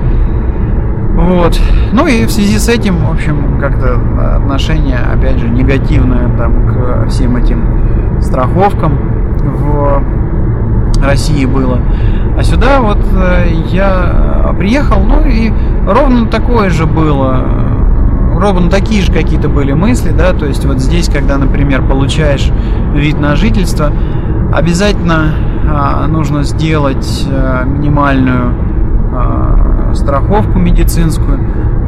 Вот. 1.15 1.59
Ну 1.93 2.07
и 2.07 2.25
в 2.25 2.31
связи 2.31 2.59
с 2.59 2.67
этим, 2.67 2.97
в 2.97 3.11
общем, 3.11 3.59
как-то 3.59 3.99
отношение, 4.35 4.99
опять 4.99 5.39
же, 5.39 5.47
негативное 5.47 6.29
там 6.37 6.67
к 6.67 7.09
всем 7.09 7.37
этим 7.37 8.21
страховкам 8.21 8.97
в 9.39 10.03
России 11.03 11.45
было. 11.45 11.79
А 12.37 12.43
сюда 12.43 12.81
вот 12.81 12.99
э, 13.13 13.47
я 13.71 14.53
приехал, 14.59 15.01
ну 15.01 15.25
и 15.25 15.51
ровно 15.87 16.27
такое 16.27 16.69
же 16.69 16.85
было, 16.85 17.45
ровно 18.37 18.69
такие 18.69 19.01
же 19.01 19.11
какие-то 19.11 19.49
были 19.49 19.73
мысли, 19.73 20.11
да, 20.11 20.33
то 20.33 20.45
есть 20.45 20.65
вот 20.65 20.79
здесь, 20.79 21.09
когда, 21.09 21.37
например, 21.37 21.81
получаешь 21.81 22.51
вид 22.93 23.19
на 23.19 23.35
жительство, 23.35 23.91
обязательно 24.53 25.33
а, 25.67 26.07
нужно 26.07 26.43
сделать 26.43 27.27
а, 27.29 27.63
минимальную 27.63 28.53
а, 29.13 29.54
страховку 29.95 30.59
медицинскую. 30.59 31.39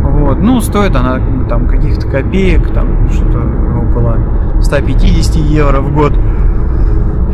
Вот. 0.03 0.39
Ну, 0.39 0.61
стоит 0.61 0.95
она 0.95 1.19
там 1.47 1.67
каких-то 1.67 2.07
копеек, 2.07 2.73
там 2.73 3.09
что-то 3.11 3.39
около 3.89 4.17
150 4.61 5.35
евро 5.35 5.81
в 5.81 5.93
год. 5.93 6.13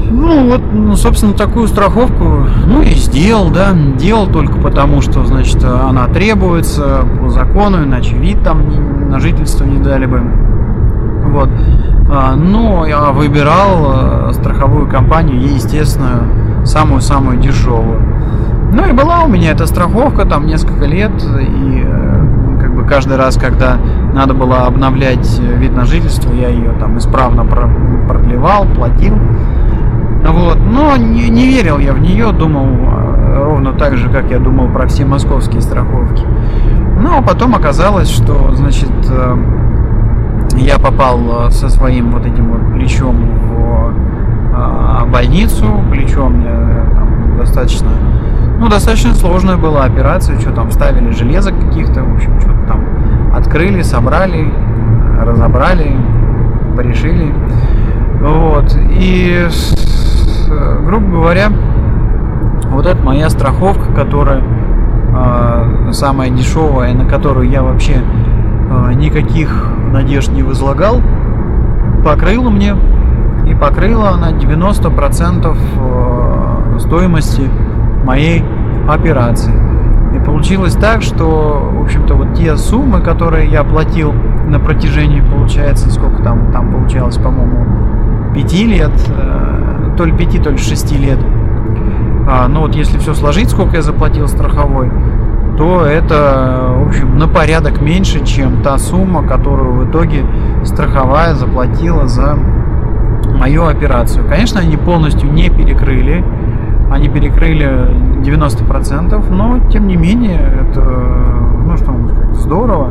Ну, 0.09 0.49
вот, 0.49 0.61
ну, 0.71 0.95
собственно, 0.95 1.33
такую 1.33 1.67
страховку, 1.67 2.45
ну, 2.67 2.81
и 2.81 2.91
сделал, 2.91 3.49
да, 3.49 3.73
делал 3.97 4.27
только 4.27 4.59
потому, 4.59 5.01
что, 5.01 5.25
значит, 5.25 5.63
она 5.63 6.07
требуется 6.07 7.05
по 7.19 7.29
закону, 7.29 7.83
иначе 7.83 8.15
вид 8.15 8.43
там 8.43 9.09
на 9.09 9.19
жительство 9.19 9.63
не 9.65 9.77
дали 9.81 10.05
бы. 10.05 10.21
Вот. 11.31 11.49
А, 12.11 12.35
но 12.35 12.85
я 12.85 13.11
выбирал 13.11 14.29
э, 14.29 14.33
страховую 14.33 14.87
компанию, 14.87 15.41
естественно, 15.41 16.23
самую-самую 16.65 17.39
дешевую. 17.39 18.01
Ну 18.73 18.87
и 18.87 18.91
была 18.91 19.23
у 19.23 19.27
меня 19.27 19.51
эта 19.51 19.67
страховка 19.67 20.25
там 20.25 20.47
несколько 20.47 20.85
лет, 20.85 21.11
и 21.21 21.85
э, 21.85 22.57
как 22.59 22.75
бы 22.75 22.83
каждый 22.85 23.17
раз, 23.17 23.37
когда 23.37 23.77
надо 24.13 24.33
было 24.33 24.65
обновлять 24.65 25.39
вид 25.39 25.75
на 25.75 25.85
жительство, 25.85 26.33
я 26.33 26.49
ее 26.49 26.71
там 26.79 26.97
исправно 26.97 27.45
продлевал, 27.45 28.65
платил. 28.65 29.13
Вот. 30.27 30.57
Но 30.57 30.97
не, 30.97 31.29
не 31.29 31.45
верил 31.45 31.77
я 31.77 31.93
в 31.93 31.99
нее, 31.99 32.31
думал 32.31 32.65
э, 32.65 33.43
ровно 33.43 33.73
так 33.73 33.95
же, 33.95 34.09
как 34.09 34.31
я 34.31 34.39
думал 34.39 34.69
про 34.69 34.87
все 34.87 35.05
московские 35.05 35.61
страховки. 35.61 36.25
Ну, 36.99 37.19
а 37.19 37.21
потом 37.21 37.53
оказалось, 37.53 38.09
что, 38.09 38.55
значит, 38.55 38.89
э, 39.07 39.37
я 40.57 40.79
попал 40.79 41.51
со 41.51 41.69
своим 41.69 42.09
вот 42.09 42.25
этим 42.25 42.49
вот 42.49 42.73
плечом 42.73 43.17
в 43.37 43.73
больницу, 45.11 45.65
плечом 45.91 46.39
мне 46.39 46.49
там 46.95 47.37
достаточно 47.37 47.89
ну, 48.63 48.69
достаточно 48.69 49.13
сложная 49.13 49.57
была 49.57 49.83
операция, 49.83 50.39
что 50.39 50.51
там 50.51 50.71
ставили 50.71 51.11
железо 51.11 51.51
каких-то, 51.51 52.01
в 52.01 52.15
общем, 52.15 52.39
что-то 52.39 52.65
там 52.65 52.85
открыли, 53.35 53.81
собрали, 53.81 54.49
разобрали, 55.19 55.93
порешили. 56.73 57.33
Вот. 58.21 58.73
И, 58.89 59.45
грубо 60.85 61.07
говоря, 61.07 61.49
вот 62.69 62.85
это 62.85 63.03
моя 63.03 63.29
страховка, 63.29 63.91
которая 63.91 64.41
э, 65.13 65.89
самая 65.91 66.29
дешевая, 66.29 66.93
на 66.93 67.05
которую 67.05 67.49
я 67.49 67.63
вообще 67.63 67.95
э, 67.95 68.93
никаких 68.93 69.67
надежд 69.91 70.31
не 70.31 70.41
возлагал, 70.41 71.01
покрыла 72.05 72.49
мне. 72.49 72.77
И 73.45 73.53
покрыла 73.55 74.11
она 74.11 74.31
90% 74.31 76.79
стоимости 76.79 77.49
моей 78.03 78.43
операции. 78.87 79.53
И 80.15 80.19
получилось 80.19 80.73
так, 80.73 81.01
что, 81.01 81.71
в 81.73 81.81
общем-то, 81.83 82.13
вот 82.15 82.35
те 82.35 82.55
суммы, 82.57 83.01
которые 83.01 83.49
я 83.49 83.63
платил 83.63 84.13
на 84.47 84.59
протяжении, 84.59 85.21
получается, 85.21 85.89
сколько 85.89 86.21
там, 86.21 86.51
там 86.51 86.71
получалось, 86.71 87.17
по-моему, 87.17 88.33
5 88.33 88.53
лет, 88.65 88.91
э, 89.09 89.95
то 89.97 90.05
ли 90.05 90.11
5, 90.11 90.43
то 90.43 90.49
ли 90.51 90.57
6 90.57 90.99
лет. 90.99 91.19
А, 92.27 92.47
ну 92.47 92.61
вот 92.61 92.75
если 92.75 92.97
все 92.99 93.13
сложить, 93.13 93.49
сколько 93.49 93.77
я 93.77 93.81
заплатил 93.81 94.27
страховой, 94.27 94.91
то 95.57 95.85
это, 95.85 96.73
в 96.77 96.87
общем, 96.87 97.17
на 97.17 97.27
порядок 97.27 97.81
меньше, 97.81 98.25
чем 98.25 98.61
та 98.63 98.77
сумма, 98.77 99.27
которую 99.27 99.73
в 99.73 99.89
итоге 99.89 100.25
страховая 100.63 101.35
заплатила 101.35 102.07
за 102.07 102.37
мою 103.37 103.65
операцию. 103.65 104.25
Конечно, 104.27 104.61
они 104.61 104.77
полностью 104.77 105.31
не 105.31 105.49
перекрыли 105.49 106.23
они 106.93 107.09
перекрыли 107.09 107.89
90%, 108.23 109.29
но 109.31 109.59
тем 109.69 109.87
не 109.87 109.95
менее 109.95 110.39
это, 110.61 110.81
ну 110.81 111.75
что 111.75 111.91
можно 111.91 112.09
сказать, 112.09 112.35
здорово. 112.35 112.89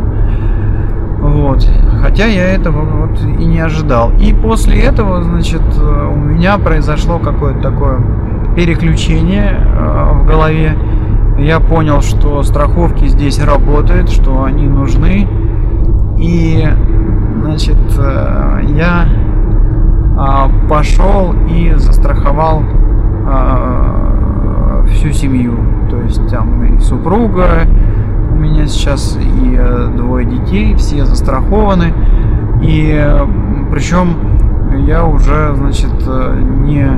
Вот. 1.21 1.65
Хотя 2.01 2.27
я 2.27 2.49
этого 2.49 2.81
вот 2.81 3.23
и 3.23 3.45
не 3.45 3.61
ожидал. 3.61 4.11
И 4.19 4.35
после 4.35 4.81
этого, 4.81 5.23
значит, 5.23 5.63
у 5.79 6.17
меня 6.17 6.59
произошло 6.59 7.21
какое-то 7.21 7.61
такое 7.61 8.01
переключение 8.57 9.55
э, 9.65 10.13
в 10.15 10.27
голове. 10.27 10.77
Я 11.39 11.61
понял, 11.61 12.01
что 12.01 12.43
страховки 12.43 13.07
здесь 13.07 13.43
работают, 13.43 14.11
что 14.11 14.43
они 14.43 14.67
нужны. 14.67 15.29
И, 16.19 16.69
значит, 17.41 17.79
э, 17.99 18.63
я 18.77 19.07
а, 20.19 20.51
пошел 20.69 21.35
и 21.49 21.73
застраховал 21.77 22.63
а, 23.27 24.85
всю 24.89 25.13
семью. 25.13 25.57
То 25.91 26.01
есть 26.01 26.29
там 26.29 26.65
и 26.65 26.81
супруга, 26.81 27.67
у 28.31 28.35
меня 28.35 28.67
сейчас 28.67 29.17
и 29.21 29.57
э, 29.59 29.89
двое 29.97 30.27
детей, 30.27 30.75
все 30.75 31.05
застрахованы. 31.05 31.93
И 32.63 33.17
причем 33.71 34.17
я 34.87 35.05
уже, 35.05 35.55
значит, 35.55 35.93
э, 36.07 36.41
не 36.65 36.89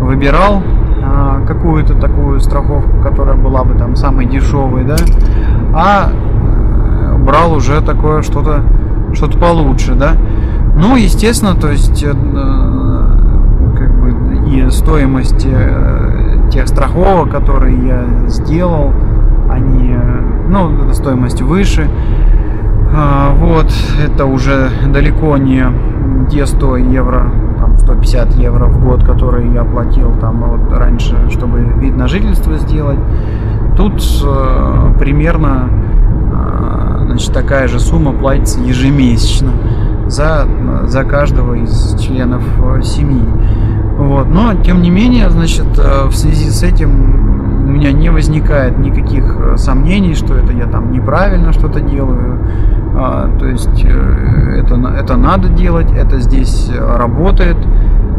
выбирал 0.00 0.62
а, 1.02 1.44
какую-то 1.46 1.94
такую 1.94 2.40
страховку, 2.40 3.00
которая 3.02 3.36
была 3.36 3.64
бы 3.64 3.74
там 3.78 3.96
самой 3.96 4.26
дешевой, 4.26 4.84
да, 4.84 4.96
а 5.74 6.10
э, 6.10 7.16
брал 7.18 7.54
уже 7.54 7.80
такое 7.80 8.22
что-то 8.22 8.62
что-то 9.12 9.38
получше, 9.38 9.94
да. 9.94 10.16
Ну, 10.76 10.96
естественно, 10.96 11.54
то 11.54 11.70
есть 11.70 12.04
и 14.46 14.70
стоимость 14.70 15.46
э, 15.46 16.48
тех 16.50 16.68
страховок, 16.68 17.30
которые 17.30 17.76
я 17.86 18.28
сделал, 18.28 18.92
они, 19.50 19.96
ну, 20.48 20.92
стоимость 20.92 21.42
выше. 21.42 21.88
А, 22.96 23.34
вот, 23.34 23.72
это 24.04 24.24
уже 24.26 24.70
далеко 24.92 25.36
не 25.36 25.64
те 26.30 26.46
100 26.46 26.76
евро, 26.76 27.30
там 27.58 27.76
150 27.76 28.34
евро 28.34 28.66
в 28.66 28.82
год, 28.84 29.04
которые 29.04 29.52
я 29.52 29.64
платил 29.64 30.12
там 30.20 30.44
вот 30.44 30.72
раньше, 30.72 31.16
чтобы 31.30 31.60
вид 31.60 31.96
на 31.96 32.06
жительство 32.08 32.54
сделать. 32.54 32.98
Тут 33.76 34.00
э, 34.24 34.94
примерно 34.98 35.68
э, 36.32 37.04
значит, 37.06 37.32
такая 37.32 37.66
же 37.66 37.80
сумма 37.80 38.12
платится 38.12 38.60
ежемесячно 38.60 39.50
за, 40.06 40.46
за 40.84 41.04
каждого 41.04 41.54
из 41.54 41.98
членов 42.00 42.42
э, 42.62 42.82
семьи. 42.82 43.26
Вот. 44.04 44.28
Но, 44.28 44.52
тем 44.62 44.82
не 44.82 44.90
менее, 44.90 45.30
значит, 45.30 45.66
э, 45.78 46.06
в 46.08 46.14
связи 46.14 46.50
с 46.50 46.62
этим 46.62 47.64
у 47.64 47.70
меня 47.70 47.90
не 47.90 48.10
возникает 48.10 48.78
никаких 48.78 49.24
э, 49.24 49.56
сомнений, 49.56 50.14
что 50.14 50.34
это 50.34 50.52
я 50.52 50.66
там 50.66 50.92
неправильно 50.92 51.52
что-то 51.54 51.80
делаю. 51.80 52.38
А, 52.96 53.30
то 53.38 53.46
есть 53.46 53.82
э, 53.82 54.60
это, 54.62 54.74
это 54.94 55.16
надо 55.16 55.48
делать, 55.48 55.90
это 55.90 56.20
здесь 56.20 56.70
работает 56.78 57.56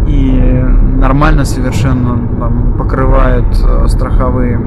и 0.08 0.66
нормально 0.98 1.46
совершенно 1.46 2.18
там, 2.40 2.74
покрывает 2.80 3.46
страховые 3.88 4.60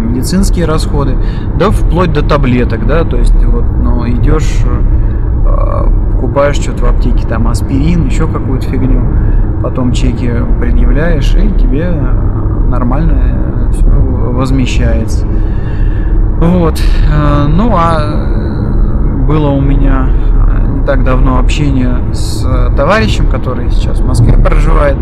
медицинские 0.00 0.66
расходы, 0.66 1.16
да 1.58 1.70
вплоть 1.70 2.12
до 2.12 2.22
таблеток, 2.22 2.86
да, 2.86 3.04
то 3.04 3.16
есть 3.16 3.34
вот, 3.44 3.64
ну, 3.82 4.08
идешь, 4.08 4.64
покупаешь 6.12 6.56
что-то 6.56 6.86
в 6.86 6.88
аптеке, 6.88 7.26
там 7.28 7.46
аспирин, 7.46 8.06
еще 8.06 8.26
какую-то 8.26 8.66
фигню, 8.66 9.02
потом 9.64 9.92
чеки 9.92 10.30
предъявляешь, 10.60 11.34
и 11.34 11.48
тебе 11.58 11.88
нормально 12.68 13.70
все 13.72 13.86
возмещается. 13.86 15.26
Вот. 16.38 16.78
Э, 17.10 17.46
ну 17.48 17.72
а 17.74 19.24
было 19.26 19.48
у 19.48 19.62
меня 19.62 20.10
не 20.68 20.84
так 20.84 21.02
давно 21.02 21.38
общение 21.38 21.96
с 22.12 22.46
товарищем, 22.76 23.26
который 23.30 23.70
сейчас 23.70 24.00
в 24.00 24.06
Москве 24.06 24.34
проживает. 24.34 24.98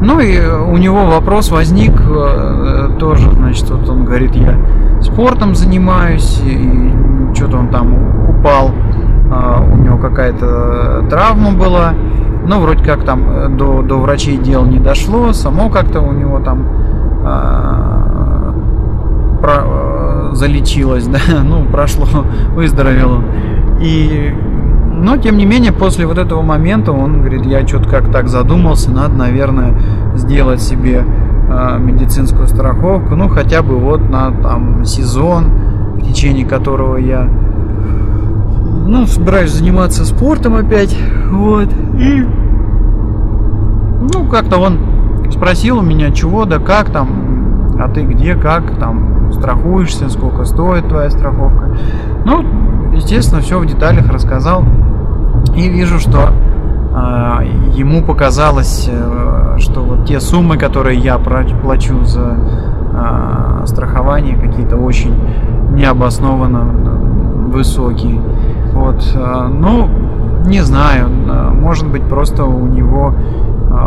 Ну 0.00 0.20
и 0.20 0.38
у 0.38 0.76
него 0.76 1.06
вопрос 1.06 1.50
возник 1.50 2.00
э, 2.08 2.90
тоже, 3.00 3.32
значит, 3.32 3.68
вот 3.68 3.88
он 3.88 4.04
говорит, 4.04 4.36
я 4.36 4.54
спортом 5.02 5.56
занимаюсь, 5.56 6.40
и 6.44 7.34
что-то 7.34 7.56
он 7.56 7.68
там 7.68 8.28
упал, 8.28 8.70
у 9.72 9.76
него 9.78 9.96
какая-то 9.98 11.06
травма 11.10 11.52
была, 11.52 11.94
ну, 12.46 12.60
вроде 12.60 12.84
как 12.84 13.04
там 13.04 13.30
э, 13.30 13.48
до, 13.48 13.82
до 13.82 13.96
врачей 13.96 14.36
дел 14.36 14.64
не 14.64 14.78
дошло, 14.78 15.32
само 15.32 15.68
как-то 15.70 16.00
у 16.00 16.12
него 16.12 16.40
там 16.40 16.66
а, 17.24 18.54
про, 19.40 19.52
а, 19.64 20.30
залечилось, 20.32 21.06
да, 21.08 21.18
ну, 21.44 21.64
прошло, 21.64 22.06
выздоровел 22.54 23.22
И, 23.80 24.34
но, 24.92 25.16
тем 25.16 25.36
не 25.36 25.44
менее, 25.44 25.72
после 25.72 26.06
вот 26.06 26.18
этого 26.18 26.42
момента 26.42 26.92
он 26.92 27.20
говорит, 27.20 27.46
я 27.46 27.66
что-то 27.66 27.88
как 27.88 28.10
так 28.10 28.28
задумался, 28.28 28.90
надо, 28.90 29.14
наверное, 29.14 29.74
сделать 30.14 30.60
себе 30.62 31.04
а, 31.48 31.78
медицинскую 31.78 32.48
страховку, 32.48 33.14
ну, 33.14 33.28
хотя 33.28 33.62
бы 33.62 33.76
вот 33.76 34.00
на 34.08 34.30
там 34.30 34.84
сезон, 34.84 35.44
в 35.96 36.02
течение 36.02 36.46
которого 36.46 36.96
я 36.96 37.28
ну, 38.86 39.06
собираюсь 39.06 39.52
заниматься 39.52 40.04
спортом 40.04 40.54
опять, 40.54 40.96
вот, 41.30 41.68
и, 41.98 42.26
ну, 44.12 44.26
как-то 44.26 44.58
он 44.58 44.78
спросил 45.30 45.78
у 45.78 45.82
меня, 45.82 46.10
чего, 46.10 46.44
да 46.44 46.58
как 46.58 46.90
там, 46.90 47.76
а 47.78 47.88
ты 47.88 48.02
где, 48.02 48.34
как 48.34 48.76
там, 48.78 49.32
страхуешься, 49.32 50.08
сколько 50.08 50.44
стоит 50.44 50.88
твоя 50.88 51.10
страховка. 51.10 51.76
Ну, 52.24 52.44
естественно, 52.92 53.40
все 53.40 53.58
в 53.58 53.66
деталях 53.66 54.08
рассказал, 54.08 54.64
и 55.54 55.68
вижу, 55.68 55.98
что 55.98 56.30
э, 56.30 57.46
ему 57.74 58.02
показалось, 58.02 58.88
э, 58.90 59.56
что 59.58 59.80
вот 59.80 60.06
те 60.06 60.20
суммы, 60.20 60.58
которые 60.58 60.98
я 60.98 61.18
плачу 61.18 62.04
за 62.04 62.36
э, 62.92 63.66
страхование, 63.66 64.36
какие-то 64.36 64.76
очень 64.76 65.14
необоснованно 65.72 66.62
высокие. 67.52 68.20
Вот, 68.72 69.02
э, 69.14 69.48
ну, 69.48 69.88
не 70.46 70.60
знаю, 70.60 71.08
может 71.54 71.88
быть 71.88 72.02
просто 72.02 72.44
у 72.44 72.66
него 72.66 73.14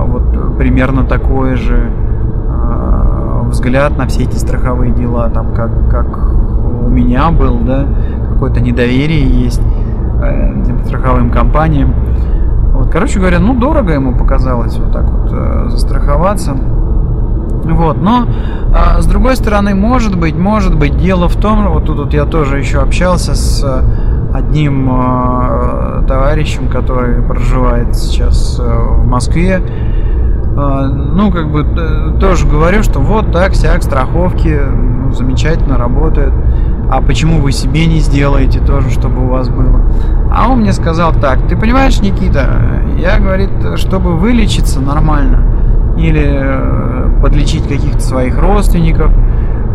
вот 0.05 0.57
примерно 0.57 1.05
такой 1.05 1.55
же 1.55 1.89
э, 1.89 3.41
взгляд 3.49 3.97
на 3.97 4.07
все 4.07 4.23
эти 4.23 4.36
страховые 4.36 4.91
дела, 4.91 5.29
там 5.29 5.53
как, 5.53 5.71
как 5.89 6.07
у 6.86 6.89
меня 6.89 7.31
был, 7.31 7.59
да, 7.59 7.86
какое-то 8.33 8.61
недоверие 8.61 9.23
есть 9.23 9.61
э, 10.21 10.61
этим 10.61 10.83
страховым 10.86 11.29
компаниям. 11.31 11.93
Вот, 12.73 12.91
короче 12.91 13.19
говоря, 13.19 13.39
ну 13.39 13.53
дорого 13.53 13.93
ему 13.93 14.15
показалось 14.15 14.77
вот 14.77 14.91
так 14.91 15.09
вот 15.09 15.31
э, 15.31 15.65
застраховаться. 15.69 16.55
Вот, 17.65 17.99
но 17.99 18.27
а, 18.75 19.01
с 19.01 19.07
другой 19.07 19.36
стороны, 19.36 19.73
может 19.73 20.15
быть, 20.15 20.36
может 20.36 20.75
быть, 20.77 20.97
дело 20.97 21.27
в 21.27 21.36
том, 21.36 21.67
вот 21.69 21.86
тут 21.86 21.97
вот 21.97 22.13
я 22.13 22.25
тоже 22.25 22.59
еще 22.59 22.79
общался 22.79 23.33
с 23.33 23.63
одним 24.36 24.89
э, 24.91 26.03
товарищем, 26.07 26.67
который 26.67 27.21
проживает 27.21 27.95
сейчас 27.95 28.59
э, 28.59 28.63
в 28.63 29.07
Москве. 29.07 29.61
Э, 29.61 30.86
ну, 30.88 31.31
как 31.31 31.51
бы 31.51 32.17
тоже 32.19 32.47
говорю, 32.47 32.83
что 32.83 32.99
вот 32.99 33.31
так, 33.31 33.53
всяк, 33.53 33.83
страховки 33.83 34.59
ну, 35.05 35.13
замечательно 35.13 35.77
работают. 35.77 36.33
А 36.91 37.01
почему 37.01 37.41
вы 37.41 37.51
себе 37.51 37.88
не 37.88 37.99
сделаете 37.99 38.59
тоже, 38.59 38.91
чтобы 38.91 39.25
у 39.25 39.29
вас 39.29 39.49
было? 39.49 39.81
А 40.31 40.49
он 40.49 40.59
мне 40.59 40.73
сказал 40.73 41.13
так, 41.13 41.47
ты 41.47 41.55
понимаешь, 41.55 41.99
Никита, 42.01 42.61
я, 42.97 43.19
говорит, 43.19 43.49
чтобы 43.75 44.15
вылечиться 44.17 44.81
нормально 44.81 45.39
или 45.97 46.25
э, 46.25 47.21
подлечить 47.21 47.67
каких-то 47.67 48.01
своих 48.01 48.38
родственников, 48.38 49.11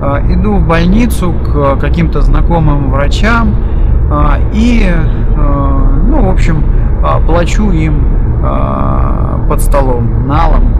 э, 0.03 0.35
иду 0.35 0.57
в 0.57 0.69
больницу 0.69 1.33
к 1.33 1.81
каким-то 1.81 2.21
знакомым 2.21 2.91
врачам 2.91 3.55
и, 4.53 4.91
ну, 5.37 6.23
в 6.23 6.31
общем, 6.31 6.65
плачу 7.27 7.71
им 7.71 8.05
под 9.49 9.61
столом 9.61 10.27
налом, 10.27 10.75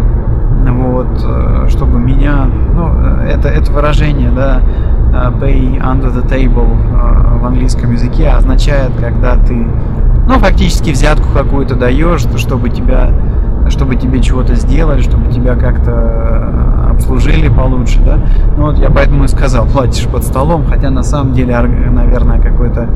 вот, 0.67 1.71
чтобы 1.71 1.99
меня, 1.99 2.47
ну, 2.75 2.89
это, 3.25 3.49
это 3.49 3.71
выражение, 3.73 4.31
да, 4.31 4.61
pay 5.41 5.79
under 5.79 6.13
the 6.13 6.27
table 6.29 6.69
в 7.41 7.47
английском 7.47 7.93
языке 7.93 8.29
означает, 8.29 8.93
когда 9.01 9.37
ты, 9.37 9.67
ну, 10.27 10.39
фактически 10.39 10.91
взятку 10.91 11.29
какую-то 11.33 11.75
даешь, 11.75 12.23
чтобы 12.37 12.71
тебя 12.71 13.11
чтобы 13.69 13.95
тебе 13.95 14.21
чего-то 14.21 14.55
сделали, 14.57 15.01
чтобы 15.01 15.31
тебя 15.31 15.55
как-то 15.55 16.80
обслужили 17.01 17.49
получше, 17.49 17.99
да. 18.05 18.19
Ну 18.57 18.67
вот 18.67 18.79
я 18.79 18.91
поэтому 18.91 19.25
и 19.25 19.29
сказал, 19.29 19.67
платишь 19.67 20.07
под 20.07 20.23
столом, 20.23 20.65
хотя 20.69 20.91
на 20.91 21.03
самом 21.03 21.33
деле, 21.33 21.59
наверное, 21.59 22.41
какой-то 22.41 22.89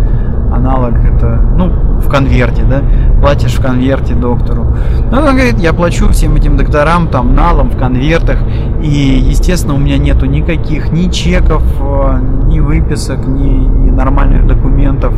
аналог 0.52 0.94
это, 1.04 1.40
ну, 1.56 1.70
в 2.00 2.08
конверте, 2.08 2.62
да, 2.64 2.82
платишь 3.20 3.54
в 3.54 3.62
конверте 3.62 4.14
доктору. 4.14 4.66
Ну, 5.10 5.18
он 5.18 5.24
говорит, 5.24 5.58
я 5.58 5.72
плачу 5.72 6.08
всем 6.10 6.36
этим 6.36 6.56
докторам 6.56 7.08
там 7.08 7.34
налом 7.34 7.70
в 7.70 7.78
конвертах, 7.78 8.38
и, 8.82 9.24
естественно, 9.28 9.74
у 9.74 9.78
меня 9.78 9.96
нету 9.96 10.26
никаких 10.26 10.92
ни 10.92 11.10
чеков, 11.10 11.62
э, 11.80 12.18
ни 12.46 12.60
выписок, 12.60 13.26
ни, 13.26 13.48
ни 13.48 13.90
нормальных 13.90 14.46
документов. 14.46 15.14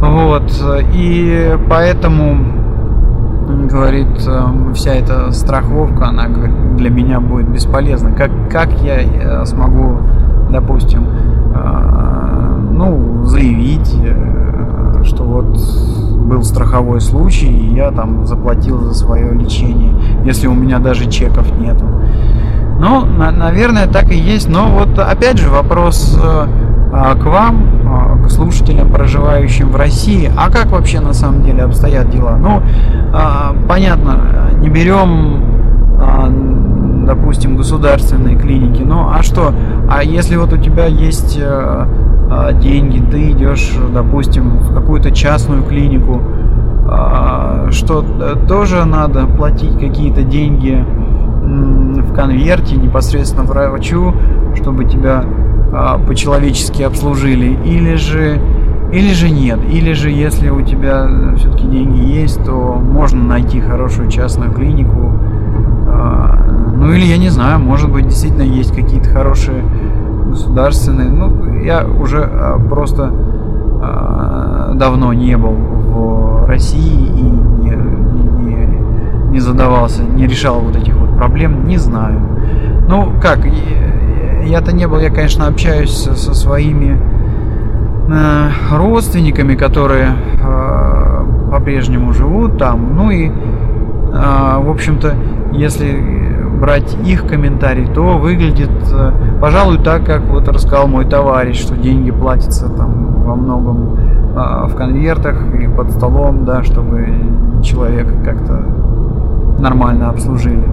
Вот, 0.00 0.50
и 0.94 1.56
поэтому 1.68 2.61
говорит, 3.70 4.26
эм, 4.26 4.74
вся 4.74 4.94
эта 4.94 5.30
страховка, 5.32 6.06
она 6.06 6.28
для 6.76 6.90
меня 6.90 7.20
будет 7.20 7.48
бесполезна. 7.48 8.12
Как, 8.12 8.30
как 8.50 8.72
я 8.82 9.02
э, 9.02 9.44
смогу, 9.46 9.98
допустим, 10.50 11.04
э, 11.54 12.58
ну, 12.72 13.24
заявить, 13.24 13.94
э, 14.02 15.02
что 15.04 15.24
вот 15.24 15.58
был 16.26 16.42
страховой 16.42 17.00
случай, 17.00 17.46
и 17.46 17.74
я 17.74 17.90
там 17.90 18.26
заплатил 18.26 18.80
за 18.80 18.94
свое 18.94 19.32
лечение, 19.32 19.94
если 20.24 20.46
у 20.46 20.54
меня 20.54 20.78
даже 20.78 21.10
чеков 21.10 21.50
нету. 21.58 21.84
Ну, 22.78 23.04
на, 23.04 23.30
наверное, 23.30 23.86
так 23.86 24.10
и 24.10 24.16
есть. 24.16 24.48
Но 24.48 24.66
вот 24.68 24.98
опять 24.98 25.38
же 25.38 25.48
вопрос 25.50 26.18
к 26.92 27.24
вам, 27.24 27.64
а, 27.86 28.22
к 28.22 28.30
слушателям, 28.30 28.90
проживающим 28.90 29.70
в 29.70 29.76
России. 29.76 30.30
А 30.36 30.50
как 30.50 30.66
вообще 30.66 31.00
на 31.00 31.14
самом 31.14 31.42
деле 31.42 31.62
обстоят 31.62 32.10
дела? 32.10 32.36
Ну, 32.38 32.62
а, 33.14 33.54
понятно, 33.66 34.50
не 34.58 34.68
берем, 34.68 35.42
допустим, 37.06 37.56
государственные 37.56 38.36
клиники. 38.36 38.82
Ну, 38.82 39.08
а 39.10 39.22
что? 39.22 39.54
А 39.90 40.02
если 40.04 40.36
вот 40.36 40.52
у 40.52 40.58
тебя 40.58 40.86
есть 40.86 41.40
деньги, 42.60 43.02
ты 43.10 43.32
идешь, 43.32 43.72
допустим, 43.92 44.58
в 44.58 44.74
какую-то 44.74 45.10
частную 45.10 45.62
клинику, 45.62 46.20
что 47.70 48.04
тоже 48.48 48.84
надо 48.84 49.26
платить 49.26 49.78
какие-то 49.78 50.22
деньги 50.22 50.84
в 51.42 52.14
конверте 52.14 52.76
непосредственно 52.76 53.44
врачу, 53.44 54.14
чтобы 54.54 54.84
тебя 54.84 55.24
а, 55.24 55.41
по-человечески 56.06 56.82
обслужили, 56.82 57.58
или 57.64 57.94
же, 57.94 58.38
или 58.92 59.12
же 59.14 59.30
нет, 59.30 59.58
или 59.70 59.94
же 59.94 60.10
если 60.10 60.50
у 60.50 60.60
тебя 60.60 61.08
все-таки 61.36 61.66
деньги 61.66 61.98
есть, 61.98 62.44
то 62.44 62.74
можно 62.74 63.24
найти 63.24 63.60
хорошую 63.60 64.10
частную 64.10 64.52
клинику, 64.52 65.12
а, 65.88 66.38
ну 66.76 66.92
или 66.92 67.06
я 67.06 67.16
не 67.16 67.30
знаю, 67.30 67.58
может 67.58 67.90
быть 67.90 68.06
действительно 68.06 68.42
есть 68.42 68.74
какие-то 68.74 69.08
хорошие 69.08 69.64
государственные, 70.28 71.08
ну 71.08 71.60
я 71.62 71.86
уже 71.86 72.22
а, 72.22 72.58
просто 72.58 73.12
давно 74.74 75.12
не 75.12 75.36
был 75.36 75.52
в 75.52 76.46
России 76.46 77.06
и 77.06 77.22
не, 77.22 77.70
не, 77.70 79.30
не 79.30 79.40
задавался, 79.40 80.02
не 80.02 80.26
решал 80.26 80.60
вот 80.60 80.76
этих 80.76 80.94
вот 80.94 81.16
проблем, 81.16 81.66
не 81.66 81.78
знаю. 81.78 82.20
Ну 82.88 83.12
как, 83.20 83.40
я-то 84.44 84.72
не 84.72 84.86
был, 84.86 84.98
я, 84.98 85.10
конечно, 85.10 85.46
общаюсь 85.46 85.90
со, 85.92 86.34
своими 86.34 86.98
э, 88.08 88.48
родственниками, 88.76 89.54
которые 89.54 90.10
э, 90.40 91.50
по-прежнему 91.50 92.12
живут 92.12 92.58
там. 92.58 92.94
Ну 92.94 93.10
и, 93.10 93.28
э, 93.28 93.32
в 93.32 94.70
общем-то, 94.70 95.14
если 95.52 96.36
брать 96.60 96.96
их 97.04 97.26
комментарий, 97.26 97.86
то 97.86 98.18
выглядит, 98.18 98.70
пожалуй, 99.40 99.78
так, 99.78 100.04
как 100.06 100.22
вот 100.22 100.46
рассказал 100.48 100.86
мой 100.86 101.04
товарищ, 101.04 101.60
что 101.60 101.76
деньги 101.76 102.12
платятся 102.12 102.68
там 102.68 103.24
во 103.24 103.34
многом 103.34 103.98
в 104.68 104.74
конвертах 104.76 105.42
и 105.54 105.66
под 105.66 105.90
столом, 105.90 106.44
да, 106.44 106.62
чтобы 106.62 107.08
человека 107.64 108.12
как-то 108.24 108.64
нормально 109.58 110.10
обслужили. 110.10 110.64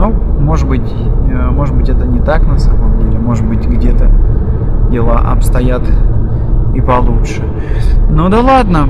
Ну, 0.00 0.14
может 0.38 0.66
быть, 0.66 0.90
э, 1.30 1.50
может 1.50 1.76
быть 1.76 1.90
это 1.90 2.06
не 2.06 2.20
так 2.20 2.46
на 2.46 2.58
самом 2.58 2.98
деле, 3.00 3.18
может 3.18 3.46
быть 3.46 3.66
где-то 3.66 4.10
дела 4.90 5.18
обстоят 5.30 5.82
и 6.74 6.80
получше. 6.80 7.42
Ну 8.08 8.30
да 8.30 8.40
ладно, 8.40 8.88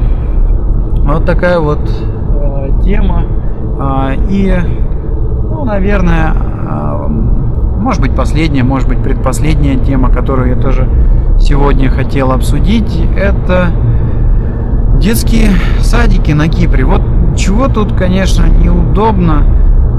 вот 0.98 1.24
такая 1.24 1.58
вот 1.58 1.80
э, 1.80 2.70
тема. 2.84 3.24
Э, 3.80 4.14
и, 4.28 4.54
ну, 5.50 5.64
наверное, 5.64 6.32
э, 6.32 7.08
может 7.08 8.00
быть 8.00 8.14
последняя, 8.14 8.62
может 8.62 8.88
быть 8.88 9.02
предпоследняя 9.02 9.78
тема, 9.78 10.10
которую 10.10 10.50
я 10.50 10.56
тоже 10.56 10.88
сегодня 11.40 11.90
хотел 11.90 12.30
обсудить, 12.30 13.04
это 13.18 13.70
детские 15.00 15.48
садики 15.80 16.30
на 16.30 16.46
Кипре. 16.46 16.84
Вот 16.84 17.02
чего 17.36 17.66
тут, 17.66 17.94
конечно, 17.94 18.44
неудобно 18.46 19.42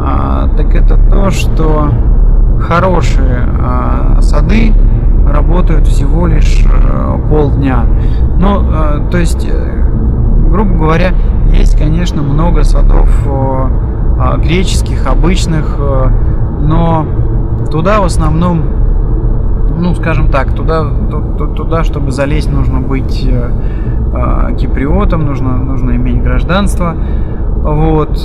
а, 0.04 0.50
так 0.58 0.76
это 0.76 0.98
то, 1.10 1.30
что 1.30 1.90
хорошие 2.62 3.48
а, 3.60 4.22
сады 4.22 4.74
работают 5.28 5.88
всего 5.88 6.28
лишь 6.28 6.66
а, 6.66 7.18
полдня. 7.30 7.86
Ну, 8.40 8.64
а, 8.72 9.08
то 9.10 9.18
есть, 9.18 9.48
э, 9.50 9.84
грубо 10.50 10.76
говоря, 10.76 11.14
есть, 11.52 11.78
конечно, 11.78 12.22
много 12.22 12.64
садов 12.64 13.10
греческих, 14.38 15.08
обычных, 15.08 15.76
а, 15.80 16.12
но 16.62 17.06
туда 17.72 18.02
в 18.02 18.06
основном, 18.06 18.62
ну, 19.80 19.96
скажем 19.96 20.30
так, 20.30 20.54
туда, 20.54 20.86
туда, 21.56 21.84
чтобы 21.84 22.12
залезть, 22.12 22.52
нужно 22.52 22.80
быть 22.82 23.28
киприотом, 24.60 25.26
нужно, 25.26 25.58
нужно 25.58 25.96
иметь 25.96 26.22
гражданство. 26.22 26.96
Вот. 27.64 28.20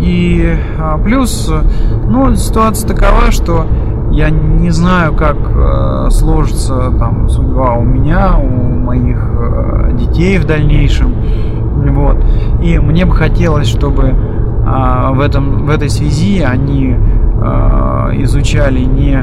И 0.00 0.56
а, 0.78 0.98
плюс, 0.98 1.52
ну, 2.06 2.34
ситуация 2.34 2.88
такова, 2.88 3.30
что 3.30 3.66
я 4.14 4.30
не 4.30 4.70
знаю, 4.70 5.14
как 5.14 5.36
э, 5.36 6.10
сложится 6.10 6.92
там 6.98 7.28
судьба 7.28 7.74
у 7.74 7.82
меня, 7.82 8.36
у 8.38 8.46
моих 8.46 9.18
э, 9.18 9.92
детей 9.98 10.38
в 10.38 10.46
дальнейшем. 10.46 11.14
Вот. 11.90 12.16
И 12.62 12.78
мне 12.78 13.06
бы 13.06 13.12
хотелось, 13.12 13.66
чтобы 13.66 14.04
э, 14.04 15.10
в, 15.12 15.20
этом, 15.20 15.66
в 15.66 15.70
этой 15.70 15.90
связи 15.90 16.40
они 16.40 16.96
изучали 18.14 18.80
не 18.80 19.22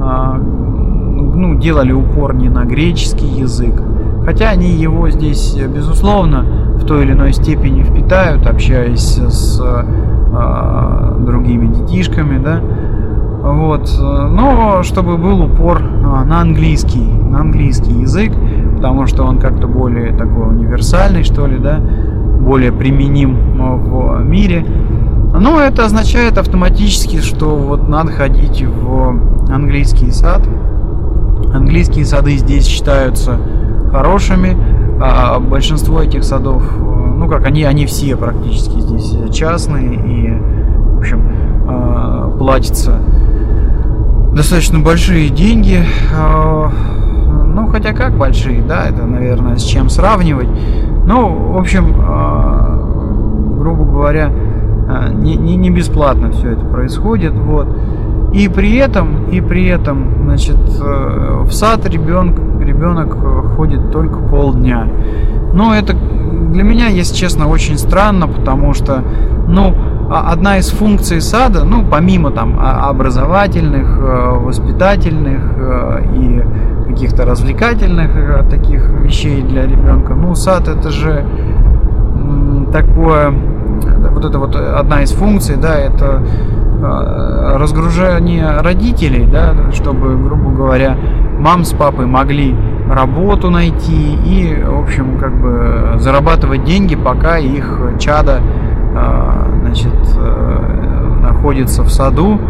ну, 0.00 1.58
делали 1.58 1.92
упор 1.92 2.34
не 2.34 2.48
на 2.48 2.64
греческий 2.64 3.26
язык, 3.26 3.82
хотя 4.24 4.48
они 4.50 4.70
его 4.70 5.10
здесь, 5.10 5.54
безусловно, 5.54 6.46
той 6.88 7.04
или 7.04 7.12
иной 7.12 7.32
степени 7.32 7.82
впитают, 7.82 8.46
общаясь 8.46 9.18
с 9.18 9.60
э, 9.62 11.16
другими 11.20 11.66
детишками, 11.66 12.42
да, 12.42 12.60
вот, 13.40 13.88
но 14.00 14.82
чтобы 14.82 15.16
был 15.16 15.44
упор 15.44 15.80
на 15.80 16.40
английский, 16.40 17.06
на 17.06 17.40
английский 17.40 17.92
язык, 17.92 18.32
потому 18.76 19.06
что 19.06 19.22
он 19.24 19.38
как-то 19.38 19.68
более 19.68 20.12
такой 20.12 20.48
универсальный, 20.48 21.22
что 21.22 21.46
ли, 21.46 21.58
да, 21.58 21.78
более 21.78 22.72
применим 22.72 23.36
в 23.56 24.24
мире. 24.24 24.66
Но 25.38 25.60
это 25.60 25.84
означает 25.84 26.36
автоматически, 26.36 27.20
что 27.20 27.56
вот 27.56 27.88
надо 27.88 28.10
ходить 28.10 28.64
в 28.64 29.52
английский 29.52 30.10
сад, 30.10 30.42
Английские 31.52 32.04
сады 32.04 32.36
здесь 32.36 32.66
считаются 32.66 33.38
хорошими, 33.90 34.56
а 35.00 35.38
большинство 35.38 36.02
этих 36.02 36.24
садов, 36.24 36.62
ну 36.76 37.28
как 37.28 37.46
они, 37.46 37.64
они 37.64 37.86
все 37.86 38.16
практически 38.16 38.80
здесь 38.80 39.34
частные 39.34 39.94
и, 39.94 40.30
в 40.94 40.98
общем, 40.98 41.22
а, 41.68 42.30
платятся 42.38 42.96
достаточно 44.32 44.78
большие 44.78 45.30
деньги. 45.30 45.80
А, 46.16 46.70
ну, 47.46 47.66
хотя 47.66 47.92
как 47.92 48.16
большие, 48.16 48.62
да, 48.62 48.86
это, 48.86 49.04
наверное, 49.04 49.56
с 49.56 49.62
чем 49.62 49.88
сравнивать. 49.88 50.48
Ну, 51.04 51.52
в 51.52 51.58
общем, 51.58 51.94
а, 51.98 53.56
грубо 53.58 53.84
говоря, 53.84 54.30
не, 55.12 55.36
не, 55.36 55.56
не 55.56 55.70
бесплатно 55.70 56.30
все 56.32 56.52
это 56.52 56.64
происходит, 56.64 57.32
вот. 57.32 57.68
И 58.38 58.46
при 58.46 58.76
этом, 58.76 59.30
и 59.30 59.40
при 59.40 59.66
этом, 59.66 60.22
значит, 60.22 60.56
э, 60.80 61.42
в 61.42 61.50
сад 61.50 61.84
ребенок, 61.88 62.38
ребенок 62.60 63.16
ходит 63.56 63.90
только 63.90 64.20
полдня. 64.20 64.86
Но 65.52 65.74
это 65.74 65.94
для 66.52 66.62
меня, 66.62 66.86
если 66.86 67.16
честно, 67.16 67.48
очень 67.48 67.76
странно, 67.78 68.28
потому 68.28 68.74
что, 68.74 69.02
ну, 69.48 69.74
а, 70.08 70.30
одна 70.30 70.58
из 70.58 70.68
функций 70.70 71.20
сада, 71.20 71.64
ну, 71.64 71.84
помимо 71.90 72.30
там 72.30 72.60
образовательных, 72.60 73.98
э, 73.98 74.38
воспитательных 74.38 75.42
э, 75.56 76.04
и 76.14 76.42
каких-то 76.90 77.24
развлекательных 77.24 78.48
таких 78.48 78.88
вещей 79.00 79.42
для 79.42 79.66
ребенка, 79.66 80.14
ну, 80.14 80.36
сад 80.36 80.68
это 80.68 80.90
же 80.90 81.24
такое, 82.72 83.34
вот 84.12 84.24
это 84.24 84.38
вот 84.38 84.54
одна 84.54 85.02
из 85.02 85.10
функций, 85.10 85.56
да, 85.56 85.74
это 85.74 86.22
Э, 86.22 86.57
разгружение 86.80 88.60
родителей, 88.60 89.26
да, 89.26 89.54
чтобы, 89.72 90.16
грубо 90.16 90.50
говоря, 90.50 90.96
мам 91.38 91.64
с 91.64 91.72
папой 91.72 92.06
могли 92.06 92.54
работу 92.88 93.50
найти 93.50 94.16
и, 94.24 94.62
в 94.62 94.80
общем, 94.80 95.18
как 95.18 95.40
бы 95.40 95.94
зарабатывать 95.98 96.64
деньги, 96.64 96.94
пока 96.94 97.38
их 97.38 97.80
чада, 97.98 98.40
э, 98.94 99.60
значит, 99.60 99.94
э, 100.16 101.18
находится 101.22 101.82
в 101.82 101.90
саду. 101.90 102.40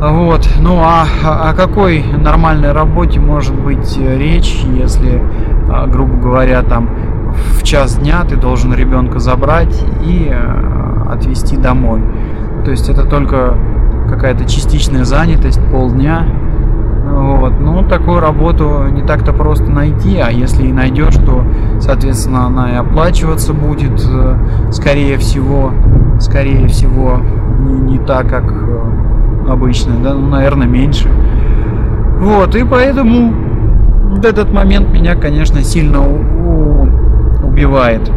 Вот. 0.00 0.48
Ну 0.60 0.78
а 0.80 1.06
о 1.24 1.54
какой 1.54 2.04
нормальной 2.04 2.72
работе 2.72 3.18
может 3.18 3.54
быть 3.54 3.98
речь, 3.98 4.62
если, 4.64 5.20
грубо 5.88 6.16
говоря, 6.16 6.62
там 6.62 6.88
в 7.32 7.64
час 7.64 7.96
дня 7.98 8.22
ты 8.28 8.36
должен 8.36 8.72
ребенка 8.74 9.18
забрать 9.18 9.84
и 10.04 10.32
отвезти 11.10 11.56
домой. 11.56 12.02
То 12.68 12.72
есть 12.72 12.90
это 12.90 13.04
только 13.04 13.54
какая-то 14.10 14.44
частичная 14.44 15.04
занятость, 15.06 15.58
полдня. 15.72 16.26
Вот. 17.10 17.54
Ну, 17.58 17.82
такую 17.88 18.20
работу 18.20 18.84
не 18.90 19.00
так-то 19.00 19.32
просто 19.32 19.70
найти, 19.70 20.18
а 20.18 20.30
если 20.30 20.66
и 20.66 20.72
найдешь, 20.72 21.14
то, 21.14 21.44
соответственно, 21.80 22.44
она 22.44 22.70
и 22.72 22.74
оплачиваться 22.74 23.54
будет, 23.54 24.06
э, 24.06 24.36
скорее 24.70 25.16
всего, 25.16 25.72
скорее 26.20 26.68
всего, 26.68 27.22
не, 27.60 27.92
не 27.92 27.98
так, 28.00 28.28
как 28.28 28.44
э, 28.52 29.48
обычно, 29.48 29.94
да, 30.04 30.12
ну, 30.12 30.28
наверное, 30.28 30.66
меньше. 30.66 31.08
Вот, 32.20 32.54
и 32.54 32.64
поэтому 32.64 33.32
этот 34.22 34.52
момент 34.52 34.92
меня, 34.92 35.14
конечно, 35.14 35.62
сильно 35.62 36.00
убивает. 37.42 38.12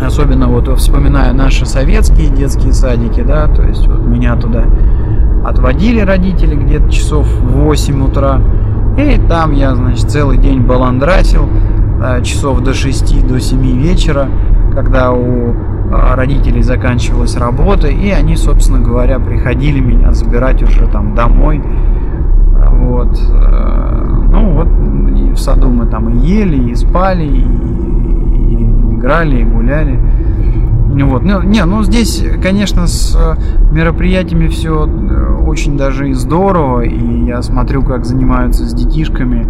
Особенно 0.00 0.48
вот 0.48 0.68
вспоминая 0.78 1.32
наши 1.32 1.66
советские 1.66 2.28
детские 2.28 2.72
садики, 2.72 3.20
да, 3.22 3.48
то 3.48 3.62
есть 3.62 3.86
вот 3.86 4.00
меня 4.00 4.36
туда 4.36 4.64
отводили 5.44 6.00
родители 6.00 6.54
где-то 6.54 6.90
часов 6.90 7.26
в 7.26 7.64
8 7.64 8.04
утра. 8.04 8.40
И 8.96 9.18
там 9.28 9.52
я, 9.52 9.74
значит, 9.74 10.10
целый 10.10 10.38
день 10.38 10.60
баландрасил, 10.60 11.48
часов 12.22 12.60
до 12.60 12.74
6, 12.74 13.26
до 13.26 13.40
7 13.40 13.60
вечера, 13.80 14.28
когда 14.72 15.12
у 15.12 15.54
а, 15.90 16.16
родителей 16.16 16.62
заканчивалась 16.62 17.36
работа, 17.36 17.88
и 17.88 18.10
они, 18.10 18.36
собственно 18.36 18.78
говоря, 18.80 19.18
приходили 19.18 19.80
меня 19.80 20.12
забирать 20.12 20.62
уже 20.62 20.86
там 20.86 21.14
домой. 21.14 21.62
Вот. 22.70 23.18
Э, 23.30 24.26
ну 24.30 24.52
вот, 24.52 24.68
и 25.16 25.32
в 25.32 25.38
саду 25.38 25.70
мы 25.70 25.86
там 25.86 26.10
и 26.10 26.26
ели, 26.26 26.70
и 26.70 26.74
спали, 26.74 27.24
и 27.24 27.42
играли 28.98 29.40
и 29.40 29.44
гуляли. 29.44 29.98
Вот. 31.04 31.22
Ну, 31.22 31.42
не, 31.42 31.64
ну 31.64 31.82
здесь, 31.82 32.24
конечно, 32.42 32.86
с 32.86 33.14
э, 33.14 33.72
мероприятиями 33.72 34.48
все 34.48 34.86
э, 34.86 35.34
очень 35.46 35.76
даже 35.76 36.10
и 36.10 36.12
здорово, 36.12 36.80
и 36.80 37.24
я 37.24 37.40
смотрю, 37.42 37.82
как 37.82 38.04
занимаются 38.04 38.64
с 38.64 38.74
детишками. 38.74 39.46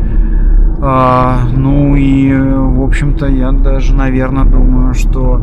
А, 0.81 1.41
ну 1.57 1.97
и, 1.97 2.33
в 2.33 2.83
общем-то, 2.83 3.27
я 3.27 3.51
даже, 3.53 3.95
наверное, 3.95 4.45
думаю, 4.45 4.95
что 4.95 5.41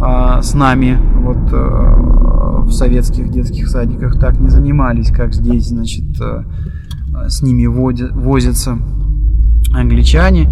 а, 0.00 0.40
с 0.40 0.54
нами 0.54 0.96
вот 1.20 1.52
а, 1.52 2.62
в 2.62 2.70
советских 2.70 3.30
детских 3.30 3.68
садиках 3.68 4.18
так 4.18 4.38
не 4.38 4.48
занимались, 4.48 5.10
как 5.10 5.34
здесь, 5.34 5.68
значит, 5.68 6.04
а, 6.20 6.44
с 7.28 7.42
ними 7.42 7.66
водят, 7.66 8.12
возятся 8.12 8.78
англичане. 9.74 10.50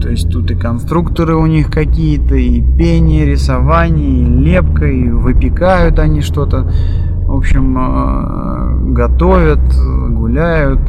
То 0.00 0.10
есть 0.10 0.30
тут 0.30 0.50
и 0.50 0.54
конструкторы 0.54 1.34
у 1.34 1.46
них 1.46 1.70
какие-то, 1.70 2.36
и 2.36 2.60
пение, 2.60 3.26
рисование, 3.26 4.22
и 4.22 4.24
лепка, 4.24 4.86
и 4.86 5.08
выпекают 5.08 5.98
они 5.98 6.20
что-то. 6.20 6.70
В 7.26 7.34
общем, 7.34 7.76
э, 7.76 8.92
готовят, 8.92 9.60
гуляют, 10.10 10.80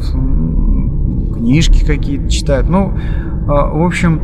книжки 1.34 1.84
какие-то 1.84 2.30
читают. 2.30 2.70
Ну, 2.70 2.92
э, 2.94 3.46
в 3.46 3.84
общем, 3.84 4.20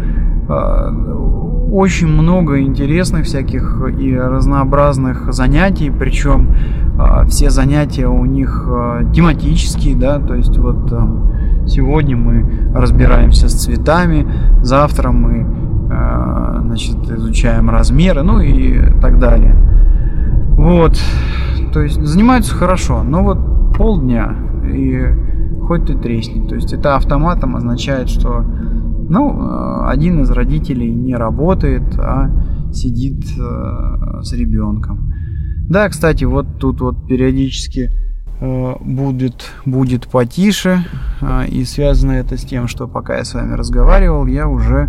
э, 0.48 1.72
очень 1.72 2.06
много 2.06 2.60
интересных 2.60 3.24
всяких 3.24 3.82
и 3.98 4.16
разнообразных 4.16 5.32
занятий, 5.32 5.90
причем 5.90 6.54
все 7.26 7.50
занятия 7.50 8.06
у 8.06 8.24
них 8.24 8.66
тематические, 9.12 9.96
да, 9.96 10.18
то 10.18 10.34
есть 10.34 10.56
вот 10.56 10.88
там 10.88 11.32
Сегодня 11.66 12.16
мы 12.16 12.72
разбираемся 12.74 13.48
с 13.48 13.54
цветами, 13.54 14.26
завтра 14.62 15.10
мы 15.10 15.46
э, 15.90 16.60
значит, 16.62 16.96
изучаем 17.10 17.70
размеры, 17.70 18.22
ну 18.22 18.40
и 18.40 19.00
так 19.00 19.18
далее. 19.18 19.56
Вот, 20.56 20.98
то 21.72 21.82
есть 21.82 22.00
занимаются 22.00 22.54
хорошо, 22.54 23.02
но 23.02 23.22
вот 23.22 23.76
полдня 23.76 24.34
и 24.64 25.04
хоть 25.66 25.86
ты 25.86 25.94
тресни. 25.94 26.46
То 26.46 26.54
есть 26.54 26.72
это 26.72 26.96
автоматом 26.96 27.56
означает, 27.56 28.08
что 28.08 28.44
ну, 29.08 29.40
э, 29.40 29.86
один 29.88 30.22
из 30.22 30.30
родителей 30.30 30.94
не 30.94 31.14
работает, 31.14 31.98
а 31.98 32.30
сидит 32.72 33.24
э, 33.38 34.22
с 34.22 34.32
ребенком. 34.32 35.12
Да, 35.68 35.88
кстати, 35.88 36.24
вот 36.24 36.58
тут 36.58 36.80
вот 36.80 37.06
периодически 37.08 37.90
будет, 38.40 39.52
будет 39.64 40.08
потише. 40.08 40.84
Э, 41.20 41.46
и 41.46 41.64
связано 41.64 42.12
это 42.12 42.36
с 42.36 42.42
тем, 42.42 42.68
что 42.68 42.86
пока 42.86 43.16
я 43.16 43.24
с 43.24 43.34
вами 43.34 43.54
разговаривал, 43.54 44.26
я 44.26 44.48
уже 44.48 44.88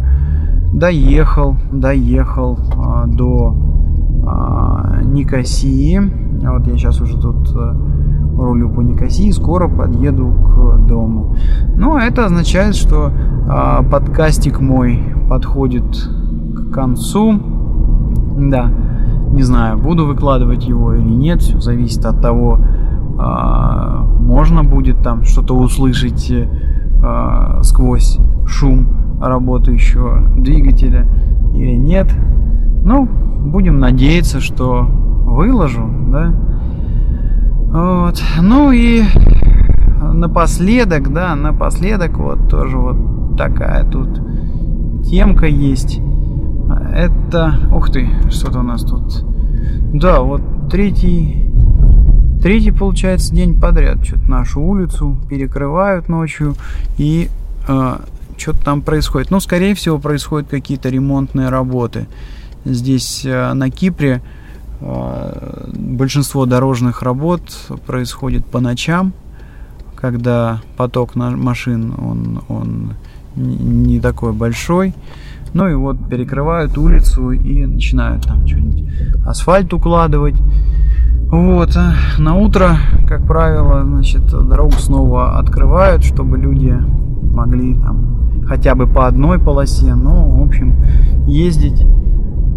доехал, 0.74 1.56
доехал 1.72 2.58
э, 2.58 3.08
до 3.08 3.56
Никосии. 5.04 6.00
Вот 6.46 6.68
я 6.68 6.78
сейчас 6.78 7.00
уже 7.00 7.18
тут 7.18 7.50
рулю 8.38 8.70
по 8.70 8.82
Никосии, 8.82 9.32
скоро 9.32 9.70
подъеду 9.70 10.28
к 10.28 10.86
дому. 10.86 11.38
Ну, 11.78 11.98
это 11.98 12.26
означает, 12.26 12.76
что 12.76 13.12
подкастик 13.90 14.60
мой 14.60 15.02
подходит 15.30 15.86
к 15.86 16.74
концу. 16.74 17.40
Да, 18.38 18.70
не 19.32 19.44
знаю, 19.44 19.78
буду 19.78 20.06
выкладывать 20.06 20.66
его 20.66 20.94
или 20.94 21.10
нет, 21.10 21.42
все 21.42 21.60
зависит 21.60 22.06
от 22.06 22.22
того, 22.22 22.60
а, 22.60 22.77
можно 23.18 24.64
будет 24.64 25.02
там 25.02 25.24
что-то 25.24 25.56
услышать 25.56 26.32
а, 27.04 27.62
сквозь 27.64 28.20
шум 28.46 29.20
работающего 29.22 30.22
двигателя 30.38 31.08
или 31.54 31.76
нет. 31.76 32.14
Ну, 32.84 33.06
будем 33.06 33.80
надеяться, 33.80 34.40
что 34.40 34.84
выложу, 34.84 35.90
да. 36.12 36.34
Вот. 37.72 38.24
Ну 38.42 38.72
и 38.72 39.04
напоследок, 40.14 41.12
да, 41.12 41.36
напоследок 41.36 42.18
вот 42.18 42.50
тоже 42.50 42.78
вот 42.78 43.38
такая 43.38 43.84
тут 43.84 44.22
темка 45.06 45.46
есть. 45.48 46.02
Это... 46.94 47.54
Ух 47.72 47.90
ты, 47.92 48.10
что-то 48.30 48.60
у 48.60 48.64
нас 48.64 48.84
тут... 48.84 49.24
Да, 49.94 50.22
вот 50.22 50.42
третий... 50.70 51.52
Третий, 52.42 52.72
получается, 52.72 53.34
день 53.34 53.60
подряд 53.60 54.06
что-то 54.06 54.30
нашу 54.30 54.62
улицу 54.62 55.18
перекрывают 55.30 56.08
ночью 56.08 56.56
и 56.98 57.30
э, 57.68 57.98
что-то 58.38 58.64
там 58.64 58.82
происходит. 58.82 59.32
Ну, 59.32 59.40
скорее 59.40 59.74
всего, 59.74 59.98
происходят 59.98 60.48
какие-то 60.48 60.90
ремонтные 60.90 61.50
работы. 61.50 62.08
Здесь 62.64 63.26
э, 63.26 63.54
на 63.54 63.70
Кипре 63.70 64.22
э, 64.82 65.70
большинство 65.74 66.46
дорожных 66.46 67.02
работ 67.02 67.42
происходит 67.86 68.46
по 68.46 68.60
ночам, 68.60 69.14
когда 69.96 70.62
поток 70.78 71.16
машин 71.16 71.94
он, 71.98 72.44
он 72.48 72.94
не 73.36 74.00
такой 74.00 74.34
большой. 74.34 74.94
Ну 75.54 75.68
и 75.68 75.74
вот 75.74 75.98
перекрывают 76.10 76.78
улицу 76.78 77.32
и 77.32 77.66
начинают 77.66 78.24
там 78.26 78.48
что-нибудь 78.48 78.84
асфальт 79.26 79.74
укладывать. 79.74 80.36
Вот. 81.30 81.76
А 81.76 81.94
на 82.18 82.36
утро, 82.36 82.78
как 83.08 83.26
правило, 83.28 83.84
значит, 83.84 84.26
дорогу 84.28 84.72
снова 84.74 85.38
открывают, 85.38 86.04
чтобы 86.04 86.38
люди 86.38 86.72
могли 86.72 87.76
там 87.76 88.46
хотя 88.48 88.76
бы 88.76 88.88
по 88.88 89.08
одной 89.08 89.40
полосе, 89.40 89.94
ну, 89.94 90.40
в 90.40 90.48
общем, 90.48 90.82
ездить 91.28 91.86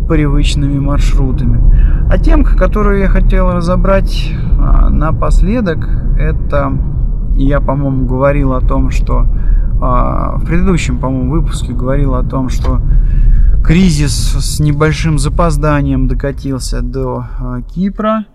привычными 0.09 0.79
маршрутами. 0.79 2.09
А 2.09 2.19
темка, 2.19 2.57
которую 2.57 3.01
я 3.01 3.09
хотел 3.09 3.51
разобрать 3.51 4.33
а, 4.59 4.89
напоследок, 4.89 5.89
это 6.19 6.73
я, 7.35 7.61
по-моему, 7.61 8.07
говорил 8.07 8.53
о 8.53 8.61
том, 8.61 8.91
что 8.91 9.27
а, 9.81 10.37
в 10.37 10.45
предыдущем, 10.45 10.99
по-моему, 10.99 11.31
выпуске 11.31 11.73
говорил 11.73 12.15
о 12.15 12.23
том, 12.23 12.49
что 12.49 12.81
кризис 13.65 14.15
с 14.15 14.61
небольшим 14.61 15.19
запозданием 15.19 16.07
докатился 16.07 16.83
до 16.83 17.27
Кипра. 17.75 18.27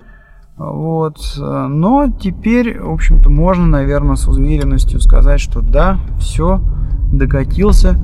Вот. 0.58 1.18
Но 1.38 2.08
теперь, 2.20 2.80
в 2.80 2.92
общем-то, 2.92 3.30
можно, 3.30 3.66
наверное, 3.66 4.16
с 4.16 4.28
уверенностью 4.28 5.02
сказать, 5.02 5.42
что 5.42 5.62
да, 5.62 5.98
все, 6.18 6.62
докатился. 7.12 8.00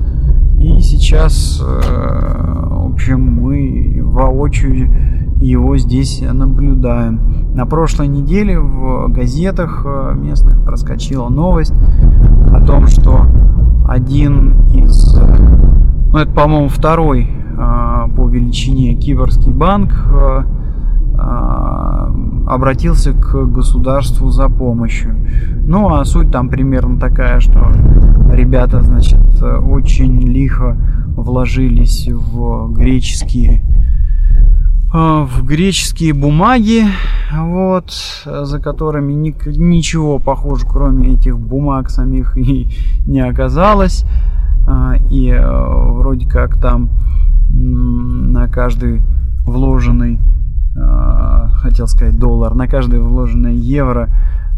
И 0.58 0.80
сейчас, 0.80 1.60
э, 1.60 1.64
в 1.64 2.92
общем, 2.92 3.20
мы 3.20 4.00
воочию 4.02 5.34
его 5.40 5.76
здесь 5.76 6.22
наблюдаем. 6.22 7.54
На 7.54 7.66
прошлой 7.66 8.06
неделе 8.06 8.60
в 8.60 9.08
газетах 9.08 9.84
э, 9.84 10.14
местных 10.14 10.62
проскочила 10.64 11.28
новость 11.30 11.74
о 12.52 12.64
том, 12.64 12.86
что 12.86 13.26
один 13.88 14.66
из, 14.72 15.16
ну 15.16 16.18
это, 16.18 16.30
по-моему, 16.30 16.68
второй 16.68 17.28
э, 17.28 18.14
по 18.14 18.28
величине 18.28 18.94
киберский 18.94 19.50
банк 19.50 19.92
обратился 21.16 23.12
к 23.12 23.44
государству 23.46 24.30
за 24.30 24.48
помощью. 24.48 25.16
Ну, 25.66 25.94
а 25.94 26.04
суть 26.04 26.30
там 26.30 26.48
примерно 26.48 26.98
такая, 26.98 27.40
что 27.40 27.72
ребята, 28.32 28.82
значит, 28.82 29.20
очень 29.42 30.20
лихо 30.20 30.76
вложились 31.16 32.08
в 32.08 32.72
греческие 32.72 33.62
а, 34.94 35.24
в 35.24 35.42
греческие 35.46 36.12
бумаги, 36.12 36.84
вот, 37.34 37.92
за 38.26 38.60
которыми 38.60 39.14
ни, 39.14 39.34
ничего 39.58 40.18
похоже, 40.18 40.66
кроме 40.68 41.14
этих 41.14 41.38
бумаг 41.38 41.88
самих 41.88 42.36
и 42.36 42.68
не 43.06 43.20
оказалось. 43.20 44.04
А, 44.66 44.96
и 45.10 45.30
э, 45.30 45.40
вроде 45.40 46.28
как 46.28 46.60
там 46.60 46.90
на 47.48 48.48
каждый 48.48 49.00
вложенный, 49.46 50.18
а, 50.18 50.41
хотел 50.74 51.86
сказать 51.86 52.18
доллар, 52.18 52.54
на 52.54 52.66
каждый 52.66 53.00
вложенный 53.00 53.54
евро 53.56 54.08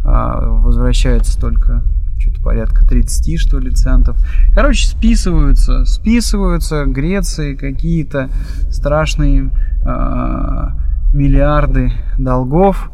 возвращается 0.04 1.40
только 1.40 1.82
что-то 2.24 2.42
порядка 2.42 2.86
30, 2.86 3.38
что 3.38 3.58
ли, 3.58 3.70
центов. 3.70 4.16
Короче, 4.54 4.86
списываются, 4.86 5.84
списываются 5.84 6.84
Греции 6.86 7.54
какие-то 7.54 8.30
страшные 8.70 9.50
э, 9.84 10.68
миллиарды 11.12 11.92
долгов. 12.18 12.90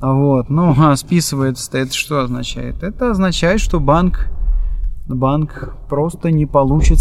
Вот, 0.00 0.50
ну, 0.50 0.74
а 0.78 0.96
списывается 0.96 1.78
это 1.78 1.94
что 1.94 2.20
означает? 2.20 2.82
Это 2.82 3.10
означает, 3.10 3.60
что 3.60 3.78
банк, 3.78 4.28
банк 5.06 5.74
просто 5.88 6.30
не 6.30 6.46
получит 6.46 6.98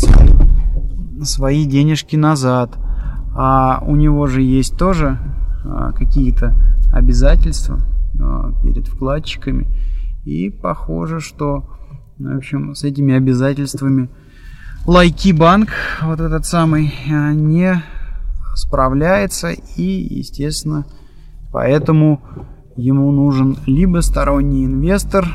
свои, 1.23 1.65
денежки 1.65 2.15
назад. 2.15 2.77
А 3.33 3.81
у 3.85 3.95
него 3.95 4.27
же 4.27 4.41
есть 4.41 4.77
тоже 4.77 5.17
а, 5.17 5.40
какие-то 5.95 6.55
обязательства 6.91 7.79
а, 8.19 8.53
перед 8.63 8.87
вкладчиками. 8.87 9.67
И 10.25 10.49
похоже, 10.49 11.19
что, 11.19 11.65
в 12.17 12.35
общем, 12.35 12.75
с 12.75 12.83
этими 12.83 13.15
обязательствами 13.15 14.09
Лайки 14.87 15.31
банк, 15.31 15.69
вот 16.01 16.19
этот 16.19 16.43
самый, 16.47 16.91
э, 17.07 17.33
не 17.33 17.83
справляется 18.55 19.51
и, 19.51 19.83
естественно, 19.83 20.87
поэтому 21.51 22.19
ему 22.75 23.11
нужен 23.11 23.57
либо 23.67 23.99
сторонний 23.99 24.65
инвестор, 24.65 25.27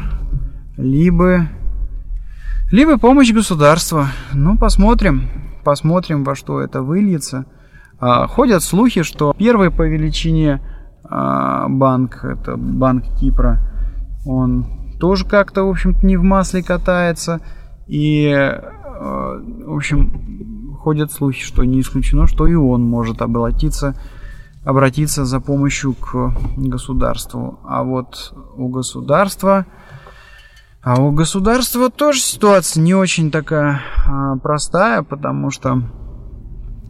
либо, 0.77 1.49
либо 2.73 2.99
помощь 2.99 3.33
государства. 3.33 4.09
Ну, 4.33 4.59
посмотрим, 4.59 5.29
посмотрим, 5.63 6.25
во 6.25 6.35
что 6.35 6.61
это 6.61 6.83
выльется. 6.83 7.47
А, 7.99 8.27
ходят 8.27 8.63
слухи, 8.63 9.03
что 9.03 9.35
первый 9.37 9.71
по 9.71 9.83
величине 9.83 10.61
а, 11.05 11.69
банк, 11.69 12.25
это 12.25 12.57
банк 12.57 13.05
Кипра, 13.19 13.61
он 14.27 14.99
тоже 14.99 15.25
как-то, 15.25 15.65
в 15.65 15.71
общем-то, 15.71 16.05
не 16.05 16.17
в 16.17 16.23
масле 16.23 16.63
катается. 16.63 17.41
И, 17.87 18.27
э, 18.27 18.61
в 19.01 19.77
общем, 19.77 20.77
ходят 20.81 21.13
слухи, 21.13 21.45
что 21.45 21.65
не 21.65 21.81
исключено, 21.81 22.27
что 22.27 22.47
и 22.47 22.55
он 22.55 22.83
может 22.83 23.23
обратиться, 23.23 23.95
обратиться 24.65 25.25
за 25.25 25.41
помощью 25.41 25.95
к 25.95 26.35
государству. 26.57 27.61
А 27.65 27.83
вот 27.83 28.35
у 28.57 28.69
государства... 28.69 29.67
А 30.83 31.03
у 31.03 31.11
государства 31.11 31.91
тоже 31.91 32.21
ситуация 32.21 32.81
не 32.81 32.95
очень 32.95 33.33
такая 33.33 33.81
а, 34.07 34.37
простая, 34.37 35.03
потому 35.03 35.51
что, 35.51 35.83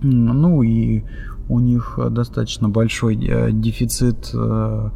ну 0.03 0.62
и 0.62 1.03
у 1.49 1.61
них 1.61 1.99
достаточно 2.11 2.68
большой 2.68 3.16
э, 3.16 3.51
дефицит 3.53 4.30
э, 4.34 4.90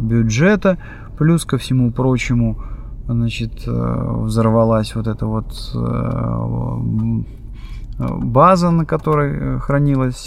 бюджета, 0.00 0.78
Плюс 1.18 1.44
ко 1.44 1.58
всему 1.58 1.92
прочему, 1.92 2.60
значит, 3.06 3.66
э, 3.66 4.06
взорвалась 4.22 4.94
вот 4.96 5.06
эта 5.06 5.26
вот 5.26 5.54
э, 5.74 7.22
база, 7.98 8.70
на 8.72 8.84
которой 8.84 9.60
хранилась, 9.60 10.26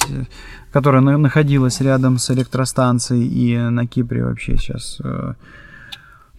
которая 0.71 1.01
находилась 1.01 1.81
рядом 1.81 2.17
с 2.17 2.31
электростанцией, 2.31 3.27
и 3.27 3.57
на 3.57 3.85
Кипре 3.85 4.23
вообще 4.23 4.57
сейчас 4.57 5.01
э, 5.03 5.33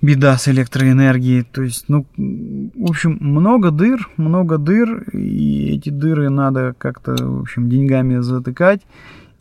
беда 0.00 0.36
с 0.36 0.48
электроэнергией. 0.48 1.44
То 1.44 1.62
есть, 1.62 1.86
ну, 1.88 2.06
в 2.16 2.90
общем, 2.90 3.18
много 3.20 3.70
дыр, 3.70 4.08
много 4.16 4.58
дыр, 4.58 5.02
и 5.12 5.74
эти 5.74 5.90
дыры 5.90 6.30
надо 6.30 6.74
как-то, 6.76 7.16
в 7.16 7.40
общем, 7.40 7.68
деньгами 7.68 8.18
затыкать, 8.18 8.82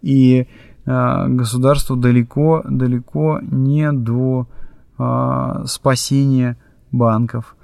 и 0.02 0.48
э, 0.86 1.28
государству 1.28 1.96
далеко, 1.96 2.64
далеко 2.68 3.40
не 3.42 3.92
до 3.92 4.48
э, 4.98 5.64
спасения 5.66 6.58
банков. 6.92 7.56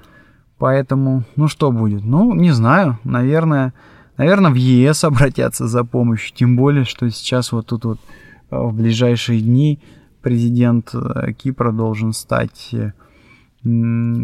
Поэтому, 0.58 1.24
ну 1.36 1.48
что 1.48 1.72
будет? 1.72 2.04
Ну, 2.04 2.34
не 2.34 2.52
знаю, 2.52 3.00
наверное, 3.04 3.74
наверное, 4.18 4.52
в 4.52 4.56
ЕС 4.56 5.04
обратятся 5.04 5.68
за 5.68 5.84
помощью. 5.84 6.36
Тем 6.36 6.56
более, 6.56 6.86
что 6.86 7.10
сейчас 7.10 7.52
вот 7.52 7.68
тут 7.68 7.86
вот 7.86 8.00
а, 8.50 8.62
в 8.64 8.74
ближайшие 8.74 9.42
дни 9.42 9.80
президент 10.24 10.96
э, 10.96 11.34
Кипра 11.34 11.72
должен 11.72 12.14
стать, 12.14 12.74
э, 12.74 12.94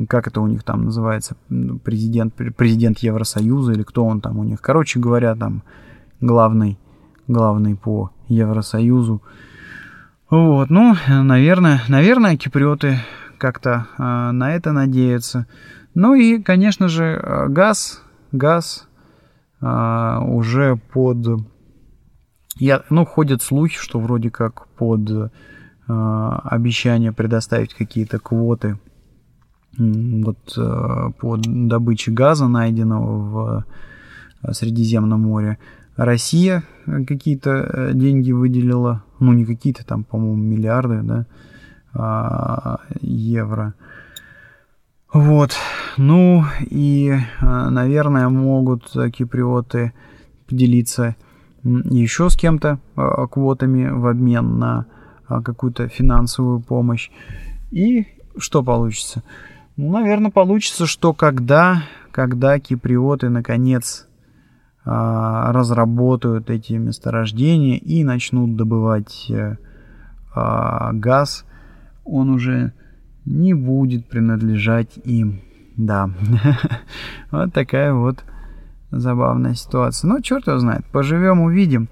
как 0.08 0.28
это 0.28 0.42
у 0.42 0.48
них 0.48 0.64
там 0.64 0.86
называется, 0.86 1.36
президент, 1.84 2.34
президент 2.34 3.00
Евросоюза 3.00 3.74
или 3.74 3.84
кто 3.84 4.06
он 4.06 4.22
там 4.22 4.40
у 4.40 4.44
них. 4.44 4.62
Короче 4.62 5.00
говоря, 5.00 5.36
там 5.36 5.64
главный, 6.22 6.80
главный 7.28 7.76
по 7.76 8.12
Евросоюзу. 8.28 9.22
Вот, 10.30 10.70
ну, 10.70 10.96
наверное, 11.08 11.82
наверное, 11.88 12.38
киприоты 12.38 13.00
как-то 13.38 13.88
э, 13.98 14.32
на 14.32 14.56
это 14.56 14.72
надеются. 14.72 15.48
Ну 15.96 16.14
и, 16.14 16.42
конечно 16.42 16.88
же, 16.88 17.20
а, 17.22 17.48
газ, 17.48 18.02
газ 18.32 18.88
э, 19.62 20.18
уже 20.28 20.78
под... 20.94 21.46
Я, 22.58 22.84
ну, 22.90 23.06
ходят 23.06 23.42
слухи, 23.42 23.78
что 23.78 24.00
вроде 24.00 24.30
как 24.30 24.68
под 24.70 25.32
обещание 25.90 27.12
предоставить 27.12 27.74
какие-то 27.74 28.20
квоты 28.20 28.78
вот 29.78 30.38
по 31.20 31.38
добыче 31.38 32.12
газа, 32.12 32.48
найденного 32.48 33.66
в 34.42 34.54
Средиземном 34.54 35.22
море. 35.22 35.58
Россия 35.96 36.64
какие-то 36.86 37.92
деньги 37.94 38.32
выделила, 38.32 39.04
ну 39.20 39.34
не 39.34 39.46
какие-то 39.46 39.86
там, 39.86 40.04
по-моему, 40.04 40.38
миллиарды, 40.38 41.02
да, 41.04 41.26
а, 41.94 42.80
евро. 43.02 43.74
Вот. 45.12 45.56
Ну 45.98 46.46
и, 46.62 47.18
наверное, 47.42 48.30
могут 48.30 48.96
киприоты 49.14 49.94
поделиться 50.48 51.16
еще 51.64 52.30
с 52.30 52.38
кем-то 52.38 52.80
квотами 53.32 53.90
в 53.90 54.08
обмен 54.08 54.60
на 54.60 54.86
какую-то 55.30 55.88
финансовую 55.88 56.60
помощь. 56.60 57.10
И 57.72 58.08
что 58.38 58.64
получится? 58.64 59.24
Ну, 59.78 59.92
наверное, 59.92 60.32
получится, 60.32 60.86
что 60.86 61.14
когда, 61.14 61.84
когда 62.12 62.60
киприоты 62.60 63.30
наконец 63.30 64.08
разработают 64.86 66.50
эти 66.50 66.74
месторождения 66.74 67.78
и 67.78 68.04
начнут 68.04 68.56
добывать 68.56 69.30
э, 69.30 69.56
газ, 70.94 71.46
он 72.06 72.32
уже 72.32 72.74
не 73.26 73.54
будет 73.54 74.08
принадлежать 74.10 74.98
им. 75.04 75.42
Да, 75.78 76.10
вот 77.32 77.54
такая 77.54 77.94
вот 77.94 78.24
забавная 78.92 79.54
ситуация. 79.54 80.08
Ну, 80.08 80.22
черт 80.22 80.48
его 80.48 80.58
знает, 80.60 80.86
поживем, 80.86 81.42
увидим. 81.42 81.88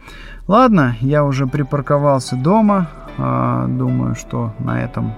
Ладно, 0.47 0.95
я 1.01 1.23
уже 1.23 1.45
припарковался 1.47 2.35
дома. 2.35 2.89
А, 3.17 3.65
думаю, 3.67 4.15
что 4.15 4.53
на 4.59 4.81
этом 4.81 5.13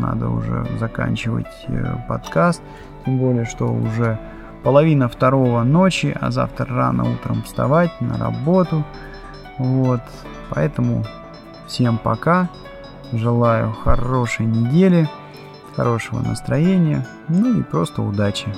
надо 0.00 0.28
уже 0.28 0.66
заканчивать 0.78 1.46
э, 1.68 1.96
подкаст. 2.08 2.62
Тем 3.04 3.18
более, 3.18 3.44
что 3.44 3.66
уже 3.66 4.18
половина 4.62 5.08
второго 5.08 5.62
ночи, 5.62 6.16
а 6.20 6.30
завтра 6.30 6.66
рано 6.66 7.04
утром 7.04 7.42
вставать 7.42 7.92
на 8.00 8.18
работу. 8.18 8.84
Вот, 9.58 10.00
поэтому 10.50 11.04
всем 11.66 11.98
пока. 11.98 12.48
Желаю 13.12 13.72
хорошей 13.72 14.46
недели, 14.46 15.08
хорошего 15.76 16.20
настроения, 16.20 17.06
ну 17.28 17.60
и 17.60 17.62
просто 17.62 18.02
удачи. 18.02 18.48